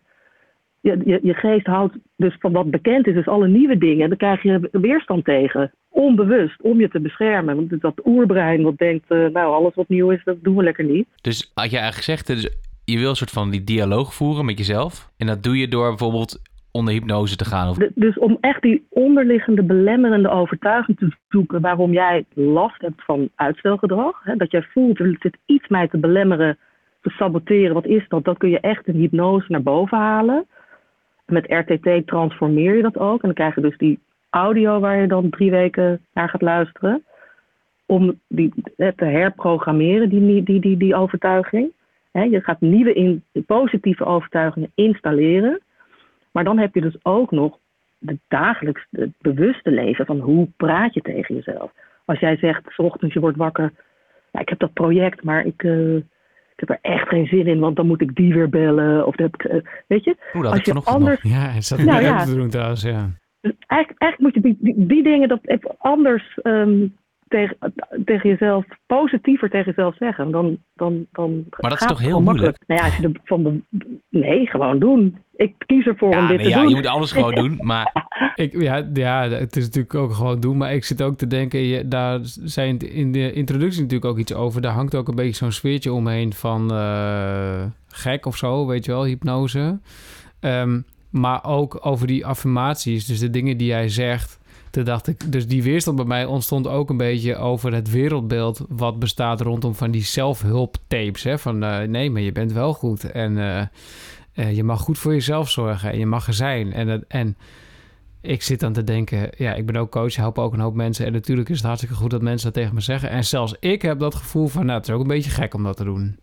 je, 0.81 1.01
je, 1.05 1.19
je 1.23 1.33
geest 1.33 1.65
houdt 1.65 1.95
dus 2.15 2.35
van 2.39 2.51
wat 2.51 2.71
bekend 2.71 3.07
is, 3.07 3.13
dus 3.13 3.27
alle 3.27 3.47
nieuwe 3.47 3.77
dingen, 3.77 4.09
daar 4.09 4.17
krijg 4.17 4.43
je 4.43 4.69
weerstand 4.71 5.25
tegen. 5.25 5.71
Onbewust, 5.89 6.61
om 6.61 6.79
je 6.79 6.89
te 6.89 6.99
beschermen. 6.99 7.55
Want 7.55 7.81
dat 7.81 8.05
oerbrein 8.05 8.61
wat 8.63 8.77
denkt, 8.77 9.11
eh, 9.11 9.17
nou 9.17 9.53
alles 9.53 9.75
wat 9.75 9.87
nieuw 9.87 10.09
is, 10.11 10.23
dat 10.23 10.37
doen 10.41 10.55
we 10.55 10.63
lekker 10.63 10.83
niet. 10.83 11.07
Dus 11.21 11.51
had 11.53 11.71
je 11.71 11.77
eigenlijk 11.77 12.05
gezegd, 12.05 12.27
dus 12.27 12.57
je 12.85 12.99
wil 12.99 13.09
een 13.09 13.15
soort 13.15 13.31
van 13.31 13.49
die 13.49 13.63
dialoog 13.63 14.13
voeren 14.13 14.45
met 14.45 14.57
jezelf. 14.57 15.11
En 15.17 15.27
dat 15.27 15.43
doe 15.43 15.57
je 15.57 15.67
door 15.67 15.87
bijvoorbeeld 15.87 16.41
onder 16.71 16.93
hypnose 16.93 17.35
te 17.35 17.45
gaan. 17.45 17.69
Of... 17.69 17.77
Dus 17.95 18.17
om 18.17 18.37
echt 18.41 18.61
die 18.61 18.85
onderliggende 18.89 19.63
belemmerende 19.63 20.29
overtuiging 20.29 20.97
te 20.97 21.15
zoeken 21.29 21.61
waarom 21.61 21.91
jij 21.91 22.25
last 22.33 22.81
hebt 22.81 23.03
van 23.03 23.29
uitstelgedrag. 23.35 24.23
Hè, 24.23 24.35
dat 24.35 24.51
jij 24.51 24.61
voelt, 24.61 24.99
er 24.99 25.15
zit 25.19 25.37
iets 25.45 25.67
mij 25.67 25.87
te 25.87 25.97
belemmeren, 25.97 26.57
te 27.01 27.09
saboteren. 27.09 27.73
Wat 27.73 27.85
is 27.85 28.05
dat? 28.07 28.23
Dat 28.23 28.37
kun 28.37 28.49
je 28.49 28.59
echt 28.59 28.87
in 28.87 28.95
hypnose 28.95 29.51
naar 29.51 29.63
boven 29.63 29.97
halen. 29.97 30.45
Met 31.29 31.45
RTT 31.47 32.07
transformeer 32.07 32.75
je 32.75 32.81
dat 32.81 32.97
ook. 32.97 33.21
En 33.21 33.27
dan 33.27 33.33
krijg 33.33 33.55
je 33.55 33.61
dus 33.61 33.77
die 33.77 33.99
audio 34.29 34.79
waar 34.79 35.01
je 35.01 35.07
dan 35.07 35.29
drie 35.29 35.51
weken 35.51 36.05
naar 36.13 36.29
gaat 36.29 36.41
luisteren. 36.41 37.03
Om 37.85 38.19
die 38.27 38.53
hè, 38.75 38.93
te 38.93 39.05
herprogrammeren, 39.05 40.09
die, 40.09 40.43
die, 40.43 40.59
die, 40.59 40.77
die 40.77 40.95
overtuiging. 40.95 41.71
Je 42.11 42.41
gaat 42.41 42.61
nieuwe 42.61 42.93
in, 42.93 43.23
positieve 43.45 44.05
overtuigingen 44.05 44.71
installeren. 44.75 45.61
Maar 46.31 46.43
dan 46.43 46.57
heb 46.57 46.73
je 46.73 46.81
dus 46.81 46.97
ook 47.01 47.31
nog 47.31 47.57
het 48.05 48.19
dagelijks 48.27 48.85
het 48.91 49.11
bewuste 49.17 49.71
leven 49.71 50.05
van 50.05 50.19
hoe 50.19 50.47
praat 50.57 50.93
je 50.93 51.01
tegen 51.01 51.35
jezelf. 51.35 51.71
Als 52.05 52.19
jij 52.19 52.37
zegt, 52.37 52.63
s 52.67 52.79
ochtends 52.79 53.13
je 53.13 53.19
wordt 53.19 53.37
wakker, 53.37 53.71
ja, 54.31 54.39
ik 54.39 54.49
heb 54.49 54.59
dat 54.59 54.73
project, 54.73 55.23
maar 55.23 55.45
ik, 55.45 55.63
eh, 55.63 55.95
ik 56.61 56.67
heb 56.67 56.77
er 56.83 56.91
echt 56.91 57.07
geen 57.07 57.25
zin 57.25 57.47
in, 57.47 57.59
want 57.59 57.75
dan 57.75 57.87
moet 57.87 58.01
ik 58.01 58.15
die 58.15 58.33
weer 58.33 58.49
bellen. 58.49 59.05
Of 59.07 59.15
dat, 59.15 59.31
eh, 59.35 59.61
weet 59.87 60.03
je, 60.03 60.15
dat 60.33 60.45
als 60.45 60.63
je 60.63 60.73
anders, 60.73 61.23
nog. 61.23 61.31
Ja, 61.33 61.49
hij 61.49 61.61
zat 61.61 61.83
Nou 61.83 62.01
ja. 62.01 62.25
te 62.25 62.35
doen 62.35 62.49
trouwens, 62.49 62.81
ja. 62.81 63.09
dus 63.41 63.53
eigenlijk, 63.67 64.01
eigenlijk 64.01 64.19
moet 64.19 64.33
je 64.33 64.41
die, 64.41 64.57
die, 64.75 64.87
die 64.87 65.03
dingen 65.03 65.27
dat 65.27 65.39
even 65.43 65.75
anders 65.77 66.39
ehm, 66.41 66.87
tegen, 67.29 67.57
tegen 68.05 68.29
jezelf, 68.29 68.65
positiever 68.85 69.49
tegen 69.49 69.73
jezelf 69.75 69.95
zeggen. 69.95 70.31
Dan, 70.31 70.57
dan, 70.73 71.05
dan 71.11 71.45
Maar 71.59 71.69
dat 71.69 71.81
is 71.81 71.87
toch 71.87 71.99
heel 71.99 72.21
makkelijk. 72.21 72.57
Nou 72.67 72.79
ja, 72.79 72.85
als 72.85 72.97
je 72.97 73.03
er 73.03 73.19
van 73.23 73.43
de, 73.43 73.61
nee, 74.09 74.47
gewoon 74.47 74.79
doen. 74.79 75.17
Ik 75.35 75.53
kies 75.57 75.85
ervoor 75.85 76.11
Ja, 76.11 76.19
om 76.19 76.27
dit 76.27 76.37
nee, 76.37 76.45
te 76.45 76.51
ja, 76.51 76.59
doen. 76.59 76.69
je 76.69 76.75
moet 76.75 76.87
alles 76.87 77.11
gewoon 77.11 77.35
doen. 77.35 77.57
Maar 77.61 77.91
Ik, 78.39 78.61
ja, 78.61 78.89
ja, 78.93 79.29
het 79.29 79.55
is 79.55 79.63
natuurlijk 79.65 79.95
ook 79.95 80.13
gewoon 80.13 80.39
doen. 80.39 80.57
Maar 80.57 80.73
ik 80.73 80.83
zit 80.83 81.01
ook 81.01 81.17
te 81.17 81.27
denken, 81.27 81.59
je, 81.59 81.87
daar 81.87 82.19
zijn 82.23 82.77
in 82.77 83.11
de 83.11 83.31
introductie 83.31 83.81
natuurlijk 83.81 84.11
ook 84.11 84.17
iets 84.17 84.33
over. 84.33 84.61
Daar 84.61 84.73
hangt 84.73 84.95
ook 84.95 85.07
een 85.07 85.15
beetje 85.15 85.35
zo'n 85.35 85.51
sfeertje 85.51 85.93
omheen 85.93 86.33
van 86.33 86.71
eh, 86.71 87.63
gek 87.87 88.25
of 88.25 88.37
zo, 88.37 88.67
weet 88.67 88.85
je 88.85 88.91
wel, 88.91 89.05
hypnose. 89.05 89.79
Ehm, 90.39 90.81
maar 91.09 91.45
ook 91.45 91.85
over 91.85 92.07
die 92.07 92.25
affirmaties, 92.25 93.05
dus 93.05 93.19
de 93.19 93.29
dingen 93.29 93.57
die 93.57 93.67
jij 93.67 93.89
zegt. 93.89 94.38
Dacht 94.71 95.31
dus 95.31 95.47
die 95.47 95.63
weerstand 95.63 95.97
bij 95.97 96.05
mij 96.05 96.25
ontstond 96.25 96.67
ook 96.67 96.89
een 96.89 96.97
beetje 96.97 97.35
over 97.35 97.73
het 97.73 97.91
wereldbeeld 97.91 98.65
wat 98.69 98.99
bestaat 98.99 99.41
rondom 99.41 99.75
van 99.75 99.91
die 99.91 100.01
zelfhulptapes. 100.03 101.23
Hè? 101.23 101.37
Van 101.37 101.63
eh, 101.63 101.87
nee, 101.87 102.11
maar 102.11 102.21
je 102.21 102.31
bent 102.31 102.53
wel 102.53 102.73
goed 102.73 103.11
en 103.11 103.37
eh, 103.37 103.61
eh, 104.33 104.55
je 104.55 104.63
mag 104.63 104.79
goed 104.79 104.97
voor 104.97 105.11
jezelf 105.13 105.49
zorgen 105.49 105.91
en 105.91 105.99
je 105.99 106.05
mag 106.05 106.27
er 106.27 106.33
zijn. 106.33 106.73
En, 106.73 107.05
en 107.07 107.37
ik 108.21 108.41
zit 108.41 108.59
dan 108.59 108.73
te 108.73 108.83
denken, 108.83 109.29
ja, 109.37 109.53
ik 109.53 109.65
ben 109.65 109.75
ook 109.75 109.91
coach, 109.91 110.15
help 110.15 110.37
ook 110.37 110.53
een 110.53 110.59
hoop 110.59 110.75
mensen. 110.75 111.05
En 111.05 111.11
natuurlijk 111.11 111.49
is 111.49 111.57
het 111.57 111.65
hartstikke 111.65 111.95
goed 111.95 112.11
dat 112.11 112.21
mensen 112.21 112.45
dat 112.45 112.61
tegen 112.61 112.73
me 112.75 112.81
zeggen. 112.81 113.09
En 113.09 113.23
zelfs 113.23 113.55
ik 113.59 113.81
heb 113.81 113.99
dat 113.99 114.15
gevoel 114.15 114.47
van, 114.47 114.65
nou, 114.65 114.77
het 114.77 114.87
is 114.87 114.93
ook 114.93 115.01
een 115.01 115.07
beetje 115.07 115.31
gek 115.31 115.53
om 115.53 115.63
dat 115.63 115.77
te 115.77 115.83
doen. 115.83 116.17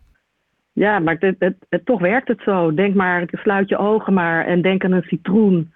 Ja, 0.72 0.98
maar 0.98 1.16
het, 1.18 1.56
het- 1.68 1.84
toch 1.84 2.00
werkt 2.00 2.28
het 2.28 2.40
zo. 2.44 2.74
Denk 2.74 2.94
maar, 2.94 3.28
sluit 3.32 3.68
je 3.68 3.78
ogen 3.78 4.14
maar 4.14 4.46
en 4.46 4.62
denk 4.62 4.84
aan 4.84 4.92
een 4.92 5.02
citroen. 5.02 5.72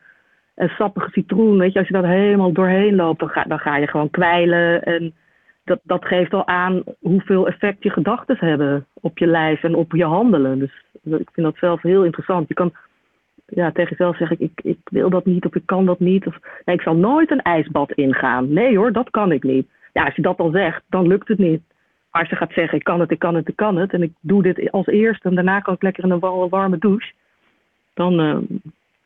Een 0.60 0.68
sappige 0.68 1.10
citroen, 1.10 1.58
weet 1.58 1.72
je, 1.72 1.78
als 1.78 1.88
je 1.88 1.94
dat 1.94 2.04
helemaal 2.04 2.52
doorheen 2.52 2.94
loopt, 2.94 3.20
dan 3.20 3.28
ga, 3.28 3.44
dan 3.44 3.58
ga 3.58 3.76
je 3.76 3.86
gewoon 3.86 4.10
kwijlen. 4.10 4.82
En 4.82 5.14
dat, 5.64 5.80
dat 5.82 6.04
geeft 6.04 6.34
al 6.34 6.46
aan 6.46 6.82
hoeveel 6.98 7.46
effect 7.46 7.82
je 7.82 7.90
gedachten 7.90 8.36
hebben 8.38 8.86
op 9.00 9.18
je 9.18 9.26
lijf 9.26 9.62
en 9.62 9.74
op 9.74 9.92
je 9.92 10.04
handelen. 10.04 10.58
Dus 10.58 10.84
ik 11.02 11.30
vind 11.32 11.46
dat 11.46 11.56
zelf 11.56 11.82
heel 11.82 12.04
interessant. 12.04 12.48
Je 12.48 12.54
kan 12.54 12.72
ja, 13.46 13.70
tegen 13.72 13.90
jezelf 13.90 14.16
zeggen, 14.16 14.40
ik, 14.40 14.60
ik 14.62 14.78
wil 14.84 15.10
dat 15.10 15.24
niet 15.24 15.44
of 15.46 15.54
ik 15.54 15.66
kan 15.66 15.86
dat 15.86 16.00
niet. 16.00 16.26
Of 16.26 16.38
ik 16.64 16.80
zal 16.82 16.96
nooit 16.96 17.30
een 17.30 17.42
ijsbad 17.42 17.92
ingaan. 17.92 18.52
Nee 18.52 18.76
hoor, 18.76 18.92
dat 18.92 19.10
kan 19.10 19.32
ik 19.32 19.42
niet. 19.42 19.68
Ja, 19.92 20.04
als 20.04 20.14
je 20.14 20.22
dat 20.22 20.38
al 20.38 20.50
zegt, 20.50 20.82
dan 20.88 21.06
lukt 21.06 21.28
het 21.28 21.38
niet. 21.38 21.62
Maar 22.10 22.20
als 22.20 22.30
je 22.30 22.36
gaat 22.36 22.52
zeggen, 22.52 22.78
ik 22.78 22.84
kan 22.84 23.00
het, 23.00 23.10
ik 23.10 23.18
kan 23.18 23.34
het, 23.34 23.48
ik 23.48 23.56
kan 23.56 23.76
het. 23.76 23.92
En 23.92 24.02
ik 24.02 24.12
doe 24.20 24.42
dit 24.42 24.70
als 24.70 24.86
eerste 24.86 25.28
en 25.28 25.34
daarna 25.34 25.60
kan 25.60 25.74
ik 25.74 25.82
lekker 25.82 26.04
in 26.04 26.10
een 26.10 26.18
wa- 26.18 26.48
warme 26.48 26.78
douche. 26.78 27.12
Dan, 27.94 28.20
eh, 28.20 28.38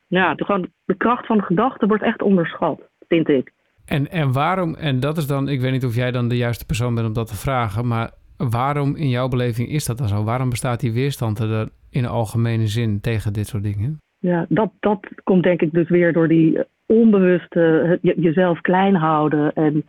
ja, 0.06 0.34
de, 0.34 0.44
gewoon 0.44 0.68
de 0.84 0.94
kracht 0.96 1.26
van 1.26 1.36
de 1.36 1.42
gedachten 1.42 1.88
wordt 1.88 2.02
echt 2.02 2.22
onderschat, 2.22 2.80
vind 3.08 3.28
ik. 3.28 3.52
En, 3.86 4.10
en 4.10 4.32
waarom, 4.32 4.74
en 4.74 5.00
dat 5.00 5.16
is 5.16 5.26
dan, 5.26 5.48
ik 5.48 5.60
weet 5.60 5.72
niet 5.72 5.84
of 5.84 5.94
jij 5.94 6.10
dan 6.10 6.28
de 6.28 6.36
juiste 6.36 6.66
persoon 6.66 6.94
bent 6.94 7.06
om 7.06 7.12
dat 7.12 7.26
te 7.26 7.36
vragen, 7.36 7.86
maar 7.86 8.10
waarom 8.36 8.96
in 8.96 9.08
jouw 9.08 9.28
beleving 9.28 9.68
is 9.68 9.86
dat 9.86 9.98
dan 9.98 10.08
zo? 10.08 10.24
Waarom 10.24 10.48
bestaat 10.50 10.80
die 10.80 10.92
weerstand 10.92 11.38
er 11.38 11.68
in 11.90 12.02
de 12.02 12.08
algemene 12.08 12.66
zin 12.66 13.00
tegen 13.00 13.32
dit 13.32 13.46
soort 13.46 13.62
dingen? 13.62 13.98
Ja, 14.18 14.46
dat, 14.48 14.70
dat 14.80 14.98
komt 15.24 15.42
denk 15.42 15.60
ik 15.62 15.72
dus 15.72 15.88
weer 15.88 16.12
door 16.12 16.28
die 16.28 16.58
eh, 16.58 16.64
onbewuste 16.86 17.98
je- 18.02 18.20
jezelf 18.20 18.60
klein 18.60 18.94
houden 18.94 19.52
en 19.52 19.84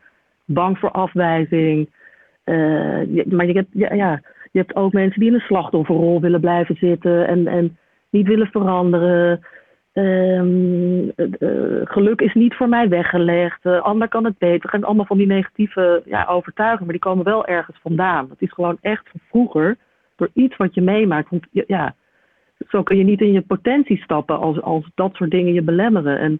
bang 0.45 0.78
voor 0.78 0.91
afwijzing. 0.91 1.89
Eh, 2.43 2.56
je- 3.13 3.25
maar 3.30 3.45
je 3.45 3.54
hebt, 3.54 3.69
ja, 3.71 3.93
ja, 3.93 4.21
je 4.51 4.60
hebt 4.60 4.75
ook 4.75 4.93
mensen 4.93 5.19
die 5.19 5.30
in 5.30 5.36
een 5.36 5.39
slachtofferrol 5.39 6.21
willen 6.21 6.39
blijven 6.41 6.75
zitten 6.75 7.28
en, 7.28 7.47
en 7.47 7.78
niet 8.10 8.28
willen 8.28 8.47
veranderen. 8.47 9.39
Ehm, 9.95 11.10
eh, 11.15 11.81
geluk 11.84 12.21
is 12.21 12.34
niet 12.34 12.55
voor 12.55 12.69
mij 12.69 12.89
weggelegd. 12.89 13.65
Eh, 13.65 13.81
ander 13.81 14.08
kan 14.08 14.25
het 14.25 14.38
beter. 14.38 14.73
En 14.73 14.84
allemaal 14.84 15.05
van 15.05 15.17
die 15.17 15.27
negatieve 15.27 16.01
ja, 16.05 16.25
overtuigingen, 16.25 16.84
maar 16.84 16.93
die 16.93 17.12
komen 17.12 17.25
wel 17.25 17.45
ergens 17.45 17.79
vandaan. 17.81 18.29
Het 18.29 18.41
is 18.41 18.51
gewoon 18.51 18.77
echt 18.81 19.10
van 19.10 19.19
vroeger 19.29 19.77
door 20.15 20.29
iets 20.34 20.55
wat 20.55 20.73
je 20.73 20.81
meemaakt. 20.81 21.29
Want 21.29 21.45
ja, 21.51 21.95
zo 22.67 22.84
kun 22.84 22.97
je 22.97 23.03
niet 23.03 23.21
in 23.21 23.31
je 23.31 23.41
potentie 23.41 23.97
stappen 23.97 24.39
als, 24.39 24.62
als 24.62 24.89
dat 24.95 25.15
soort 25.15 25.31
dingen 25.31 25.53
je 25.53 25.62
belemmeren. 25.62 26.19
En 26.19 26.31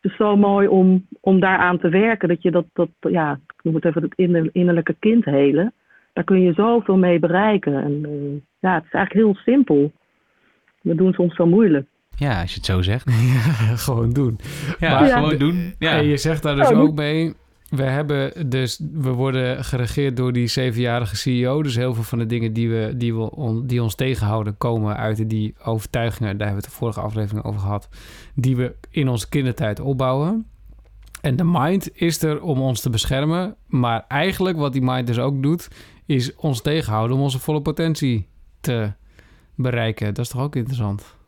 het 0.00 0.10
is 0.10 0.16
zo 0.16 0.36
mooi 0.36 0.68
om, 0.68 1.06
om 1.20 1.40
daaraan 1.40 1.78
te 1.78 1.88
werken. 1.88 2.28
Dat 2.28 2.42
je 2.42 2.50
dat, 2.50 2.66
dat 2.72 2.88
ja, 3.00 3.32
ik 3.32 3.62
noem 3.62 3.74
het 3.74 3.84
even 3.84 4.02
het 4.02 4.14
inner- 4.14 4.50
innerlijke 4.52 4.96
kind 4.98 5.24
helen. 5.24 5.72
Daar 6.12 6.24
kun 6.24 6.40
je 6.40 6.52
zoveel 6.52 6.96
mee 6.96 7.18
bereiken. 7.18 7.82
En 7.82 8.04
eh, 8.04 8.42
ja, 8.60 8.74
het 8.74 8.84
is 8.84 8.92
eigenlijk 8.92 9.26
heel 9.26 9.34
simpel. 9.34 9.92
We 10.80 10.94
doen 10.94 11.12
soms 11.12 11.34
zo 11.34 11.46
moeilijk. 11.46 11.86
Ja, 12.20 12.40
als 12.40 12.50
je 12.50 12.56
het 12.56 12.64
zo 12.66 12.82
zegt. 12.82 13.06
Ja, 13.10 13.76
gewoon 13.76 14.10
doen. 14.12 14.38
Ja, 14.78 15.00
Maar- 15.00 15.08
gewoon 15.10 15.38
doen. 15.38 15.74
Ja. 15.78 15.96
En 15.96 16.04
je 16.06 16.16
zegt 16.16 16.42
daar 16.42 16.56
dus 16.56 16.68
Ja, 16.68 16.74
ook 16.74 16.94
mee. 16.94 17.34
We, 17.68 17.82
hebben 17.82 18.50
dus, 18.50 18.80
we 18.92 19.10
worden 19.10 19.64
geregeerd 19.64 20.16
door 20.16 20.32
die 20.32 20.46
zevenjarige 20.46 21.16
CEO. 21.16 21.62
Dus 21.62 21.76
heel 21.76 21.94
veel 21.94 22.02
van 22.02 22.18
de 22.18 22.26
dingen 22.26 22.52
die, 22.52 22.68
we, 22.70 22.94
die, 22.96 23.14
we 23.14 23.30
on- 23.30 23.66
die 23.66 23.82
ons 23.82 23.94
tegenhouden... 23.94 24.56
komen 24.56 24.96
uit 24.96 25.28
die 25.30 25.54
overtuigingen. 25.64 26.38
Daar 26.38 26.46
hebben 26.46 26.62
we 26.64 26.68
het 26.68 26.72
de 26.78 26.78
vorige 26.84 27.00
aflevering 27.00 27.44
over 27.44 27.60
gehad. 27.60 27.88
Die 28.34 28.56
we 28.56 28.74
in 28.90 29.08
onze 29.08 29.28
kindertijd 29.28 29.80
opbouwen. 29.80 30.46
En 31.20 31.36
de 31.36 31.44
mind 31.44 32.00
is 32.00 32.22
er 32.22 32.42
om 32.42 32.60
ons 32.60 32.80
te 32.80 32.90
beschermen. 32.90 33.56
Maar 33.66 34.04
eigenlijk 34.08 34.56
wat 34.56 34.72
die 34.72 34.82
mind 34.82 35.06
dus 35.06 35.18
ook 35.18 35.42
doet... 35.42 35.68
is 36.06 36.34
ons 36.34 36.62
tegenhouden 36.62 37.16
om 37.16 37.22
onze 37.22 37.38
volle 37.38 37.60
potentie 37.60 38.28
te 38.60 38.92
bereiken. 39.54 40.14
Dat 40.14 40.24
is 40.24 40.30
toch 40.30 40.42
ook 40.42 40.56
interessant? 40.56 41.18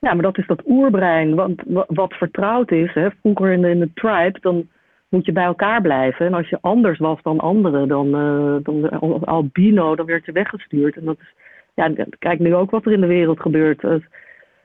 Ja, 0.00 0.14
maar 0.14 0.22
dat 0.22 0.38
is 0.38 0.46
dat 0.46 0.62
oerbrein. 0.66 1.34
Want 1.34 1.62
wa- 1.66 1.84
wat 1.88 2.12
vertrouwd 2.14 2.70
is, 2.70 2.94
hè, 2.94 3.10
vroeger 3.10 3.52
in 3.52 3.60
de, 3.62 3.68
in 3.70 3.78
de 3.78 3.92
tribe, 3.94 4.38
dan 4.40 4.68
moet 5.08 5.24
je 5.24 5.32
bij 5.32 5.44
elkaar 5.44 5.80
blijven. 5.80 6.26
En 6.26 6.34
als 6.34 6.48
je 6.48 6.58
anders 6.60 6.98
was 6.98 7.22
dan 7.22 7.38
anderen, 7.38 7.88
dan, 7.88 8.14
eh, 8.14 8.56
dan 8.64 8.90
al- 9.00 9.24
albino, 9.24 9.96
dan 9.96 10.06
werd 10.06 10.24
je 10.24 10.32
weggestuurd. 10.32 10.96
En 10.96 11.04
dat 11.04 11.18
is, 11.20 11.34
ja, 11.74 11.92
kijk 12.18 12.38
nu 12.38 12.54
ook 12.54 12.70
wat 12.70 12.86
er 12.86 12.92
in 12.92 13.00
de 13.00 13.06
wereld 13.06 13.40
gebeurt. 13.40 13.84
Als, 13.84 14.02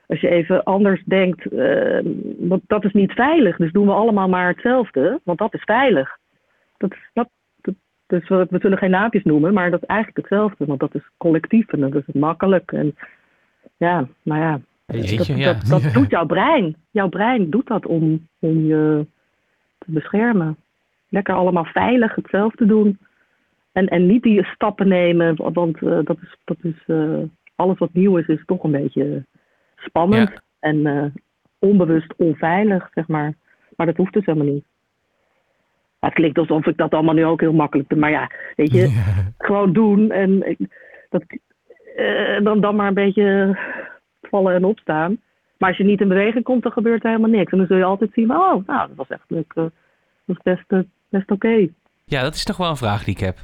als 0.06 0.20
je 0.20 0.28
even 0.28 0.64
anders 0.64 1.02
denkt, 1.04 1.46
eh, 1.46 2.00
dat, 2.38 2.60
dat 2.66 2.84
is 2.84 2.92
niet 2.92 3.12
veilig. 3.12 3.56
Dus 3.56 3.72
doen 3.72 3.86
we 3.86 3.92
allemaal 3.92 4.28
maar 4.28 4.48
hetzelfde, 4.48 5.20
want 5.24 5.38
dat 5.38 5.54
is 5.54 5.62
veilig. 5.62 6.18
Dat, 6.76 6.94
dus 8.06 8.28
we, 8.28 8.46
zullen 8.50 8.78
geen 8.78 8.90
naampjes 8.90 9.24
noemen, 9.24 9.54
maar 9.54 9.70
dat 9.70 9.82
is 9.82 9.88
eigenlijk 9.88 10.28
hetzelfde. 10.28 10.66
Want 10.66 10.80
dat 10.80 10.94
is 10.94 11.10
collectief 11.16 11.72
en 11.72 11.80
dat 11.80 11.94
is 11.94 12.14
makkelijk. 12.14 12.72
En 12.72 12.96
ja, 13.76 14.08
nou 14.22 14.40
ja, 14.40 14.60
Jeetje, 14.86 15.16
dat, 15.16 15.26
ja. 15.26 15.52
dat, 15.52 15.82
dat 15.82 15.92
doet 15.94 16.10
jouw 16.10 16.26
brein. 16.26 16.76
Jouw 16.90 17.08
brein 17.08 17.50
doet 17.50 17.66
dat 17.66 17.86
om, 17.86 18.28
om 18.38 18.64
je 18.64 19.06
te 19.78 19.92
beschermen. 19.92 20.56
Lekker 21.08 21.34
allemaal 21.34 21.64
veilig 21.64 22.14
hetzelfde 22.14 22.66
doen. 22.66 22.98
En, 23.72 23.86
en 23.86 24.06
niet 24.06 24.22
die 24.22 24.44
stappen 24.44 24.88
nemen, 24.88 25.52
want 25.52 25.82
eh, 25.82 25.98
dat 26.04 26.16
is, 26.22 26.36
dat 26.44 26.56
is 26.62 26.82
eh, 26.86 27.18
alles 27.54 27.78
wat 27.78 27.92
nieuw 27.92 28.16
is, 28.16 28.26
is 28.26 28.44
toch 28.44 28.62
een 28.62 28.70
beetje 28.70 29.24
spannend 29.76 30.30
Ja. 30.30 30.42
en 30.58 30.86
eh, 30.86 31.04
onbewust 31.58 32.14
onveilig, 32.16 32.90
zeg 32.94 33.08
maar. 33.08 33.34
Maar 33.76 33.86
dat 33.86 33.96
hoeft 33.96 34.12
dus 34.12 34.24
helemaal 34.26 34.52
niet. 34.52 34.64
Ja, 36.00 36.06
het 36.08 36.14
klinkt 36.14 36.38
alsof 36.38 36.66
ik 36.66 36.76
dat 36.76 36.94
allemaal 36.94 37.14
nu 37.14 37.24
ook 37.24 37.40
heel 37.40 37.52
makkelijk 37.52 37.88
doe. 37.88 37.98
Maar 37.98 38.10
ja, 38.10 38.30
weet 38.56 38.72
je, 38.72 39.02
gewoon 39.38 39.72
doen 39.72 40.10
en 40.10 40.56
dat, 41.08 41.24
dan, 42.42 42.60
dan 42.60 42.76
maar 42.76 42.88
een 42.88 42.94
beetje 42.94 43.58
vallen 44.30 44.54
en 44.54 44.64
opstaan. 44.64 45.20
Maar 45.58 45.68
als 45.68 45.78
je 45.78 45.84
niet 45.84 46.00
in 46.00 46.08
beweging 46.08 46.44
komt, 46.44 46.62
dan 46.62 46.72
gebeurt 46.72 47.04
er 47.04 47.10
helemaal 47.10 47.30
niks. 47.30 47.52
En 47.52 47.58
dan 47.58 47.66
zul 47.66 47.76
je 47.76 47.84
altijd 47.84 48.10
zien, 48.12 48.30
oh, 48.30 48.66
nou, 48.66 48.88
dat 48.88 48.96
was 48.96 49.08
echt 49.08 49.24
leuk. 49.28 49.52
eh, 49.54 49.62
dat 49.62 49.72
was 50.24 50.36
best, 50.42 50.64
eh, 50.68 50.78
best 51.08 51.30
oké. 51.30 51.68
Ja, 52.04 52.22
dat 52.22 52.34
is 52.34 52.46
nog 52.46 52.56
wel 52.56 52.70
een 52.70 52.76
vraag 52.76 53.04
die 53.04 53.14
ik 53.14 53.20
heb. 53.20 53.38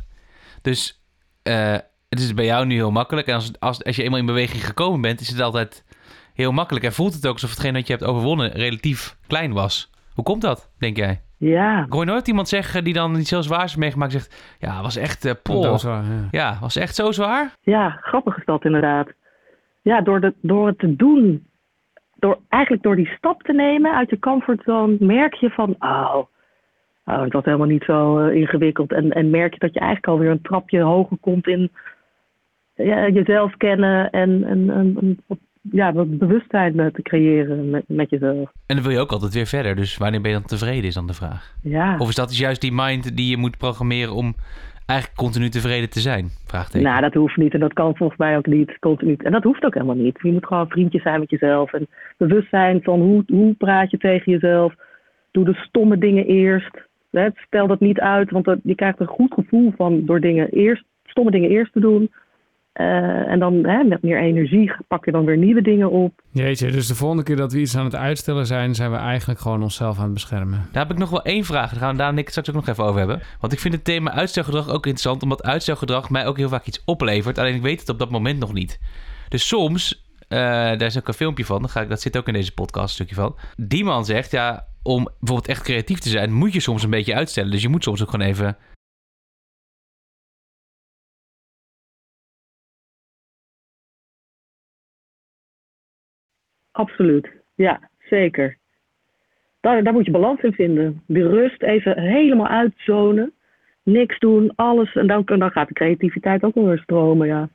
Dus 0.62 1.02
eh, 1.42 1.76
het 2.08 2.20
is 2.20 2.34
bij 2.34 2.44
jou 2.44 2.66
nu 2.66 2.74
heel 2.74 2.90
makkelijk. 2.90 3.26
En 3.26 3.34
als, 3.34 3.52
als, 3.58 3.84
als 3.84 3.96
je 3.96 4.02
eenmaal 4.02 4.18
in 4.18 4.26
beweging 4.26 4.66
gekomen 4.66 5.00
bent, 5.00 5.20
is 5.20 5.28
het 5.28 5.40
altijd 5.40 5.84
heel 6.34 6.52
makkelijk. 6.52 6.84
En 6.84 6.92
voelt 6.92 7.14
het 7.14 7.26
ook 7.26 7.32
alsof 7.32 7.50
hetgeen 7.50 7.72
dat 7.74 7.86
je 7.86 7.92
hebt 7.92 8.04
overwonnen 8.04 8.50
relatief 8.52 9.16
klein 9.26 9.52
was. 9.52 9.90
Hoe 10.14 10.24
komt 10.24 10.42
dat, 10.42 10.72
denk 10.78 10.96
jij? 10.96 11.20
Ja, 11.38 11.84
Ik 11.84 11.92
hoor 11.92 12.04
nooit 12.04 12.28
iemand 12.28 12.48
zeggen 12.48 12.84
die 12.84 12.92
dan 12.92 13.16
iets 13.16 13.30
heel 13.30 13.42
zwaars 13.42 13.62
heeft 13.62 13.76
meegemaakt. 13.76 14.12
Zegt, 14.12 14.56
ja, 14.58 14.82
was 14.82 14.96
echt, 14.96 15.24
eh 15.24 15.32
wel, 15.42 15.78
ja. 15.82 16.02
Ja, 16.30 16.58
was 16.60 16.76
echt 16.76 16.94
zo 16.94 17.12
zwaar? 17.12 17.52
ja, 17.60 17.90
grappig 17.90 18.36
is 18.36 18.44
dat 18.44 18.64
inderdaad. 18.64 19.08
Ja, 19.82 20.00
door, 20.00 20.20
de, 20.20 20.34
door 20.40 20.66
het 20.66 20.78
te 20.78 20.96
doen, 20.96 21.46
door, 22.18 22.38
eigenlijk 22.48 22.82
door 22.82 22.96
die 22.96 23.12
stap 23.16 23.42
te 23.42 23.52
nemen 23.52 23.94
uit 23.94 24.10
je 24.10 24.18
comfortzone, 24.18 24.96
merk 25.00 25.34
je 25.34 25.50
van, 25.50 25.76
oh, 25.78 26.16
oh 27.04 27.22
het 27.22 27.32
was 27.32 27.44
helemaal 27.44 27.66
niet 27.66 27.84
zo 27.84 28.18
eh, 28.18 28.34
ingewikkeld. 28.36 28.92
En, 28.92 29.10
en 29.10 29.30
merk 29.30 29.52
je 29.52 29.58
dat 29.58 29.72
je 29.74 29.80
eigenlijk 29.80 30.08
alweer 30.12 30.30
een 30.30 30.42
trapje 30.42 30.80
hoger 30.80 31.16
komt 31.20 31.46
in 31.46 31.70
ja, 32.74 33.08
jezelf 33.08 33.56
kennen 33.56 34.10
en, 34.10 34.44
en, 34.44 35.20
wat- 35.26 35.38
ja, 35.70 35.92
wat 35.92 36.18
bewustzijn 36.18 36.92
te 36.92 37.02
creëren 37.02 37.70
met, 37.70 37.84
met 37.86 38.10
jezelf. 38.10 38.52
En 38.66 38.74
dan 38.76 38.84
wil 38.84 38.92
je 38.92 38.98
ook 38.98 39.12
altijd 39.12 39.34
weer 39.34 39.46
verder. 39.46 39.76
Dus 39.76 39.96
wanneer 39.96 40.20
ben 40.20 40.30
je 40.30 40.36
dan 40.36 40.46
tevreden, 40.46 40.84
is 40.84 40.94
dan 40.94 41.06
de 41.06 41.14
vraag. 41.14 41.54
Ja. 41.62 41.96
Of 41.98 42.08
is 42.08 42.14
dat 42.14 42.36
juist 42.36 42.60
die 42.60 42.72
mind 42.72 43.16
die 43.16 43.30
je 43.30 43.36
moet 43.36 43.58
programmeren 43.58 44.14
om 44.14 44.34
eigenlijk 44.86 45.18
continu 45.18 45.48
tevreden 45.48 45.90
te 45.90 46.00
zijn? 46.00 46.28
Vraagteken. 46.46 46.88
Nou, 46.88 47.00
dat 47.00 47.14
hoeft 47.14 47.36
niet 47.36 47.54
en 47.54 47.60
dat 47.60 47.72
kan 47.72 47.96
volgens 47.96 48.18
mij 48.18 48.36
ook 48.36 48.46
niet 48.46 48.78
continu. 48.78 49.16
En 49.18 49.32
dat 49.32 49.42
hoeft 49.42 49.64
ook 49.64 49.74
helemaal 49.74 49.94
niet. 49.94 50.18
Je 50.22 50.32
moet 50.32 50.46
gewoon 50.46 50.68
vriendjes 50.68 51.02
zijn 51.02 51.20
met 51.20 51.30
jezelf 51.30 51.72
en 51.72 51.86
bewust 52.16 52.48
zijn 52.48 52.82
van 52.82 53.00
hoe, 53.00 53.22
hoe 53.26 53.54
praat 53.54 53.90
je 53.90 53.98
tegen 53.98 54.32
jezelf. 54.32 54.74
Doe 55.30 55.44
de 55.44 55.54
stomme 55.54 55.98
dingen 55.98 56.26
eerst. 56.26 56.90
Stel 57.34 57.66
dat 57.66 57.80
niet 57.80 58.00
uit, 58.00 58.30
want 58.30 58.56
je 58.62 58.74
krijgt 58.74 59.00
een 59.00 59.06
goed 59.06 59.34
gevoel 59.34 59.72
van 59.76 60.06
door 60.06 60.20
dingen 60.20 60.48
eerst, 60.48 60.84
stomme 61.04 61.30
dingen 61.30 61.50
eerst 61.50 61.72
te 61.72 61.80
doen. 61.80 62.10
Eh, 62.72 63.30
en 63.30 63.38
dan 63.38 63.66
hè, 63.66 63.84
met 63.84 64.02
meer 64.02 64.20
energie 64.20 64.72
pak 64.88 65.04
je 65.04 65.10
dan 65.10 65.24
weer 65.24 65.36
nieuwe 65.36 65.62
dingen 65.62 65.90
op. 65.90 66.12
Jeetje, 66.30 66.70
dus 66.70 66.86
de 66.86 66.94
volgende 66.94 67.22
keer 67.22 67.36
dat 67.36 67.52
we 67.52 67.60
iets 67.60 67.76
aan 67.76 67.84
het 67.84 67.94
uitstellen 67.94 68.46
zijn, 68.46 68.74
zijn 68.74 68.90
we 68.90 68.96
eigenlijk 68.96 69.40
gewoon 69.40 69.62
onszelf 69.62 69.98
aan 69.98 70.04
het 70.04 70.12
beschermen. 70.12 70.68
Daar 70.72 70.82
heb 70.82 70.92
ik 70.92 70.98
nog 70.98 71.10
wel 71.10 71.22
één 71.22 71.44
vraag. 71.44 71.70
Daar 71.70 71.80
gaan 71.80 71.92
we 71.92 71.98
daar 71.98 72.08
en 72.08 72.18
ik 72.18 72.28
straks 72.28 72.48
ook 72.48 72.54
nog 72.54 72.68
even 72.68 72.84
over 72.84 72.98
hebben. 72.98 73.20
Want 73.40 73.52
ik 73.52 73.58
vind 73.58 73.74
het 73.74 73.84
thema 73.84 74.12
uitstelgedrag 74.12 74.68
ook 74.68 74.86
interessant. 74.86 75.22
Omdat 75.22 75.42
uitstelgedrag 75.42 76.10
mij 76.10 76.26
ook 76.26 76.36
heel 76.36 76.48
vaak 76.48 76.66
iets 76.66 76.82
oplevert. 76.84 77.38
Alleen 77.38 77.54
ik 77.54 77.62
weet 77.62 77.80
het 77.80 77.88
op 77.88 77.98
dat 77.98 78.10
moment 78.10 78.38
nog 78.38 78.52
niet. 78.52 78.80
Dus 79.28 79.48
soms, 79.48 80.06
eh, 80.28 80.38
daar 80.38 80.82
is 80.82 80.98
ook 80.98 81.08
een 81.08 81.14
filmpje 81.14 81.44
van. 81.44 81.68
Ga 81.68 81.80
ik, 81.80 81.88
dat 81.88 82.00
zit 82.00 82.16
ook 82.16 82.26
in 82.26 82.32
deze 82.32 82.54
podcast, 82.54 82.88
een 82.88 82.94
stukje 82.94 83.14
van. 83.14 83.36
Die 83.56 83.84
man 83.84 84.04
zegt, 84.04 84.30
ja, 84.30 84.66
om 84.82 85.08
bijvoorbeeld 85.18 85.48
echt 85.48 85.62
creatief 85.62 85.98
te 85.98 86.08
zijn... 86.08 86.32
moet 86.32 86.52
je 86.52 86.60
soms 86.60 86.82
een 86.82 86.90
beetje 86.90 87.14
uitstellen. 87.14 87.50
Dus 87.50 87.62
je 87.62 87.68
moet 87.68 87.84
soms 87.84 88.02
ook 88.02 88.10
gewoon 88.10 88.26
even... 88.26 88.56
Absoluut. 96.72 97.30
Ja, 97.54 97.80
zeker. 97.98 98.56
Daar, 99.60 99.82
daar 99.82 99.92
moet 99.92 100.04
je 100.04 100.10
balans 100.10 100.40
in 100.40 100.52
vinden. 100.52 101.02
Die 101.06 101.28
rust 101.28 101.62
even 101.62 101.98
helemaal 101.98 102.48
uitzonen. 102.48 103.32
Niks 103.82 104.18
doen, 104.18 104.52
alles. 104.56 104.94
En 104.94 105.06
dan, 105.06 105.22
dan 105.24 105.50
gaat 105.50 105.68
de 105.68 105.74
creativiteit 105.74 106.42
ook 106.42 106.54
weer 106.54 106.78
stromen, 106.78 107.26
ja. 107.26 107.48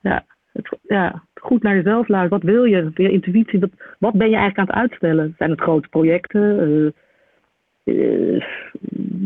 Ja, 0.00 0.24
het, 0.52 0.78
ja, 0.82 1.22
goed 1.34 1.62
naar 1.62 1.74
jezelf 1.74 2.08
luisteren. 2.08 2.40
Wat 2.40 2.52
wil 2.54 2.64
je? 2.64 2.90
Je 2.94 3.10
intuïtie. 3.10 3.60
Wat, 3.98 4.12
ben 4.12 4.30
je 4.30 4.36
eigenlijk 4.36 4.58
aan 4.58 4.66
het 4.66 4.90
uitstellen? 4.90 5.34
Zijn 5.38 5.50
het 5.50 5.60
grote 5.60 5.88
projecten? 5.88 6.60
Eh, 6.60 6.92
eh, 7.86 8.42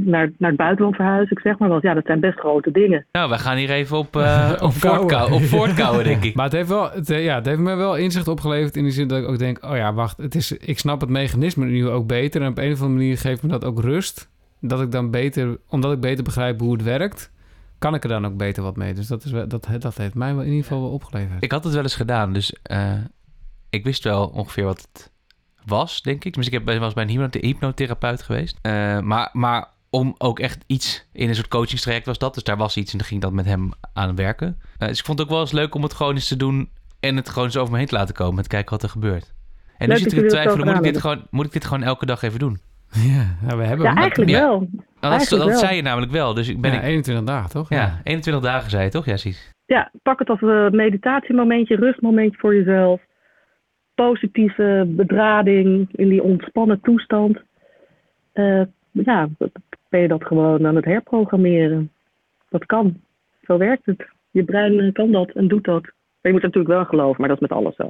naar, 0.04 0.30
naar 0.38 0.48
het 0.48 0.58
buitenland 0.58 0.96
verhuizen, 0.96 1.36
ik 1.36 1.42
zeg 1.42 1.58
maar 1.58 1.68
wel. 1.68 1.78
Ja, 1.82 1.94
dat 1.94 2.06
zijn 2.06 2.20
best 2.20 2.38
grote 2.38 2.70
dingen. 2.70 3.06
Nou, 3.12 3.30
we 3.30 3.38
gaan 3.38 3.56
hier 3.56 3.70
even 3.70 3.98
op, 3.98 4.16
eh 4.16 4.50
op, 4.52 4.62
Op 4.62 4.74
kouwen. 4.80 5.00
voortkouwen, 5.00 5.32
op 5.34 5.42
voortkouwen, 5.42 6.04
denk 6.04 6.24
ik. 6.24 6.34
Maar 6.40 6.44
het 6.44 6.54
heeft, 6.54 6.68
wel, 6.68 6.90
het, 6.90 7.10
eh, 7.10 7.24
ja, 7.24 7.34
het 7.34 7.46
heeft 7.46 7.58
me 7.58 7.74
wel 7.74 7.96
inzicht 7.96 8.28
opgeleverd 8.28 8.76
in 8.76 8.82
die 8.82 8.92
zin 8.92 9.08
dat 9.08 9.22
ik 9.22 9.28
ook 9.28 9.38
denk... 9.38 9.64
oh 9.64 9.76
ja, 9.76 9.92
wacht, 9.92 10.16
het 10.16 10.34
is, 10.34 10.52
ik 10.52 10.78
snap 10.78 11.00
het 11.00 11.10
mechanisme 11.10 11.66
nu 11.66 11.88
ook 11.88 12.06
beter... 12.06 12.42
en 12.42 12.48
op 12.48 12.58
een 12.58 12.72
of 12.72 12.80
andere 12.80 12.98
manier 12.98 13.18
geeft 13.18 13.42
me 13.42 13.48
dat 13.48 13.64
ook 13.64 13.80
rust. 13.80 14.28
Dat 14.60 14.80
ik 14.82 14.90
dan 14.90 15.10
beter, 15.10 15.58
omdat 15.68 15.92
ik 15.92 16.00
beter 16.00 16.24
begrijp 16.24 16.60
hoe 16.60 16.72
het 16.72 16.82
werkt... 16.82 17.32
kan 17.78 17.94
ik 17.94 18.02
er 18.02 18.08
dan 18.08 18.26
ook 18.26 18.36
beter 18.36 18.62
wat 18.62 18.76
mee. 18.76 18.94
Dus 18.94 19.06
dat, 19.06 19.24
is 19.24 19.30
dat, 19.30 19.68
dat 19.80 19.96
heeft 19.96 20.14
mij 20.14 20.34
wel 20.34 20.42
in 20.42 20.50
ieder 20.50 20.62
geval 20.62 20.80
wel 20.80 20.90
opgeleverd. 20.90 21.44
Ik 21.44 21.52
had 21.52 21.64
het 21.64 21.72
wel 21.72 21.82
eens 21.82 21.96
gedaan, 21.96 22.32
dus 22.32 22.54
eh, 22.62 22.92
ik 23.70 23.84
wist 23.84 24.04
wel 24.04 24.26
ongeveer 24.26 24.64
wat 24.64 24.88
het 24.92 25.10
was, 25.66 26.02
denk 26.02 26.24
ik. 26.24 26.34
Dus 26.34 26.46
ik 26.46 26.52
heb, 26.52 26.78
was 26.78 26.92
bij 26.92 27.04
een 27.08 27.30
hypnotherapeut 27.40 28.22
geweest. 28.22 28.58
Eh, 28.62 29.00
maar, 29.00 29.28
maar 29.32 29.66
om 29.90 30.14
ook 30.18 30.38
echt 30.38 30.64
iets 30.66 31.06
in 31.12 31.28
een 31.28 31.34
soort 31.34 31.48
coachingstraject 31.48 32.06
was 32.06 32.18
dat. 32.18 32.34
Dus 32.34 32.42
daar 32.44 32.56
was 32.56 32.76
iets 32.76 32.92
en 32.92 32.98
dan 32.98 33.06
ging 33.06 33.20
ik 33.20 33.26
dat 33.26 33.36
met 33.36 33.46
hem 33.46 33.70
aan 33.92 34.16
werken. 34.16 34.58
Eh, 34.78 34.88
dus 34.88 34.98
ik 34.98 35.04
vond 35.04 35.18
het 35.18 35.26
ook 35.28 35.32
wel 35.32 35.42
eens 35.42 35.52
leuk 35.52 35.74
om 35.74 35.82
het 35.82 35.94
gewoon 35.94 36.14
eens 36.14 36.28
te 36.28 36.36
doen 36.36 36.70
en 37.00 37.16
het 37.16 37.28
gewoon 37.28 37.44
eens 37.44 37.56
over 37.56 37.72
me 37.72 37.78
heen 37.78 37.86
te 37.86 37.94
laten 37.94 38.14
komen. 38.14 38.36
En 38.36 38.42
te 38.42 38.48
kijken 38.48 38.70
wat 38.70 38.82
er 38.82 38.88
gebeurt. 38.88 39.34
En 39.78 39.88
nu 39.88 39.96
zit 39.96 40.06
ik 40.06 40.12
te 40.12 40.20
dat 40.20 40.30
twijfelen, 40.30 40.66
moet 40.66 40.76
ik, 40.76 40.82
dit 40.82 41.00
gewoon, 41.00 41.26
moet 41.30 41.46
ik 41.46 41.52
dit 41.52 41.64
gewoon 41.64 41.82
elke 41.82 42.06
dag 42.06 42.22
even 42.22 42.38
doen? 42.38 42.58
Ja, 42.92 43.36
nou, 43.42 43.58
we 43.58 43.64
hebben 43.64 43.86
Ja, 43.86 43.92
hem. 43.92 44.00
eigenlijk 44.00 44.30
ja. 44.30 44.40
wel. 44.40 44.58
Nou, 44.58 44.70
dat, 45.00 45.10
Eigenlijk 45.10 45.42
dat 45.44 45.50
wel. 45.52 45.58
zei 45.58 45.76
je 45.76 45.82
namelijk 45.82 46.12
wel. 46.12 46.34
Dus 46.34 46.48
ik 46.48 46.60
ben 46.60 46.72
Ja, 46.72 46.76
ik, 46.78 46.84
21 46.84 47.24
dagen, 47.24 47.50
toch? 47.50 47.68
ja, 47.68 48.00
21 48.04 48.42
dagen 48.42 48.70
zei 48.70 48.84
je 48.84 48.90
toch? 48.90 49.04
Ja, 49.04 49.10
precies. 49.12 49.50
ja, 49.66 49.90
pak 50.02 50.18
het 50.18 50.28
als 50.28 50.40
een 50.42 50.76
meditatiemomentje, 50.76 51.76
rustmomentje 51.76 52.38
voor 52.38 52.54
jezelf. 52.54 53.00
Positieve 54.06 54.84
bedrading 54.88 55.88
in 55.92 56.08
die 56.08 56.22
ontspannen 56.22 56.80
toestand. 56.80 57.38
Eh, 58.32 58.62
ja, 58.90 59.28
ben 59.88 60.00
je 60.00 60.08
dat 60.08 60.24
gewoon 60.24 60.66
aan 60.66 60.76
het 60.76 60.84
herprogrammeren. 60.84 61.90
Dat 62.48 62.66
kan. 62.66 63.00
Zo 63.42 63.58
werkt 63.58 63.86
het. 63.86 64.06
Je 64.30 64.44
brein 64.44 64.92
kan 64.92 65.10
dat 65.12 65.30
en 65.30 65.48
doet 65.48 65.64
dat. 65.64 65.82
Maar 65.82 65.92
je 66.22 66.30
moet 66.32 66.40
er 66.40 66.46
natuurlijk 66.46 66.74
wel 66.74 66.84
geloven, 66.84 67.20
maar 67.20 67.28
dat 67.28 67.40
is 67.40 67.48
met 67.48 67.58
alles 67.58 67.76
zo. 67.76 67.88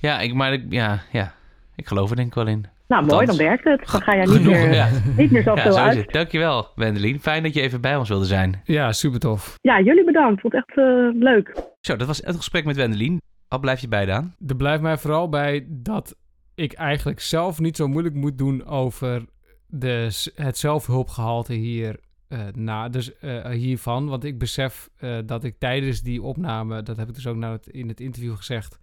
Ja, 0.00 0.20
ik, 0.20 0.34
maar 0.34 0.52
ik, 0.52 0.62
ja, 0.68 0.98
ja, 1.12 1.32
ik 1.76 1.86
geloof 1.86 2.10
er 2.10 2.16
denk 2.16 2.28
ik 2.28 2.34
wel 2.34 2.46
in. 2.46 2.64
Nou, 2.88 3.06
mooi, 3.06 3.26
dan 3.26 3.36
werkt 3.36 3.64
het. 3.64 3.90
Dan 3.92 4.00
ga 4.00 4.14
jij 4.14 4.24
niet 4.24 4.34
Genoeg, 4.36 4.52
meer, 4.52 4.72
ja. 4.74 4.88
niet 5.16 5.30
meer 5.30 5.44
Ja, 5.44 5.54
zoveel 5.54 5.72
zo 5.72 5.78
is 5.78 5.84
uit. 5.84 5.96
het. 5.96 6.12
Dankjewel, 6.12 6.66
Wendelin. 6.74 7.20
Fijn 7.20 7.42
dat 7.42 7.54
je 7.54 7.60
even 7.60 7.80
bij 7.80 7.96
ons 7.96 8.08
wilde 8.08 8.24
zijn. 8.24 8.60
Ja, 8.64 8.92
super 8.92 9.20
tof. 9.20 9.54
Ja, 9.60 9.80
jullie 9.80 10.04
bedankt. 10.04 10.40
Vond 10.40 10.52
het 10.52 10.64
echt 10.68 10.78
eh, 10.78 11.08
leuk. 11.22 11.54
Zo, 11.80 11.96
dat 11.96 12.06
was 12.06 12.18
het 12.24 12.36
gesprek 12.36 12.64
met 12.64 12.76
Wendelin. 12.76 13.20
Wat 13.50 13.60
blijf 13.60 13.80
je 13.80 13.88
bij, 13.88 14.06
Daan? 14.06 14.34
Er 14.46 14.56
blijft 14.56 14.82
mij 14.82 14.98
vooral 14.98 15.28
bij 15.28 15.66
dat 15.68 16.16
ik 16.54 16.72
eigenlijk 16.72 17.20
zelf 17.20 17.60
niet 17.60 17.76
zo 17.76 17.88
moeilijk 17.88 18.14
moet 18.14 18.38
doen 18.38 18.64
over 18.66 19.24
de, 19.66 20.30
het 20.34 20.58
zelfhulpgehalte 20.58 21.52
hier. 21.54 22.00
eh, 22.28 22.38
na, 22.54 22.88
dus 22.88 23.18
eh, 23.18 23.50
hiervan, 23.50 24.08
want 24.08 24.24
ik 24.24 24.38
besef 24.38 24.90
eh, 24.96 25.18
dat 25.26 25.44
ik 25.44 25.54
tijdens 25.58 26.02
die 26.02 26.22
opname, 26.22 26.82
dat 26.82 26.96
heb 26.96 27.08
ik 27.08 27.14
dus 27.14 27.26
ook 27.26 27.36
nou 27.36 27.58
in 27.64 27.88
het 27.88 28.00
interview 28.00 28.36
gezegd, 28.36 28.78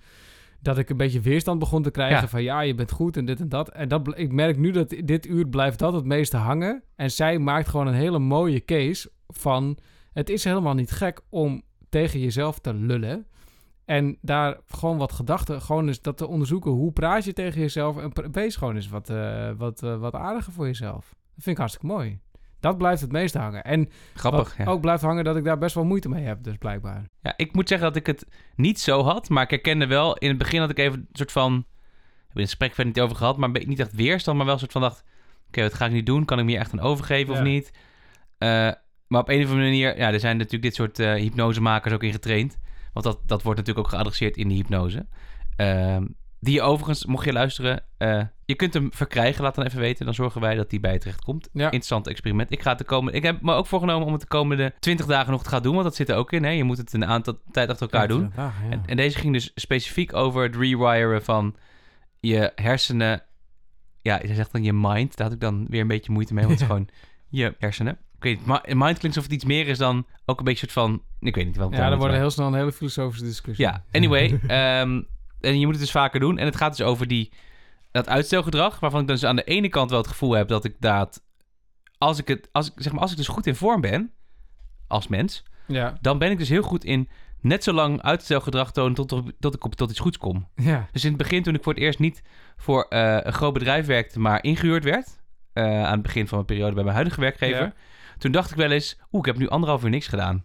dat 0.62 0.78
ik 0.78 0.90
een 0.90 0.98
beetje 0.98 1.20
weerstand 1.22 1.60
begon 1.60 1.84
te 1.84 1.92
krijgen 1.92 2.22
Ja. 2.22 2.28
van 2.28 2.44
ja, 2.44 2.62
je 2.62 2.76
bent 2.76 2.92
goed 2.92 3.18
en 3.18 3.26
dit 3.26 3.40
en 3.40 3.50
dat. 3.50 3.70
En 3.70 3.88
dat, 3.88 4.20
ik 4.20 4.32
merk 4.32 4.58
nu 4.58 4.72
dat 4.72 4.96
dit 5.04 5.26
uur 5.28 5.48
blijft 5.48 5.80
dat 5.80 5.94
het 5.94 6.06
meeste 6.06 6.38
hangen. 6.38 6.84
En 6.96 7.12
zij 7.12 7.40
maakt 7.40 7.68
gewoon 7.68 7.88
een 7.88 7.94
hele 7.94 8.20
mooie 8.20 8.66
case 8.66 9.12
van 9.28 9.78
het 10.14 10.30
is 10.30 10.44
helemaal 10.44 10.74
niet 10.74 10.92
gek 10.92 11.22
om 11.30 11.62
tegen 11.90 12.20
jezelf 12.20 12.60
te 12.60 12.74
lullen. 12.74 13.26
En 13.88 14.18
daar 14.22 14.58
gewoon 14.68 14.98
wat 14.98 15.12
gedachten, 15.12 15.62
gewoon 15.62 15.88
eens 15.88 16.02
dat 16.02 16.18
te 16.18 16.28
onderzoeken. 16.28 16.72
Hoe 16.72 16.92
praat 16.92 17.24
je 17.24 17.34
tegen 17.34 17.62
jezelf? 17.62 17.98
En 17.98 18.32
wees 18.32 18.56
gewoon 18.56 18.76
eens 18.76 18.90
wat, 18.90 19.10
eh, 19.10 19.50
wat, 19.58 19.84
eh, 19.84 19.98
wat 19.98 20.14
aardiger 20.14 20.54
voor 20.54 20.66
jezelf. 20.66 21.10
Dat 21.10 21.44
vind 21.44 21.48
ik 21.48 21.58
hartstikke 21.58 21.88
mooi. 21.88 22.20
Dat 22.60 22.78
blijft 22.78 23.02
het 23.02 23.12
meest 23.12 23.34
hangen. 23.34 23.64
En 23.64 23.90
Grappig, 24.14 24.58
ja. 24.58 24.66
ook 24.66 24.82
blijft 24.82 25.04
hangen 25.04 25.24
dat 25.24 25.36
ik 25.36 25.44
daar 25.44 25.58
best 25.58 25.76
wel 25.76 25.86
moeite 25.86 26.10
mee 26.10 26.24
heb, 26.24 26.44
dus 26.44 26.58
blijkbaar. 26.58 27.10
ja. 27.22 27.34
Ik 27.38 27.54
moet 27.54 27.68
zeggen 27.68 27.88
dat 27.88 27.96
ik 27.96 28.06
het 28.06 28.26
niet 28.56 28.80
zo 28.80 29.04
had, 29.04 29.30
maar 29.30 29.44
ik 29.44 29.50
herkende 29.50 29.88
wel... 29.88 30.18
In 30.18 30.30
het 30.30 30.38
begin 30.38 30.60
had 30.60 30.70
ik 30.70 30.78
even 30.78 31.00
een 31.00 31.08
soort 31.12 31.32
van... 31.32 31.52
We 31.52 31.58
hebben 31.58 32.34
in 32.34 32.42
het 32.42 32.50
gesprek 32.50 32.74
verder 32.74 32.94
niet 32.94 33.04
over 33.04 33.16
gehad, 33.16 33.38
maar 33.38 33.50
niet 33.50 33.80
echt 33.80 33.96
weerstand, 33.96 34.38
maar 34.38 34.46
wel 34.46 34.56
een 34.56 34.62
soort 34.62 34.72
van 34.72 34.82
dacht... 34.82 35.04
Oké, 35.48 35.62
wat 35.62 35.74
ga 35.74 35.86
ik 35.86 35.92
nu 35.92 36.04
doen? 36.04 36.26
Kan 36.26 36.40
ik 36.40 36.46
me 36.46 36.52
hier 36.52 36.60
echt 36.60 36.72
aan 36.72 36.80
overgeven 36.80 37.34
of 37.34 37.42
niet? 37.42 37.72
Eh, 38.38 38.48
maar 39.08 39.22
op 39.22 39.30
een 39.30 39.44
of 39.44 39.50
andere 39.50 39.68
manier... 39.68 39.98
Ja, 39.98 40.12
er 40.12 40.20
zijn 40.20 40.38
natuurlijk 40.38 40.64
dit 40.64 40.76
soort 40.76 40.98
hypnosemakers 40.98 41.94
ook 41.94 42.04
in 42.04 42.12
getraind. 42.12 42.58
Want 43.02 43.16
dat, 43.16 43.28
dat 43.28 43.44
wordt 43.44 43.60
natuurlijk 43.60 43.88
ook 43.88 43.94
geadresseerd 43.94 44.38
in 44.38 44.48
de 44.48 44.54
hypnose. 44.54 45.06
Ehm, 45.56 46.06
die 46.40 46.54
je 46.54 46.62
overigens, 46.62 47.06
mocht 47.06 47.26
je 47.26 47.34
luisteren, 47.34 47.84
eh, 47.98 48.22
je 48.46 48.56
kunt 48.56 48.74
hem 48.74 48.90
verkrijgen. 48.94 49.44
Laat 49.44 49.56
dan 49.56 49.66
even 49.66 49.80
weten. 49.80 50.06
Dan 50.06 50.14
zorgen 50.14 50.42
wij 50.42 50.56
dat 50.56 50.70
die 50.70 50.80
bij 50.80 50.94
je 50.94 51.00
terecht 51.00 51.24
komt. 51.24 51.50
Ja. 51.54 51.64
Interessant 51.64 52.08
experiment. 52.08 52.52
Ik, 52.52 52.62
ga 52.62 52.70
het 52.70 52.78
de 52.78 52.84
komende, 52.84 53.18
ik 53.18 53.24
heb 53.24 53.42
me 53.42 53.54
ook 53.54 53.68
voorgenomen 53.68 54.08
om 54.08 54.12
het 54.12 54.22
de 54.22 54.28
komende 54.28 54.74
20 54.80 55.06
dagen 55.06 55.32
nog 55.32 55.44
te 55.44 55.50
gaan 55.50 55.62
doen. 55.62 55.74
Want 55.74 55.84
dat 55.84 55.96
zit 55.96 56.10
er 56.10 56.16
ook 56.16 56.32
in. 56.32 56.44
Hè? 56.44 56.50
Je 56.50 56.64
moet 56.64 56.78
het 56.78 56.94
een 56.94 57.06
aantal 57.06 57.40
tijd 57.52 57.70
achter 57.70 57.90
elkaar 57.92 58.08
doen. 58.08 58.32
Ja. 58.36 58.54
En, 58.70 58.84
en 58.86 58.96
deze 58.96 59.18
ging 59.18 59.34
dus 59.34 59.52
specifiek 59.56 60.14
over 60.14 60.44
het 60.44 60.56
rewiren 60.56 61.24
van 61.24 61.56
je 62.20 62.52
hersenen. 62.56 63.24
Ja, 64.02 64.20
je 64.22 64.36
zegt 64.36 64.52
dan 64.52 64.64
je 64.64 64.74
mind. 64.74 65.16
Daar 65.16 65.26
had 65.26 65.36
ik 65.36 65.42
dan 65.42 65.66
weer 65.70 65.82
een 65.82 65.88
beetje 65.88 66.12
moeite 66.12 66.34
mee. 66.34 66.46
Want 66.46 66.60
het 66.60 66.70
is 66.70 66.74
gewoon 66.76 66.90
je 67.30 67.56
hersenen. 67.58 67.98
Ik 68.20 68.24
weet 68.24 68.46
niet, 68.46 68.76
mind 68.76 68.98
klinkt 68.98 69.04
alsof 69.04 69.24
het 69.24 69.32
iets 69.32 69.46
meer 69.46 69.68
is 69.68 69.78
dan 69.78 70.06
ook 70.26 70.40
een 70.40 70.46
beetje 70.46 70.66
een 70.68 70.72
soort 70.72 70.88
van... 70.88 71.02
Ik 71.20 71.36
weet 71.36 71.46
niet 71.46 71.58
wel. 71.58 71.72
ja, 71.72 71.90
dan 71.90 71.98
wordt 71.98 72.14
er 72.14 72.20
heel 72.20 72.30
snel 72.30 72.48
een 72.48 72.54
hele 72.54 72.72
filosofische 72.72 73.26
discussie. 73.26 73.66
Ja, 73.66 73.84
anyway. 73.92 74.40
ehm, 74.48 75.02
en 75.40 75.60
je 75.60 75.66
moet 75.66 75.76
het 75.76 75.84
dus 75.84 75.92
vaker 75.92 76.20
doen. 76.20 76.38
En 76.38 76.46
het 76.46 76.56
gaat 76.56 76.78
dus 76.78 76.86
over 76.86 77.08
die, 77.08 77.34
dat 77.92 78.10
uitstelgedrag. 78.10 78.80
Waarvan 78.80 79.02
ik 79.02 79.08
dus 79.08 79.26
aan 79.26 79.36
de 79.36 79.44
ene 79.44 79.70
kant 79.70 79.90
wel 79.90 80.00
het 80.00 80.08
gevoel 80.10 80.32
heb 80.32 80.48
dat 80.48 80.66
ik 80.66 80.76
dat... 80.80 81.24
Als 81.98 82.20
ik, 82.20 82.28
het, 82.28 82.50
als, 82.52 82.68
ik, 82.68 82.74
zeg 82.76 82.92
maar, 82.92 83.02
als 83.02 83.12
ik 83.12 83.18
dus 83.18 83.28
goed 83.28 83.48
in 83.48 83.56
vorm 83.56 83.82
ben, 83.82 84.12
als 84.88 85.08
mens... 85.08 85.44
Ja, 85.68 85.98
dan 86.02 86.18
ben 86.18 86.32
ik 86.32 86.38
dus 86.38 86.50
heel 86.50 86.62
goed 86.62 86.84
in 86.84 87.10
net 87.42 87.64
zo 87.64 87.74
lang 87.74 88.02
uitstelgedrag 88.02 88.72
tonen 88.72 88.94
tot, 88.94 89.24
tot, 89.40 89.56
ik 89.56 89.64
op, 89.66 89.76
tot 89.76 89.90
iets 89.90 90.00
goeds 90.00 90.18
kom. 90.18 90.48
ja. 90.56 90.88
Dus 90.92 91.04
in 91.04 91.10
het 91.10 91.18
begin, 91.18 91.44
toen 91.44 91.56
ik 91.56 91.64
voor 91.64 91.74
het 91.74 91.82
eerst 91.82 92.00
niet 92.00 92.22
voor 92.58 92.84
eh, 92.84 93.18
een 93.22 93.34
groot 93.34 93.54
bedrijf 93.54 93.86
werkte, 93.86 94.20
maar 94.20 94.44
ingehuurd 94.44 94.84
werd... 94.84 95.20
eh, 95.54 95.84
aan 95.84 95.92
het 95.92 96.02
begin 96.02 96.28
van 96.28 96.38
mijn 96.38 96.50
periode 96.50 96.74
bij 96.74 96.84
mijn 96.84 96.96
huidige 96.96 97.22
werkgever... 97.22 97.62
Ja. 97.62 97.74
Toen 98.18 98.32
dacht 98.32 98.52
ik 98.52 98.58
wel 98.58 98.72
eens... 98.72 99.00
oeh, 99.12 99.20
ik 99.20 99.26
heb 99.26 99.38
nu 99.38 99.50
anderhalf 99.50 99.84
uur 99.84 99.90
niks 99.90 100.08
gedaan. 100.08 100.44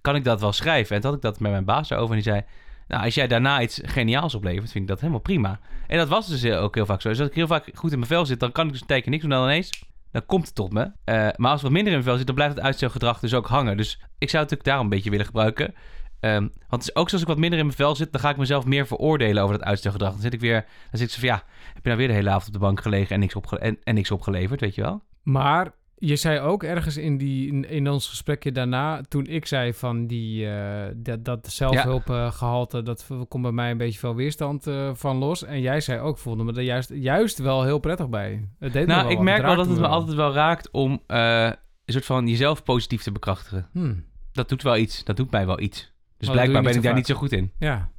Kan 0.00 0.16
ik 0.16 0.24
dat 0.24 0.40
wel 0.40 0.52
schrijven? 0.52 0.96
En 0.96 1.00
toen 1.00 1.10
had 1.10 1.18
ik 1.18 1.24
dat 1.24 1.40
met 1.40 1.50
mijn 1.50 1.64
baas 1.64 1.88
daarover 1.88 2.16
en 2.16 2.22
die 2.22 2.32
zei... 2.32 2.44
nou, 2.88 3.04
als 3.04 3.14
jij 3.14 3.26
daarna 3.26 3.62
iets 3.62 3.80
geniaals 3.82 4.34
oplevert, 4.34 4.70
vind 4.70 4.84
ik 4.84 4.90
dat 4.90 5.00
helemaal 5.00 5.20
prima. 5.20 5.60
En 5.86 5.98
dat 5.98 6.08
was 6.08 6.28
dus 6.28 6.44
ook 6.44 6.74
heel 6.74 6.86
vaak 6.86 7.00
zo. 7.00 7.08
Dus 7.08 7.18
als 7.18 7.28
ik 7.28 7.34
heel 7.34 7.46
vaak 7.46 7.70
goed 7.74 7.92
in 7.92 7.98
mijn 7.98 8.10
vel 8.10 8.26
zit, 8.26 8.40
dan 8.40 8.52
kan 8.52 8.66
ik 8.66 8.72
dus 8.72 8.80
een 8.80 8.86
tijdje 8.86 9.10
niks 9.10 9.22
doen. 9.22 9.30
Dan 9.30 9.44
ineens, 9.44 9.84
dan 10.12 10.26
komt 10.26 10.46
het 10.46 10.54
tot 10.54 10.72
me. 10.72 10.92
Eh, 11.04 11.14
maar 11.14 11.50
als 11.50 11.52
het 11.52 11.62
wat 11.62 11.70
minder 11.70 11.92
in 11.92 11.98
mijn 11.98 12.02
vel 12.02 12.16
zit, 12.16 12.26
dan 12.26 12.34
blijft 12.34 12.54
het 12.54 12.64
uitstelgedrag 12.64 13.20
dus 13.20 13.34
ook 13.34 13.46
hangen. 13.46 13.76
Dus 13.76 13.92
ik 13.94 14.30
zou 14.30 14.42
het 14.42 14.50
natuurlijk 14.50 14.64
daarom 14.64 14.84
een 14.84 14.90
beetje 14.90 15.10
willen 15.10 15.26
gebruiken. 15.26 15.74
Ehm, 16.20 16.40
want 16.40 16.82
het 16.82 16.82
is 16.82 16.94
ook 16.94 17.08
zoals 17.08 17.22
ik 17.22 17.28
wat 17.28 17.38
minder 17.38 17.58
in 17.58 17.64
mijn 17.64 17.76
vel 17.76 17.96
zit, 17.96 18.12
dan 18.12 18.20
ga 18.20 18.30
ik 18.30 18.36
mezelf 18.36 18.64
meer 18.64 18.86
veroordelen 18.86 19.42
over 19.42 19.58
dat 19.58 19.66
uitstelgedrag. 19.66 20.12
Dan 20.12 20.20
zit 20.20 20.34
ik 20.34 20.40
weer, 20.40 20.60
dan 20.90 21.00
zit 21.00 21.08
ik 21.08 21.14
zo 21.14 21.20
van 21.20 21.28
ja, 21.28 21.42
heb 21.74 21.82
je 21.82 21.88
nou 21.88 21.96
weer 21.96 22.08
de 22.08 22.14
hele 22.14 22.30
avond 22.30 22.46
op 22.46 22.52
de 22.52 22.58
bank 22.58 22.82
gelegen 22.82 23.14
en 23.14 23.20
niks, 23.20 23.34
opge 23.34 23.58
en 23.58 23.94
niks 23.94 24.10
opgeleverd, 24.10 24.60
weet 24.60 24.74
je 24.74 24.82
wel? 24.82 25.02
Maar 25.22 25.72
je 26.02 26.16
zei 26.16 26.38
ook 26.40 26.62
ergens 26.62 26.96
in, 26.96 27.16
die, 27.16 27.48
in, 27.52 27.68
in 27.68 27.88
ons 27.88 28.08
gesprekje 28.08 28.52
daarna, 28.52 29.00
toen 29.08 29.26
ik 29.26 29.46
zei 29.46 29.74
van 29.74 30.06
die, 30.06 30.46
eh, 30.50 30.88
dat, 30.96 31.24
dat 31.24 31.46
zelfhulpgehalte, 31.48 32.82
dat 32.82 33.06
komt 33.28 33.42
bij 33.42 33.52
mij 33.52 33.70
een 33.70 33.76
beetje 33.76 33.98
veel 33.98 34.14
weerstand 34.14 34.66
eh, 34.66 34.90
van 34.94 35.16
los. 35.16 35.44
En 35.44 35.60
jij 35.60 35.80
zei 35.80 36.00
ook, 36.00 36.18
voelde 36.18 36.44
me 36.44 36.52
er 36.52 36.62
juist, 36.62 36.90
juist 36.94 37.38
wel 37.38 37.62
heel 37.64 37.78
prettig 37.78 38.08
bij. 38.08 38.48
Het 38.58 38.72
deed 38.72 38.86
me 38.86 38.92
nou, 38.92 39.02
wel 39.02 39.12
ik 39.12 39.18
merk 39.18 39.42
wel 39.42 39.56
dat 39.56 39.66
het 39.66 39.74
me 39.74 39.80
wel. 39.80 39.90
altijd 39.90 40.16
wel 40.16 40.32
raakt 40.32 40.70
om 40.70 41.02
eh, 41.06 41.44
een 41.84 41.92
soort 41.92 42.04
van 42.04 42.28
jezelf 42.28 42.62
positief 42.62 43.02
te 43.02 43.12
bekrachtigen. 43.12 43.68
Hmm, 43.72 44.04
Dat 44.32 44.48
doet 44.48 44.62
wel 44.62 44.76
iets, 44.76 45.04
dat 45.04 45.16
doet 45.16 45.30
mij 45.30 45.46
wel 45.46 45.60
iets. 45.60 45.92
Dus 46.16 46.28
doe 46.28 46.36
blijkbaar 46.36 46.62
ben 46.62 46.70
ik 46.74 46.76
daar 46.76 46.86
vaak. 46.86 46.94
niet 46.94 47.06
zo 47.06 47.14
goed 47.14 47.32
in. 47.32 47.52
Ja, 47.58 47.90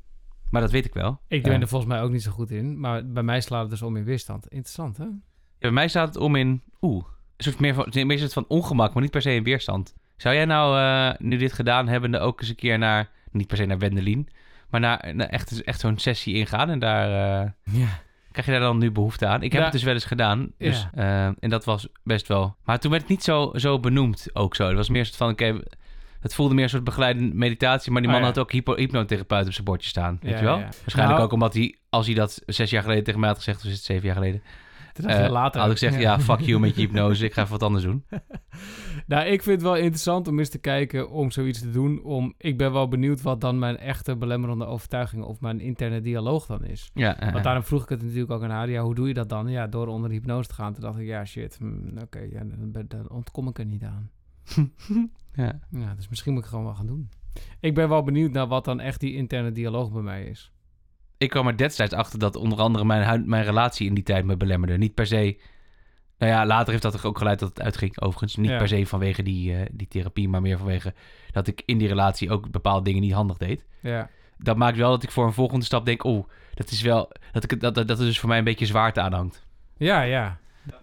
Maar 0.50 0.62
dat 0.62 0.72
weet 0.72 0.86
ik 0.86 0.94
wel. 0.94 1.22
ik 1.28 1.44
ben 1.44 1.62
er 1.62 1.68
volgens 1.68 1.92
mij 1.92 2.02
ook 2.02 2.12
niet 2.12 2.24
zo 2.24 2.32
goed 2.32 2.52
in. 2.52 2.80
Maar 2.80 3.08
bij 3.12 3.24
mij 3.24 3.42
slaat 3.42 3.62
het 3.62 3.70
dus 3.70 3.82
om 3.82 3.96
in 3.96 4.04
weerstand. 4.04 4.48
Interessant, 4.48 4.98
hè? 4.98 5.04
Ja, 5.04 5.12
bij 5.60 5.72
mij 5.72 5.88
staat 5.88 6.08
het 6.08 6.18
om 6.24 6.36
in, 6.36 6.64
oeh, 6.82 7.06
soort 7.44 7.60
meer 7.60 7.74
van, 7.74 7.88
meer 7.94 8.12
een 8.12 8.20
soort 8.20 8.34
van 8.34 8.46
ongemak, 8.48 8.94
maar 8.94 9.02
niet 9.04 9.12
per 9.12 9.22
se 9.22 9.34
in 9.36 9.44
weerstand. 9.44 9.94
Zou 10.18 10.36
jij 10.36 10.46
nou, 10.46 10.78
eh, 10.80 11.20
nu 11.28 11.38
dit 11.38 11.54
gedaan 11.54 11.88
hebbende, 11.88 12.20
ook 12.20 12.40
eens 12.40 12.50
een 12.50 12.56
keer 12.56 12.78
naar, 12.78 13.10
niet 13.32 13.48
per 13.48 13.58
se 13.58 13.66
naar 13.66 13.78
Wendelin, 13.80 14.28
maar 14.70 14.80
naar, 14.80 15.12
naar 15.16 15.28
echt, 15.28 15.64
echt 15.64 15.80
zo'n 15.80 15.98
sessie 16.00 16.36
ingaan 16.36 16.70
en 16.70 16.80
daar, 16.80 17.08
eh, 17.42 17.50
Ja. 17.64 17.88
krijg 18.32 18.46
je 18.46 18.52
daar 18.52 18.62
dan 18.62 18.78
nu 18.78 18.92
behoefte 18.92 19.26
aan? 19.28 19.42
Ik 19.44 19.52
heb 19.52 19.60
Ja. 19.60 19.64
het 19.64 19.74
dus 19.74 19.84
wel 19.84 19.94
eens 19.94 20.06
gedaan, 20.06 20.52
dus, 20.58 20.88
Ja. 20.94 21.26
eh, 21.28 21.36
en 21.40 21.50
dat 21.50 21.66
was 21.66 21.88
best 22.04 22.28
wel. 22.28 22.56
Maar 22.64 22.80
toen 22.80 22.92
werd 22.92 23.04
het 23.04 23.12
niet 23.12 23.24
zo, 23.24 23.52
zo 23.56 23.80
benoemd 23.80 24.28
ook 24.34 24.56
zo. 24.56 24.68
Het 24.68 24.76
was 24.76 24.90
meer 24.90 25.00
een 25.00 25.06
soort 25.06 25.18
van, 25.18 25.30
oké, 25.30 25.60
het 26.20 26.36
voelde 26.36 26.54
meer 26.54 26.64
een 26.64 26.70
soort 26.70 26.84
begeleidende 26.84 27.36
meditatie, 27.36 27.92
maar 27.92 28.02
die 28.02 28.10
Oh, 28.12 28.16
man 28.18 28.26
ja. 28.28 28.32
had 28.34 28.44
ook 28.44 28.52
hypo, 28.52 28.76
hypnotherapeut 28.76 29.46
op 29.46 29.54
zijn 29.54 29.66
bordje 29.66 29.90
staan, 29.90 30.18
weet 30.22 30.32
Ja, 30.32 30.38
je 30.38 30.44
wel? 30.44 30.58
ja. 30.58 30.64
Waarschijnlijk 30.64 31.18
Nou- 31.18 31.22
ook 31.22 31.32
omdat 31.32 31.54
hij, 31.54 31.76
als 31.90 32.06
hij 32.06 32.16
dat 32.16 32.42
zes 32.46 32.70
jaar 32.70 32.84
geleden 32.84 33.04
tegen 33.04 33.20
mij 33.20 33.30
had 33.30 33.38
gezegd, 33.38 33.58
of 33.60 33.66
is 33.66 33.72
het 33.72 33.84
zeven 33.84 34.06
jaar 34.06 34.16
geleden, 34.16 34.42
Eh, 35.06 35.30
later. 35.30 35.62
had 35.62 35.72
ik 35.72 35.78
gezegd, 35.78 36.02
ja, 36.02 36.20
fuck 36.20 36.40
you 36.40 36.60
met 36.60 36.76
je 36.76 36.82
hypnose, 36.86 37.26
ik 37.26 37.34
ga 37.34 37.40
even 37.42 37.52
wat 37.54 37.64
anders 37.64 37.84
doen. 37.84 38.04
Nou, 39.08 39.26
ik 39.26 39.44
vind 39.44 39.56
het 39.62 39.70
wel 39.70 39.76
interessant 39.78 40.28
om 40.28 40.40
eens 40.40 40.50
te 40.50 40.58
kijken 40.58 41.10
om 41.10 41.32
zoiets 41.32 41.60
te 41.60 41.70
doen. 41.72 42.04
Om, 42.04 42.34
ik 42.38 42.58
ben 42.58 42.72
wel 42.74 42.88
benieuwd 42.88 43.22
wat 43.22 43.42
dan 43.42 43.60
mijn 43.60 43.78
echte 43.78 44.16
belemmerende 44.16 44.66
overtuiging 44.66 45.24
of 45.24 45.40
mijn 45.42 45.60
interne 45.60 46.02
dialoog 46.02 46.46
dan 46.46 46.64
is. 46.64 46.90
Ja, 46.94 47.20
eh, 47.20 47.32
Want 47.32 47.44
daarom 47.44 47.64
vroeg 47.64 47.84
ik 47.84 47.90
het 47.90 48.02
natuurlijk 48.02 48.32
ook 48.32 48.44
aan 48.44 48.50
haar. 48.50 48.70
Ja, 48.70 48.82
hoe 48.84 48.96
doe 48.96 49.08
je 49.08 49.14
dat 49.14 49.30
dan? 49.30 49.48
Ja, 49.50 49.68
door 49.68 49.88
onder 49.88 50.10
de 50.10 50.16
hypnose 50.16 50.48
te 50.48 50.54
gaan. 50.54 50.74
Toen 50.74 50.82
dacht 50.82 51.00
ik, 51.00 51.06
ja, 51.08 51.26
shit. 51.26 51.58
hm, 51.58 51.98
Oké, 52.02 52.20
ja, 52.20 52.44
dan, 52.44 52.86
dan 52.88 53.10
ontkom 53.10 53.48
ik 53.48 53.60
er 53.60 53.66
niet 53.66 53.84
aan. 53.84 54.10
ja. 55.34 55.60
Ja, 55.70 55.96
dus 55.96 56.10
misschien 56.10 56.34
moet 56.34 56.44
ik 56.44 56.50
gewoon 56.50 56.66
wel 56.66 56.76
gaan 56.76 56.88
doen. 56.88 57.10
Ik 57.60 57.74
ben 57.76 57.90
wel 57.90 58.04
benieuwd 58.04 58.32
naar 58.32 58.48
wat 58.48 58.66
dan 58.66 58.80
echt 58.80 59.00
die 59.00 59.14
interne 59.14 59.52
dialoog 59.52 59.92
bij 59.92 60.02
mij 60.02 60.24
is. 60.26 60.51
Ik 61.22 61.30
kwam 61.30 61.48
er 61.48 61.58
destijds 61.58 61.94
achter 61.94 62.20
dat 62.20 62.36
onder 62.36 62.60
andere 62.60 62.86
mijn, 62.86 63.30
mijn 63.30 63.44
relatie 63.44 63.88
in 63.88 63.94
die 63.94 64.04
tijd 64.04 64.26
me 64.26 64.38
belemmerde. 64.38 64.78
Niet 64.78 64.94
per 64.94 65.08
se... 65.08 65.40
Nou 66.18 66.32
ja, 66.34 66.46
later 66.46 66.70
heeft 66.72 66.84
dat 66.84 66.94
er 66.94 67.08
ook 67.08 67.18
geleid 67.18 67.40
dat 67.40 67.50
het 67.50 67.62
uitging, 67.62 68.02
overigens. 68.02 68.36
Niet 68.36 68.50
Ja. 68.50 68.58
per 68.58 68.68
se 68.68 68.86
vanwege 68.86 69.24
die, 69.24 69.56
eh, 69.56 69.66
die 69.72 69.88
therapie, 69.88 70.30
maar 70.30 70.42
meer 70.42 70.58
vanwege 70.58 70.94
dat 71.32 71.48
ik 71.48 71.64
in 71.66 71.78
die 71.78 71.88
relatie 71.88 72.32
ook 72.32 72.52
bepaalde 72.52 72.84
dingen 72.84 73.02
niet 73.02 73.14
handig 73.14 73.38
deed. 73.38 73.66
Ja, 73.82 74.10
Dat 74.38 74.58
maakt 74.58 74.78
wel 74.78 74.90
dat 74.90 75.04
ik 75.04 75.12
voor 75.12 75.26
een 75.26 75.34
volgende 75.34 75.66
stap 75.66 75.86
denk, 75.86 76.04
oh, 76.04 76.28
dat 76.54 76.70
is 76.72 76.82
wel... 76.82 77.12
Dat, 77.32 77.52
ik, 77.52 77.60
dat, 77.60 77.76
dat, 77.76 77.88
dat 77.88 77.98
dus 77.98 78.20
voor 78.20 78.30
mij 78.30 78.38
een 78.38 78.44
beetje 78.44 78.66
zwaarte 78.66 79.02
aan 79.02 79.14
hangt. 79.14 79.46
ja, 79.78 80.02
ja. 80.02 80.40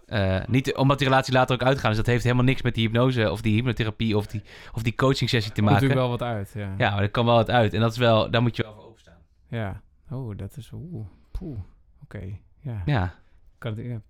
Eh, 0.06 0.36
niet 0.46 0.76
omdat 0.76 0.98
die 0.98 1.06
relatie 1.08 1.32
later 1.32 1.54
ook 1.54 1.62
uitgaan 1.68 1.90
is. 1.90 1.96
Dat 1.96 2.06
heeft 2.06 2.22
helemaal 2.22 2.44
niks 2.44 2.62
met 2.62 2.74
die 2.74 2.84
hypnose 2.86 3.30
of 3.30 3.40
die 3.40 3.54
hypnotherapie 3.54 4.16
of 4.16 4.26
die, 4.26 4.42
of 4.72 4.82
die 4.82 4.94
coaching 4.94 5.30
sessie 5.30 5.52
te 5.52 5.62
maken. 5.62 5.74
natuurlijk 5.74 6.00
wel 6.00 6.10
wat 6.18 6.22
uit, 6.22 6.52
ja. 6.54 6.74
Ja, 6.78 6.90
maar 6.94 7.02
er 7.02 7.10
kan 7.10 7.24
wel 7.24 7.34
wat 7.34 7.50
uit. 7.50 7.74
En 7.74 7.80
dat 7.80 7.92
is 7.92 7.98
wel, 7.98 8.30
daar 8.30 8.42
moet 8.42 8.56
je 8.56 8.62
wel 8.62 8.74
voor 8.74 8.84
openstaan. 8.84 9.18
Ja. 9.48 9.80
Oh, 10.10 10.36
dat 10.36 10.56
is... 10.56 10.70
Oeh, 10.72 11.06
poeh. 11.30 11.58
Oké, 12.02 12.38
ja. 12.60 12.82
Ja. 12.86 13.14
Kan 13.58 13.76
het, 13.76 13.86
ja. 13.86 14.00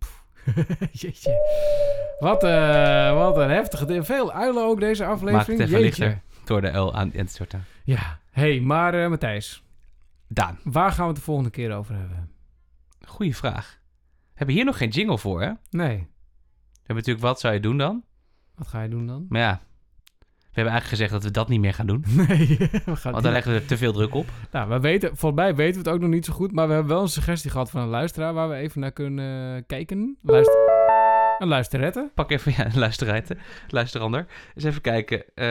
Jeetje. 0.93 1.37
Wat, 2.19 2.45
eh, 2.45 3.15
wat 3.15 3.37
een 3.37 3.51
heftige... 3.51 4.03
Veel 4.05 4.33
uilen 4.33 4.63
ook 4.65 4.81
deze 4.81 5.05
aflevering. 5.05 5.37
Maak 5.37 5.47
het 5.47 5.59
even 5.69 5.81
Jeetje. 5.81 6.05
lichter 6.05 6.21
door 6.45 6.61
de 6.61 6.69
L 6.79 6.95
aan, 6.95 7.11
te 7.11 7.25
storten. 7.27 7.65
Ja. 7.85 8.19
hey, 8.31 8.61
maar 8.61 8.95
eh, 9.03 9.09
Matthijs. 9.09 9.63
Daan, 10.29 10.59
Waar 10.65 10.91
gaan 10.93 11.03
we 11.03 11.09
het 11.09 11.17
de 11.17 11.23
volgende 11.23 11.51
keer 11.51 11.75
over 11.77 11.95
hebben? 11.95 12.31
goede 13.07 13.35
vraag. 13.35 13.79
We 14.23 14.35
hebben 14.35 14.55
hier 14.55 14.65
nog 14.65 14.77
geen 14.79 14.89
jingle 14.89 15.19
voor, 15.19 15.43
hè? 15.43 15.49
We 15.49 15.59
Nee. 15.71 15.97
hebben 16.77 16.97
natuurlijk 16.97 17.21
wat 17.27 17.41
zou 17.41 17.55
je 17.55 17.61
doen 17.61 17.79
dan? 17.79 18.05
Wat 18.55 18.67
ga 18.69 18.83
je 18.83 18.89
doen 18.89 19.07
dan? 19.07 19.27
Maar 19.29 19.41
ja, 19.41 19.61
we 20.65 20.65
hebben 20.65 20.83
eigenlijk 20.83 20.89
gezegd 20.89 21.11
dat 21.11 21.23
we 21.23 21.31
dat 21.41 21.49
niet 21.49 21.61
meer 21.61 21.75
gaan 21.75 21.87
doen. 21.87 22.05
Nee, 22.29 22.57
we 22.85 22.97
gaan 22.97 23.13
Want 23.13 23.25
daar 23.25 23.33
leggen 23.33 23.53
we 23.53 23.65
te 23.65 23.77
veel 23.77 23.93
druk 23.93 24.15
op. 24.15 24.27
Nou, 24.51 24.69
we 24.69 24.81
weten, 24.81 25.09
volgens 25.17 25.41
mij 25.43 25.55
weten 25.55 25.83
we 25.83 25.89
het 25.89 25.97
ook 25.97 26.01
nog 26.03 26.11
niet 26.11 26.25
zo 26.25 26.33
goed, 26.33 26.53
maar 26.53 26.67
we 26.69 26.73
hebben 26.73 26.93
wel 26.93 27.03
een 27.03 27.09
suggestie 27.09 27.51
gehad 27.51 27.71
van 27.71 27.81
een 27.83 27.89
luisteraar 27.89 28.35
waar 28.35 28.49
we 28.49 28.55
even 28.55 28.81
naar 28.81 28.93
kunnen 28.93 29.67
kijken. 29.67 30.17
Luister, 30.23 30.55
een 31.39 31.49
luisterrette. 31.49 32.11
Pak 32.15 32.31
even 32.31 32.53
ja, 32.57 32.67
een 32.67 32.79
luisterrette, 32.79 33.37
luisterander. 33.69 34.27
Eens 34.55 34.65
even 34.65 34.81
kijken. 34.81 35.19
Eh, 35.35 35.45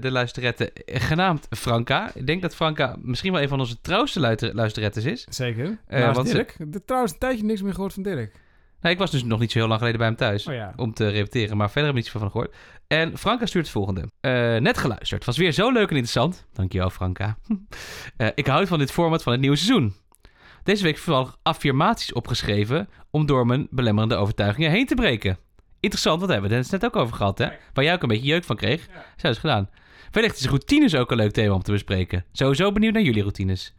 de 0.00 0.08
luisterrette, 0.10 0.72
eh, 0.72 1.00
genaamd 1.00 1.46
Franka. 1.50 2.10
Ik 2.14 2.26
denk 2.26 2.42
dat 2.42 2.54
Franka 2.54 2.96
misschien 3.02 3.32
wel 3.32 3.42
een 3.42 3.48
van 3.48 3.60
onze 3.60 3.80
trouwste 3.80 4.20
luister- 4.20 4.54
luisterrettes 4.54 5.04
is. 5.04 5.26
Zeker. 5.30 5.78
Naast 5.88 6.16
want 6.16 6.28
ze- 6.28 6.34
Dirk. 6.34 6.56
De, 6.58 6.84
trouwens, 6.84 7.12
een 7.12 7.18
tijdje 7.18 7.44
niks 7.44 7.62
meer 7.62 7.74
gehoord 7.74 7.92
van 7.92 8.02
Dirk. 8.02 8.32
Nou, 8.80 8.94
ik 8.96 9.02
was 9.02 9.10
dus 9.10 9.24
nog 9.24 9.40
niet 9.40 9.52
zo 9.52 9.58
heel 9.58 9.66
lang 9.68 9.78
geleden 9.78 9.98
bij 9.98 10.08
hem 10.08 10.16
thuis. 10.16 10.46
Oh 10.46 10.54
ja. 10.54 10.72
om 10.76 10.94
te 10.94 11.08
repeteren. 11.08 11.56
Maar 11.56 11.70
verder 11.70 11.84
heb 11.90 11.98
ik 11.98 12.02
niets 12.04 12.10
van 12.20 12.30
gehoord. 12.30 12.54
En 12.86 13.18
Franka 13.18 13.46
stuurt 13.46 13.64
het 13.64 13.74
volgende. 13.74 14.08
Eh, 14.20 14.56
net 14.56 14.78
geluisterd. 14.78 15.24
Was 15.24 15.36
weer 15.36 15.52
zo 15.52 15.72
leuk 15.72 15.90
en 15.90 15.96
interessant. 15.96 16.46
Dankjewel, 16.52 16.90
Franka. 16.90 17.36
Eh, 18.16 18.28
ik 18.34 18.46
houd 18.46 18.68
van 18.68 18.78
dit 18.78 18.92
format 18.92 19.22
van 19.22 19.32
het 19.32 19.40
nieuwe 19.40 19.56
seizoen. 19.56 19.94
Deze 20.62 20.82
week 20.82 20.98
vooral 20.98 21.30
affirmaties 21.42 22.12
opgeschreven 22.12 22.88
om 23.10 23.26
door 23.26 23.46
mijn 23.46 23.66
belemmerende 23.70 24.14
overtuigingen 24.14 24.70
heen 24.70 24.86
te 24.86 24.94
breken. 24.94 25.38
Interessant, 25.80 26.20
wat 26.20 26.28
hebben 26.28 26.50
we 26.50 26.56
het 26.56 26.70
net 26.70 26.84
ook 26.84 26.96
over 26.96 27.16
gehad, 27.16 27.38
hè? 27.38 27.48
Waar 27.72 27.84
jij 27.84 27.94
ook 27.94 28.02
een 28.02 28.08
beetje 28.08 28.26
jeuk 28.26 28.44
van 28.44 28.56
kreeg. 28.56 28.88
Zo 29.16 29.28
is 29.28 29.38
gedaan. 29.38 29.70
Wellicht 30.10 30.38
is 30.38 30.46
routines 30.46 30.94
ook 30.94 31.10
een 31.10 31.16
leuk 31.16 31.32
thema 31.32 31.54
om 31.54 31.62
te 31.62 31.72
bespreken. 31.72 32.24
Sowieso 32.32 32.72
benieuwd 32.72 32.92
naar 32.92 33.02
jullie 33.02 33.22
routines. 33.22 33.74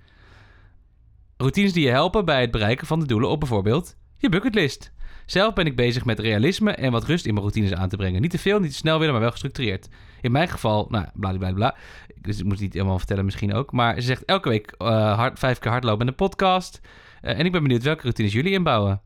Routines 1.38 1.74
die 1.74 1.86
je 1.86 1.92
helpen 1.92 2.26
bij 2.26 2.42
het 2.42 2.52
bereiken 2.52 2.88
van 2.88 3.00
de 3.00 3.06
doelen 3.06 3.30
op 3.30 3.40
bijvoorbeeld 3.40 3.96
je 4.18 4.30
bucketlist. 4.30 4.92
Zelf 5.26 5.54
ben 5.54 5.66
ik 5.66 5.76
bezig 5.76 6.06
met 6.06 6.20
realisme 6.20 6.72
en 6.72 6.92
wat 6.92 7.04
rust 7.04 7.26
in 7.26 7.34
mijn 7.34 7.46
routines 7.46 7.74
aan 7.74 7.90
te 7.90 7.98
brengen. 7.98 8.22
Niet 8.22 8.32
te 8.32 8.38
veel, 8.38 8.60
niet 8.60 8.72
te 8.72 8.78
snel 8.78 8.98
willen, 8.98 9.14
maar 9.14 9.22
wel 9.22 9.32
gestructureerd. 9.32 9.88
In 10.22 10.32
mijn 10.32 10.48
geval, 10.48 10.88
nou, 10.90 11.06
bla 11.14 11.38
bla 11.38 11.54
bla. 11.54 11.76
Dus 12.22 12.38
ik 12.38 12.44
moet 12.44 12.54
het 12.54 12.62
niet 12.62 12.74
helemaal 12.74 12.98
vertellen 12.98 13.26
misschien 13.26 13.54
ook. 13.54 13.72
Maar 13.72 13.96
ze 13.96 14.02
zegt 14.02 14.26
elke 14.26 14.50
week 14.50 14.72
eh, 14.78 15.16
hard, 15.18 15.40
vijf 15.40 15.60
keer 15.60 15.72
hardlopen 15.72 16.00
in 16.00 16.06
de 16.06 16.18
podcast. 16.18 16.82
Eh, 17.22 17.40
en 17.40 17.46
ik 17.46 17.52
ben 17.52 17.62
benieuwd 17.62 17.84
welke 17.84 18.02
routines 18.02 18.34
jullie 18.34 18.52
inbouwen. 18.52 19.02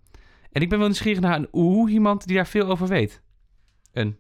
En 0.51 0.61
ik 0.61 0.70
ben 0.70 0.78
wel 0.78 0.88
nieuwsgierig 0.88 1.22
naar 1.22 1.36
een 1.36 1.47
oeh, 1.51 1.91
iemand 1.91 2.28
die 2.28 2.36
daar 2.36 2.47
veel 2.47 2.67
over 2.67 2.88
weet. 2.88 3.22
Een. 3.93 4.17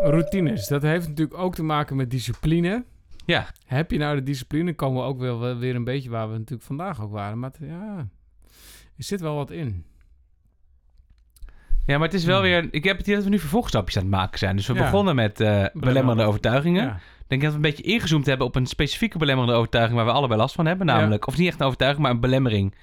Routines. 0.00 0.66
Dat 0.66 0.82
heeft 0.82 1.08
natuurlijk 1.08 1.38
ook 1.38 1.54
te 1.54 1.62
maken 1.62 1.96
met 1.96 2.10
discipline. 2.10 2.84
Ja, 3.26 3.46
Heb 3.66 3.90
je 3.90 3.98
nou 3.98 4.16
de 4.16 4.22
discipline, 4.22 4.74
komen 4.74 5.02
we 5.02 5.08
ook 5.08 5.18
wel 5.18 5.56
weer 5.56 5.74
een 5.74 5.84
beetje 5.84 6.10
waar 6.10 6.30
we 6.30 6.38
natuurlijk 6.38 6.66
vandaag 6.66 7.02
ook 7.02 7.12
waren. 7.12 7.38
Maar 7.38 7.52
ja, 7.60 8.08
er 8.96 9.04
zit 9.04 9.20
wel 9.20 9.34
wat 9.34 9.50
in. 9.50 9.84
ja, 11.86 11.98
maar 11.98 12.06
het 12.08 12.14
is 12.16 12.24
wel 12.24 12.40
weer... 12.40 12.68
Ik 12.70 12.84
heb 12.84 12.96
het 12.96 13.06
idee 13.06 13.14
dat 13.14 13.24
we 13.24 13.30
nu 13.30 13.38
vervolgstapjes 13.38 13.96
aan 13.96 14.02
het 14.02 14.10
maken 14.12 14.38
zijn. 14.38 14.56
Dus 14.56 14.66
we 14.66 14.72
Hmm. 14.72 14.82
Ja. 14.82 14.88
begonnen 14.90 15.14
met 15.14 15.40
eh, 15.40 15.64
belemmerende 15.72 16.24
overtuigingen. 16.24 16.84
Ja. 16.84 16.94
Ik 16.94 17.32
denk 17.32 17.42
dat 17.42 17.50
we 17.50 17.56
een 17.56 17.62
beetje 17.62 17.82
ingezoomd 17.82 18.26
hebben 18.26 18.46
op 18.46 18.54
een 18.56 18.66
specifieke 18.66 19.18
belemmerende 19.18 19.56
overtuiging... 19.56 19.96
waar 19.96 20.06
we 20.06 20.12
allebei 20.12 20.40
last 20.40 20.54
van 20.54 20.66
hebben. 20.66 20.86
Namelijk, 20.86 21.26
of 21.26 21.36
niet 21.36 21.48
echt 21.48 21.60
een 21.60 21.66
overtuiging, 21.66 22.02
maar 22.02 22.10
een 22.12 22.20
belemmering. 22.20 22.74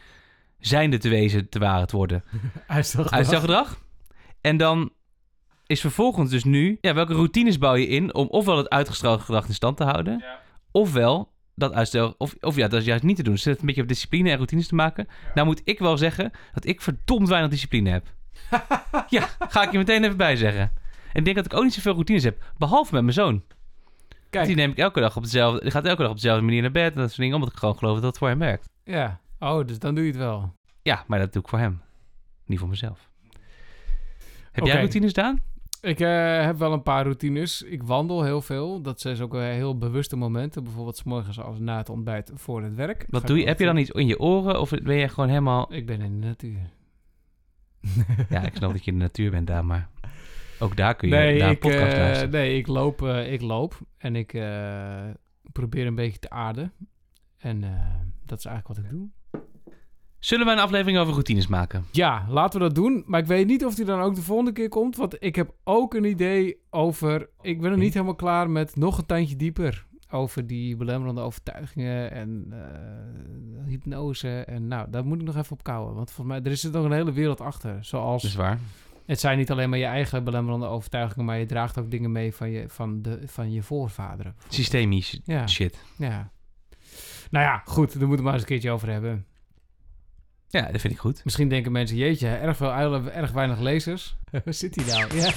Zijnde 0.60 0.98
te 0.98 1.10
wezen, 1.10 1.50
te 1.50 1.60
waren 1.60 1.88
te 1.88 1.96
worden. 1.96 2.24
Uitstelgedrag. 2.68 3.18
Uitstelgedrag. 3.20 3.80
En 4.42 4.58
dan 4.58 4.92
is 5.66 5.82
vervolgens 5.82 6.30
dus 6.30 6.44
nu... 6.44 6.78
Ja, 6.82 6.94
welke 6.94 7.14
routines 7.14 7.58
bouw 7.58 7.76
je 7.76 7.88
in 7.88 8.14
om 8.14 8.28
ofwel 8.28 8.58
het 8.58 8.70
uitgesteld 8.70 9.22
gedrag 9.22 9.48
in 9.48 9.54
stand 9.54 9.78
te 9.78 9.84
houden... 9.84 10.24
ofwel 10.72 11.33
dat 11.56 11.74
uitstel... 11.74 12.16
Of, 12.18 12.36
of 12.40 12.56
ja, 12.56 12.68
dat 12.68 12.80
is 12.80 12.86
juist 12.86 13.04
niet 13.04 13.16
te 13.16 13.24
doen. 13.24 13.32
Dus 13.34 13.42
het 13.42 13.50
heeft 13.50 13.60
een 13.60 13.66
beetje 13.68 13.82
op 13.82 13.88
discipline 13.88 14.30
en 14.30 14.36
routines 14.36 14.68
te 14.68 14.76
maken. 14.76 15.08
Nou 15.34 15.48
moet 15.48 15.62
ik 15.64 15.80
wel 15.80 15.98
zeggen 15.98 16.32
dat 16.54 16.66
ik 16.66 16.82
verdomd 16.82 17.28
weinig 17.30 17.52
discipline 17.52 17.90
heb. 17.90 18.14
ja, 19.10 19.28
ga 19.40 19.64
ik 19.64 19.72
je 19.72 19.78
meteen 19.78 20.04
even 20.04 20.18
bij 20.18 20.36
zeggen. 20.36 20.62
En 21.14 21.20
ik 21.20 21.24
denk 21.24 21.36
dat 21.36 21.46
ik 21.46 21.54
ook 21.54 21.64
niet 21.64 21.74
zoveel 21.74 21.94
routines 21.94 22.24
heb. 22.24 22.44
Behalve 22.58 22.94
met 22.94 23.02
mijn 23.02 23.14
zoon. 23.14 23.44
Kijk, 24.30 24.46
Die 24.46 24.56
neem 24.56 24.72
ik 24.72 24.78
elke 24.78 25.00
dag 25.00 25.16
op 25.16 25.24
dezelfde... 25.24 25.62
Die 25.62 25.72
gaat 25.72 25.86
elke 25.86 26.02
dag 26.02 26.12
op 26.12 26.16
dezelfde 26.18 26.44
manier 26.46 26.62
naar 26.62 26.72
bed. 26.72 26.94
En 26.94 27.00
dat 27.00 27.08
soort 27.08 27.20
dingen. 27.22 27.36
Omdat 27.36 27.52
ik 27.52 27.58
gewoon 27.58 27.78
geloof 27.78 27.96
dat 27.96 28.04
het 28.04 28.18
voor 28.18 28.28
hem 28.28 28.40
werkt. 28.40 28.70
ja. 28.84 29.22
Oh, 29.40 29.66
dus 29.68 29.80
dan 29.80 29.96
doe 29.96 30.04
je 30.04 30.10
het 30.10 30.20
wel. 30.20 30.54
Ja, 30.82 31.04
maar 31.08 31.20
dat 31.20 31.34
doe 31.34 31.42
ik 31.42 31.48
voor 31.48 31.60
hem. 31.60 31.82
Niet 32.46 32.60
voor 32.60 32.68
mezelf. 32.70 33.10
Heb 34.52 34.66
jij 34.66 34.76
routines, 34.76 35.14
Daan? 35.14 35.42
Ik 35.84 36.00
eh, 36.00 36.46
heb 36.46 36.58
wel 36.58 36.74
een 36.74 36.84
paar 36.84 37.04
routines. 37.04 37.62
Ik 37.62 37.84
wandel 37.84 38.24
heel 38.24 38.42
veel. 38.42 38.82
Dat 38.82 39.02
zijn 39.02 39.22
ook 39.22 39.32
wel 39.32 39.42
heel 39.42 39.78
bewuste 39.78 40.16
momenten. 40.16 40.64
Bijvoorbeeld 40.64 40.98
's 40.98 41.04
morgens 41.04 41.40
als 41.40 41.60
na 41.60 41.78
het 41.78 41.90
ontbijt 41.90 42.32
voor 42.34 42.64
het 42.64 42.76
werk. 42.76 43.06
Wat 43.10 43.22
Ga 43.22 43.28
doe 43.28 43.38
je? 43.38 43.46
Heb 43.46 43.60
je 43.60 43.66
dan 43.66 43.78
iets 43.78 43.90
in 43.90 44.08
je 44.08 44.20
oren? 44.20 44.60
Of 44.60 44.70
ben 44.70 44.96
je 44.96 45.08
gewoon 45.08 45.30
helemaal... 45.30 45.74
Ik 45.74 45.86
ben 45.86 46.02
in 46.02 46.22
de 46.22 46.28
natuur. 46.28 46.70
Ja, 48.30 48.42
ik 48.42 48.56
snap 48.56 48.72
dat 48.72 48.86
je 48.86 48.92
in 48.92 48.98
de 48.98 49.04
natuur 49.04 49.32
bent, 49.32 49.48
Daan, 49.48 49.66
maar... 49.66 49.90
Ook 50.60 50.76
daar 50.76 50.96
kun 50.96 51.10
je 51.10 51.16
nee, 51.16 51.40
naar 51.40 51.48
een 51.48 51.54
ik, 51.54 51.60
podcast 51.60 51.94
eh, 51.94 52.00
luisteren. 52.00 52.32
nee, 52.32 52.58
ik 52.58 52.68
loop, 52.68 53.02
eh, 53.02 53.34
ik 53.34 53.42
loop 53.42 53.80
en 53.98 54.16
ik 54.16 54.34
eh, 54.34 55.10
probeer 55.52 55.88
een 55.88 55.96
beetje 55.96 56.20
te 56.20 56.30
aarden. 56.30 56.74
En 57.38 57.64
eh, 57.64 57.70
dat 58.26 58.38
is 58.38 58.46
eigenlijk 58.46 58.68
wat 58.68 58.86
ik 58.86 58.98
doe. 58.98 59.10
Zullen 60.24 60.46
we 60.46 60.52
een 60.52 60.60
aflevering 60.60 60.98
over 60.98 61.12
routines 61.14 61.48
maken? 61.48 61.86
Ja, 61.92 62.26
laten 62.30 62.60
we 62.60 62.66
dat 62.66 62.76
doen. 62.76 63.04
Maar 63.06 63.20
ik 63.20 63.26
weet 63.26 63.48
niet 63.48 63.66
of 63.66 63.76
die 63.76 63.86
dan 63.86 64.00
ook 64.02 64.16
de 64.16 64.22
volgende 64.22 64.52
keer 64.52 64.70
komt. 64.70 64.96
Want 64.96 65.16
ik 65.20 65.36
heb 65.36 65.54
ook 65.64 65.94
een 65.94 66.04
idee 66.04 66.58
over... 66.70 67.30
Ik 67.42 67.62
ben 67.62 67.70
nog 67.72 67.80
niet 67.80 67.94
helemaal 67.94 68.16
klaar 68.16 68.50
met 68.50 68.76
nog 68.76 68.98
een 68.98 69.06
tandje 69.06 69.36
dieper. 69.36 69.86
Over 70.10 70.48
die 70.48 70.76
belemmerende 70.76 71.22
overtuigingen 71.22 72.12
en 72.12 72.46
eh, 72.52 73.68
hypnose. 73.68 74.30
En 74.30 74.68
nou, 74.68 74.88
daar 74.90 75.06
moet 75.06 75.20
ik 75.20 75.26
nog 75.26 75.36
even 75.38 75.52
op 75.52 75.64
kouwen. 75.64 75.96
Want 75.96 76.12
volgens 76.12 76.36
mij, 76.38 76.46
er 76.46 76.52
is 76.52 76.64
er 76.64 76.72
nog 76.72 76.86
een 76.86 76.92
hele 76.92 77.12
wereld 77.12 77.42
achter. 77.42 77.78
Zoals, 77.86 78.22
Dat 78.22 78.32
is 78.32 78.38
waar. 78.38 78.60
het 79.06 79.20
zijn 79.20 79.38
niet 79.38 79.52
alleen 79.52 79.70
maar 79.70 79.80
je 79.80 79.86
eigen 79.86 80.24
belemmerende 80.24 80.66
overtuigingen... 80.66 81.26
maar 81.26 81.38
je 81.40 81.46
draagt 81.46 81.80
ook 81.80 81.92
dingen 81.92 82.12
mee 82.12 82.34
van 82.36 82.50
je, 82.50 82.64
van 82.70 83.02
de, 83.02 83.22
van 83.26 83.52
je 83.52 83.62
voorvaderen. 83.64 84.36
Systemisch 84.48 85.20
Ja. 85.24 85.48
shit. 85.48 85.84
Ja. 85.98 86.32
Nou 87.32 87.46
ja, 87.46 87.62
goed. 87.66 87.90
Daar 88.00 88.08
moeten 88.08 88.18
we 88.18 88.24
maar 88.24 88.34
eens 88.34 88.42
een 88.42 88.48
keertje 88.48 88.72
over 88.72 88.90
hebben. 88.90 89.26
Ja, 90.54 90.72
dat 90.72 90.82
vind 90.82 90.94
ik 90.94 91.00
goed. 91.00 91.22
Misschien 91.24 91.50
denken 91.50 91.72
mensen, 91.72 91.98
jeetje, 91.98 92.28
erg 92.28 92.58
veel 92.58 92.72
erg 93.12 93.32
weinig 93.32 93.60
lezers. 93.60 94.16
Waar 94.32 94.54
zit 94.54 94.76
hij 94.76 94.86
nou? 94.86 95.16
Ja, 95.16 95.32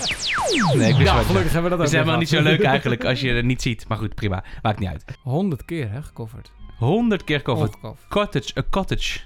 Nee, 0.77 0.89
ik 0.91 0.97
wist 0.97 1.11
gelukkig 1.11 1.53
hebben 1.53 1.71
we 1.71 1.77
dat 1.77 1.79
Het 1.79 1.79
ook 1.79 1.85
is 1.85 1.93
helemaal 1.93 2.19
niet 2.19 2.29
zo 2.29 2.43
leuk 2.43 2.62
eigenlijk 2.75 3.05
als 3.05 3.21
je 3.21 3.33
het 3.33 3.45
niet 3.45 3.62
ziet. 3.62 3.89
Maar 3.89 3.99
goed, 3.99 4.14
prima. 4.14 4.45
Maakt 4.62 4.79
niet 4.79 4.89
uit. 4.89 5.05
100 5.23 5.64
keer, 5.64 5.91
hè, 5.91 6.03
gecoverd. 6.03 6.51
100 6.79 7.25
keer. 7.25 7.49
Opgecoverd. 7.49 8.09
Cottage, 8.09 8.59
a 8.59 8.62
cottage. 8.71 9.21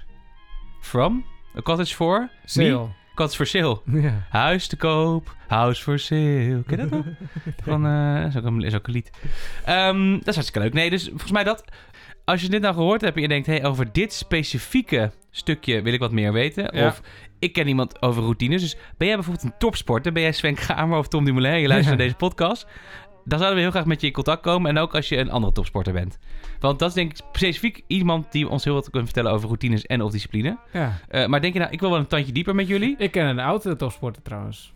From? 0.81 1.25
A 1.57 1.61
cottage 1.61 1.95
for? 1.95 2.29
Sale. 2.45 2.87
Cottage 3.15 3.35
for 3.35 3.45
sale. 3.45 3.81
Ja. 3.85 4.27
Huis 4.29 4.67
te 4.67 4.75
koop, 4.75 5.35
house 5.47 5.83
for 5.83 5.99
sale. 5.99 6.63
Ken 6.67 6.77
je 6.77 6.87
dat 6.87 6.89
nog? 6.89 7.05
Van, 7.63 7.85
eh, 7.85 8.25
is, 8.25 8.37
ook 8.37 8.45
een, 8.45 8.61
is 8.61 8.75
ook 8.75 8.87
een 8.87 8.93
lied. 8.93 9.09
Ehm, 9.65 10.11
dat 10.11 10.27
is 10.27 10.35
hartstikke 10.35 10.59
leuk. 10.59 10.73
Nee, 10.73 10.89
dus 10.89 11.07
volgens 11.07 11.31
mij 11.31 11.43
dat... 11.43 11.63
Als 12.25 12.41
je 12.41 12.49
dit 12.49 12.61
nou 12.61 12.73
gehoord 12.73 13.01
hebt 13.01 13.15
en 13.15 13.21
je 13.21 13.27
denkt... 13.27 13.47
Hey, 13.47 13.65
over 13.65 13.91
dit 13.91 14.13
specifieke 14.13 15.11
stukje 15.31 15.81
wil 15.81 15.93
ik 15.93 15.99
wat 15.99 16.11
meer 16.11 16.33
weten. 16.33 16.77
Ja. 16.77 16.87
Of 16.87 17.01
ik 17.39 17.53
ken 17.53 17.67
iemand 17.67 18.01
over 18.01 18.21
routines. 18.23 18.61
Dus 18.61 18.75
ben 18.97 19.07
jij 19.07 19.15
bijvoorbeeld 19.15 19.45
een 19.45 19.57
topsporter? 19.57 20.11
Ben 20.11 20.21
jij 20.21 20.31
Sven 20.31 20.55
Kramer 20.55 20.97
of 20.97 21.07
Tom 21.07 21.25
Dumoulin? 21.25 21.51
Je 21.59 21.67
luistert 21.67 21.83
Ja. 21.83 21.89
naar 21.89 21.97
deze 21.97 22.15
podcast. 22.15 22.67
Dan 23.25 23.37
zouden 23.39 23.55
we 23.57 23.61
heel 23.63 23.71
graag 23.71 23.85
met 23.85 24.01
je 24.01 24.07
in 24.07 24.13
contact 24.13 24.41
komen. 24.41 24.69
En 24.69 24.77
ook 24.77 24.95
als 24.95 25.09
je 25.09 25.17
een 25.17 25.31
andere 25.31 25.53
topsporter 25.53 25.93
bent. 25.93 26.17
Want 26.59 26.79
dat 26.79 26.89
is 26.89 26.95
denk 26.95 27.11
ik 27.11 27.17
specifiek 27.33 27.81
iemand 27.87 28.31
die 28.31 28.49
ons 28.49 28.63
heel 28.63 28.73
wat 28.73 28.89
kan 28.89 29.03
vertellen 29.03 29.31
over 29.31 29.47
routines 29.47 29.85
en 29.85 30.01
of 30.01 30.11
discipline. 30.11 30.57
ja. 30.73 30.99
Eh, 31.07 31.25
maar 31.27 31.41
denk 31.41 31.53
je 31.53 31.59
nou, 31.59 31.71
ik 31.71 31.79
wil 31.79 31.89
wel 31.89 31.99
een 31.99 32.07
tandje 32.07 32.31
dieper 32.31 32.55
met 32.55 32.67
jullie? 32.67 32.95
Ik 32.97 33.11
ken 33.11 33.25
een 33.25 33.39
oude 33.39 33.75
topsporter 33.75 34.21
trouwens. 34.21 34.73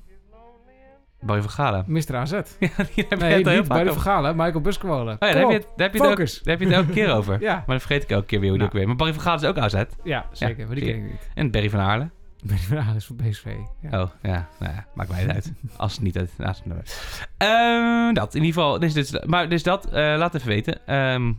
Barry 1.26 1.42
van 1.42 1.52
Galen. 1.52 1.84
Mr. 1.88 2.16
AZ. 2.16 2.32
Ja, 2.34 2.40
die 2.60 2.70
heb 2.70 2.94
je 2.94 3.16
Nee, 3.18 3.36
niet 3.58 3.68
bij 3.68 3.84
de. 3.84 3.92
Vergalen. 3.92 4.36
Michael 4.36 4.62
Busquolen. 4.62 5.14
Oh 5.20 5.28
ja, 5.28 5.34
daar 5.34 5.42
heb, 5.42 5.52
je 5.52 5.68
daar, 5.76 5.88
heb 5.90 5.94
je 5.94 6.02
ook, 6.08 6.18
daar 6.18 6.28
heb 6.44 6.60
je 6.60 6.66
het 6.66 6.76
elke 6.76 6.92
keer 6.92 7.14
over. 7.18 7.42
Ja. 7.42 7.54
Maar 7.54 7.64
dan 7.66 7.80
vergeet 7.80 8.04
ik 8.04 8.10
elke 8.10 8.26
keer 8.26 8.40
weer 8.40 8.50
hoe 8.50 8.58
die 8.60 8.68
Nou. 8.68 8.70
ook 8.70 8.74
weer. 8.74 8.88
Maar 8.88 8.96
Barry 8.96 9.14
van 9.14 9.22
Gaal 9.24 9.36
is 9.36 9.44
ook 9.44 9.58
AZ. 9.58 9.84
Ja, 10.04 10.26
zeker. 10.32 10.60
Ja, 10.60 10.66
maar 10.66 10.76
die 10.76 10.86
ken 10.86 10.96
ik 10.96 11.04
niet. 11.04 11.30
En 11.34 11.52
Barry 11.52 11.70
van 11.70 11.80
Aarle. 11.80 12.10
Je 12.38 12.58
van 12.58 12.96
is 12.96 13.06
voor 13.06 13.16
BSV. 13.16 13.46
Ja. 13.82 14.02
Oh, 14.02 14.10
ja. 14.22 14.48
Nou 14.60 14.74
ja, 14.74 14.86
maakt 14.94 15.10
mij 15.10 15.22
niet 15.26 15.34
uit. 15.34 15.54
Als 15.78 15.92
het 15.94 16.02
niet 16.02 16.18
uit... 16.18 16.32
Nou, 16.38 16.50
als 16.50 16.62
het 16.64 17.30
Ehm, 17.38 18.14
dat, 18.14 18.36
in 18.36 18.44
ieder 18.44 18.62
geval. 18.62 18.80
Dus, 18.80 18.94
dus, 18.94 19.22
maar 19.26 19.50
dus 19.50 19.64
dat, 19.64 19.86
eh, 19.86 19.94
laat 20.18 20.36
even 20.36 20.48
weten. 20.48 20.88
Ehm 20.88 21.32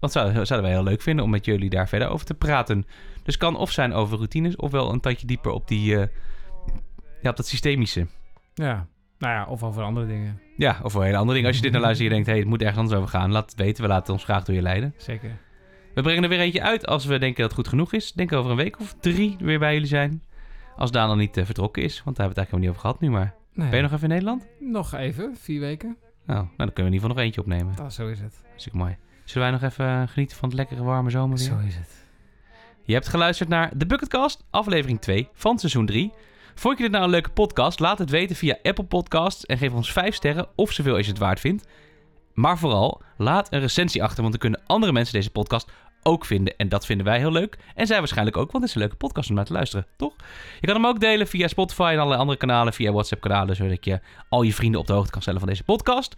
wat 0.00 0.12
zouden, 0.12 0.46
zouden 0.46 0.68
wij 0.70 0.78
heel 0.78 0.88
leuk 0.88 1.02
vinden 1.02 1.24
om 1.24 1.30
met 1.30 1.44
jullie 1.44 1.70
daar 1.70 1.88
verder 1.88 2.08
over 2.08 2.26
te 2.26 2.34
praten. 2.34 2.86
Dus 3.22 3.36
kan 3.36 3.56
of 3.56 3.70
zijn 3.70 3.92
over 3.92 4.16
routines, 4.16 4.56
ofwel 4.56 4.92
een 4.92 5.00
tandje 5.00 5.26
dieper 5.26 5.50
op 5.50 5.68
die... 5.68 5.96
eh, 6.00 6.06
ja, 7.22 7.30
op 7.30 7.36
dat 7.36 7.46
systemische. 7.46 8.06
ja. 8.54 8.86
Nou 9.18 9.34
ja, 9.34 9.46
of 9.46 9.62
over 9.62 9.82
andere 9.82 10.06
dingen. 10.06 10.40
Ja, 10.56 10.78
of 10.82 10.92
voor 10.92 11.04
hele 11.04 11.16
andere 11.16 11.32
dingen. 11.32 11.46
Als 11.48 11.56
je 11.56 11.62
dit 11.62 11.72
naar 11.72 11.80
luistert 11.80 12.10
en 12.10 12.16
je 12.16 12.22
denkt... 12.24 12.26
Hé, 12.26 12.32
hey, 12.32 12.40
het 12.42 12.50
moet 12.50 12.60
ergens 12.60 12.78
anders 12.78 12.96
over 12.98 13.08
gaan. 13.10 13.32
Laat 13.32 13.50
het 13.50 13.60
weten. 13.60 13.82
We 13.82 13.88
laten 13.88 14.12
ons 14.12 14.24
graag 14.24 14.44
door 14.44 14.54
je 14.54 14.62
leiden. 14.62 14.94
Zeker. 14.96 15.30
We 15.94 16.02
brengen 16.02 16.22
er 16.22 16.28
weer 16.28 16.40
eentje 16.40 16.62
uit 16.62 16.86
als 16.86 17.04
we 17.04 17.18
denken 17.18 17.40
dat 17.40 17.44
het 17.50 17.54
goed 17.54 17.68
genoeg 17.68 17.92
is. 17.92 18.12
Denk 18.12 18.32
over 18.32 18.50
een 18.50 18.56
week 18.56 18.80
of 18.80 18.94
drie 19.00 19.36
weer 19.40 19.58
bij 19.58 19.72
jullie 19.72 19.88
zijn. 19.88 20.22
Als 20.76 20.90
Daan 20.90 21.08
dan 21.08 21.18
niet 21.18 21.36
eh, 21.36 21.44
vertrokken 21.44 21.82
is. 21.82 22.02
Want 22.04 22.16
daar 22.16 22.26
hebben 22.26 22.44
we 22.44 22.50
het 22.50 22.50
eigenlijk 22.52 22.80
helemaal 22.84 22.94
niet 23.00 23.06
over 23.08 23.20
gehad 23.20 23.28
nu. 23.30 23.30
Maar 23.30 23.34
Nee. 23.52 23.68
ben 23.68 23.76
je 23.76 23.82
nog 23.82 23.92
even 23.92 24.02
in 24.08 24.14
Nederland? 24.14 24.46
Nog 24.60 24.94
even, 24.94 25.36
vier 25.36 25.60
weken. 25.60 25.96
Nou, 26.26 26.38
nou, 26.40 26.48
dan 26.56 26.72
kunnen 26.72 26.74
we 26.74 26.80
in 26.82 26.92
ieder 26.92 27.00
geval 27.00 27.14
nog 27.16 27.24
eentje 27.24 27.40
opnemen. 27.40 27.74
Dat, 27.76 27.92
zo 27.92 28.08
is 28.08 28.20
het. 28.20 28.40
Hartstikke 28.48 28.78
mooi. 28.78 28.96
Zullen 29.24 29.50
wij 29.50 29.60
nog 29.60 29.70
even 29.70 29.86
eh, 29.86 30.08
genieten 30.08 30.36
van 30.36 30.48
het 30.48 30.58
lekkere 30.58 30.82
warme 30.82 31.10
zomerweer? 31.10 31.46
Zo 31.46 31.58
is 31.66 31.76
het. 31.76 32.06
Je 32.82 32.92
hebt 32.94 33.08
geluisterd 33.08 33.48
naar 33.48 33.70
The 33.78 33.86
Bucketcast, 33.86 34.44
aflevering 34.50 35.00
2 35.00 35.28
van 35.32 35.58
seizoen 35.58 35.86
3. 35.86 36.12
Vond 36.58 36.76
je 36.76 36.82
dit 36.82 36.92
nou 36.92 37.04
een 37.04 37.10
leuke 37.10 37.30
podcast? 37.30 37.80
Laat 37.80 37.98
het 37.98 38.10
weten 38.10 38.36
via 38.36 38.58
Apple 38.62 38.84
Podcasts 38.84 39.46
en 39.46 39.58
geef 39.58 39.72
ons 39.72 39.92
5 39.92 40.14
sterren 40.14 40.46
of 40.54 40.72
zoveel 40.72 40.96
als 40.96 41.04
je 41.04 41.10
het 41.10 41.20
waard 41.20 41.40
vindt. 41.40 41.66
Maar 42.34 42.58
vooral, 42.58 43.02
laat 43.16 43.52
een 43.52 43.60
recensie 43.60 44.02
achter, 44.02 44.18
want 44.18 44.30
dan 44.30 44.40
kunnen 44.40 44.60
andere 44.66 44.92
mensen 44.92 45.14
deze 45.14 45.30
podcast 45.30 45.70
ook 46.02 46.24
vinden. 46.24 46.56
En 46.56 46.68
dat 46.68 46.86
vinden 46.86 47.06
wij 47.06 47.18
heel 47.18 47.32
leuk. 47.32 47.58
En 47.74 47.86
zij 47.86 47.98
waarschijnlijk 47.98 48.36
ook, 48.36 48.50
want 48.52 48.62
het 48.64 48.68
is 48.68 48.74
een 48.74 48.80
leuke 48.80 48.96
podcast 48.96 49.28
om 49.28 49.34
naar 49.34 49.44
te 49.44 49.52
luisteren, 49.52 49.86
toch? 49.96 50.14
Je 50.60 50.66
kan 50.66 50.76
hem 50.76 50.86
ook 50.86 51.00
delen 51.00 51.26
via 51.26 51.48
Spotify 51.48 51.90
en 51.92 51.96
allerlei 51.96 52.20
andere 52.20 52.38
kanalen, 52.38 52.72
via 52.72 52.92
WhatsApp-kanalen, 52.92 53.56
zodat 53.56 53.84
je 53.84 54.00
al 54.28 54.42
je 54.42 54.54
vrienden 54.54 54.80
op 54.80 54.86
de 54.86 54.92
hoogte 54.92 55.10
kan 55.10 55.20
stellen 55.20 55.40
van 55.40 55.48
deze 55.48 55.64
podcast. 55.64 56.14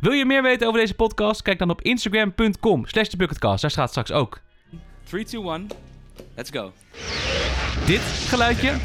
Wil 0.00 0.12
je 0.12 0.24
meer 0.24 0.42
weten 0.42 0.66
over 0.66 0.80
deze 0.80 0.94
podcast? 0.94 1.42
Kijk 1.42 1.58
dan 1.58 1.70
op 1.70 1.82
instagram.com 1.82 2.86
slash 2.86 3.08
thebucketcast. 3.08 3.60
Daar 3.60 3.70
staat 3.70 3.90
straks 3.90 4.12
ook 4.12 4.40
3, 5.04 5.24
2, 5.24 5.50
1. 5.50 5.68
Let's 6.34 6.50
go. 6.50 6.72
dit 7.86 8.00
geluidje. 8.00 8.76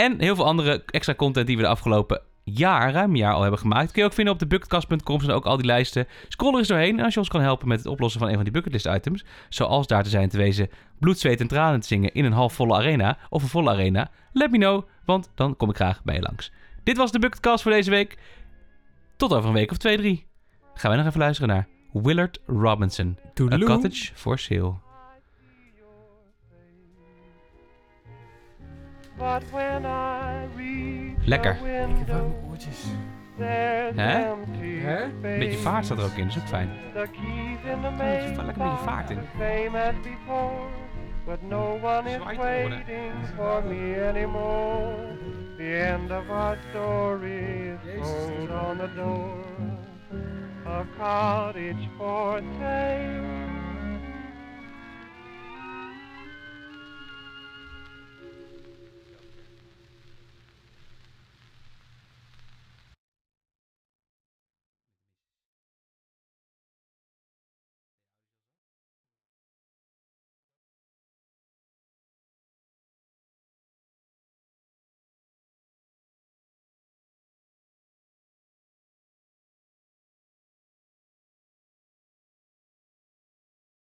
En 0.00 0.20
heel 0.20 0.34
veel 0.34 0.44
andere 0.44 0.82
extra 0.86 1.14
content 1.14 1.46
die 1.46 1.56
we 1.56 1.62
de 1.62 1.68
afgelopen 1.68 2.22
jaar, 2.44 2.92
ruim 2.92 3.16
jaar 3.16 3.34
al 3.34 3.42
hebben 3.42 3.60
gemaakt. 3.60 3.92
Kun 3.92 4.02
je 4.02 4.08
ook 4.08 4.14
vinden 4.14 4.34
op 4.34 4.40
de 4.40 4.46
bucketcast.com. 4.46 5.20
zijn 5.20 5.36
ook 5.36 5.44
al 5.44 5.56
die 5.56 5.66
lijsten. 5.66 6.06
Scroll 6.28 6.52
er 6.52 6.58
eens 6.58 6.68
doorheen 6.68 6.98
en 6.98 7.04
als 7.04 7.14
je 7.14 7.20
ons 7.20 7.28
kan 7.28 7.40
helpen 7.40 7.68
met 7.68 7.78
het 7.78 7.86
oplossen 7.86 8.20
van 8.20 8.28
een 8.28 8.34
van 8.34 8.44
die 8.44 8.52
bucketlist 8.52 8.86
items. 8.86 9.24
Zoals 9.48 9.86
daar 9.86 10.02
te 10.02 10.08
zijn 10.08 10.28
te 10.28 10.36
wezen 10.36 10.68
bloed, 10.98 11.18
zweet 11.18 11.40
en 11.40 11.48
tranen 11.48 11.80
te 11.80 11.86
zingen 11.86 12.12
in 12.12 12.24
een 12.24 12.32
halfvolle 12.32 12.74
arena 12.74 13.18
of 13.28 13.42
een 13.42 13.48
volle 13.48 13.70
arena. 13.70 14.10
Let 14.32 14.50
me 14.50 14.58
know, 14.58 14.82
want 15.04 15.30
dan 15.34 15.56
kom 15.56 15.70
ik 15.70 15.76
graag 15.76 16.02
bij 16.04 16.14
je 16.14 16.22
langs. 16.22 16.52
Dit 16.82 16.96
was 16.96 17.12
de 17.12 17.18
bucketcast 17.18 17.62
voor 17.62 17.72
deze 17.72 17.90
week. 17.90 18.18
Tot 19.16 19.32
over 19.32 19.48
een 19.48 19.54
week 19.54 19.70
of 19.70 19.76
twee, 19.76 19.96
drie. 19.96 20.26
Gaan 20.74 20.90
wij 20.90 20.98
nog 20.98 21.08
even 21.08 21.20
luisteren 21.20 21.54
naar 21.54 21.68
Willard 21.92 22.40
Robinson. 22.46 23.18
A. 23.52 23.58
Cottage 23.58 24.10
for 24.14 24.38
Sale. 24.38 24.89
But 29.20 29.42
when 29.52 29.84
I 29.84 30.46
reach 30.56 31.26
Lekker. 31.26 31.56
the 31.56 31.62
window, 31.62 32.34
oortjes. 32.48 32.86
there's 33.38 33.96
Hè? 33.96 34.30
empty 34.30 34.78
Hè? 34.80 35.02
Een 35.02 35.20
beetje 35.20 35.58
vaart 35.58 35.84
staat 35.84 35.98
er 35.98 36.04
ook 36.04 36.16
in, 36.16 36.26
dat 36.26 36.36
is 36.36 36.42
ook 36.42 36.48
fijn. 36.48 36.68
Main 37.96 38.34
va- 38.34 38.42
lekker 38.42 38.62
een 38.62 38.68
beetje 38.70 38.84
vaart 38.84 39.10
in. 39.10 39.18
but 41.26 41.42
no 41.42 41.78
one 41.82 42.06
is 42.10 42.18
waiting 42.36 43.12
for 43.36 43.62
me 43.64 44.08
anymore. 44.08 44.94
The 45.56 45.76
end 45.92 46.10
of 46.10 46.30
our 46.30 46.56
story 46.70 47.78
is 47.84 48.00
told 48.08 48.50
on 48.68 48.76
the 48.78 48.88
door 48.96 49.44
a 50.66 50.84
cottage 50.98 51.88
for 51.98 52.40
sale. 52.58 53.49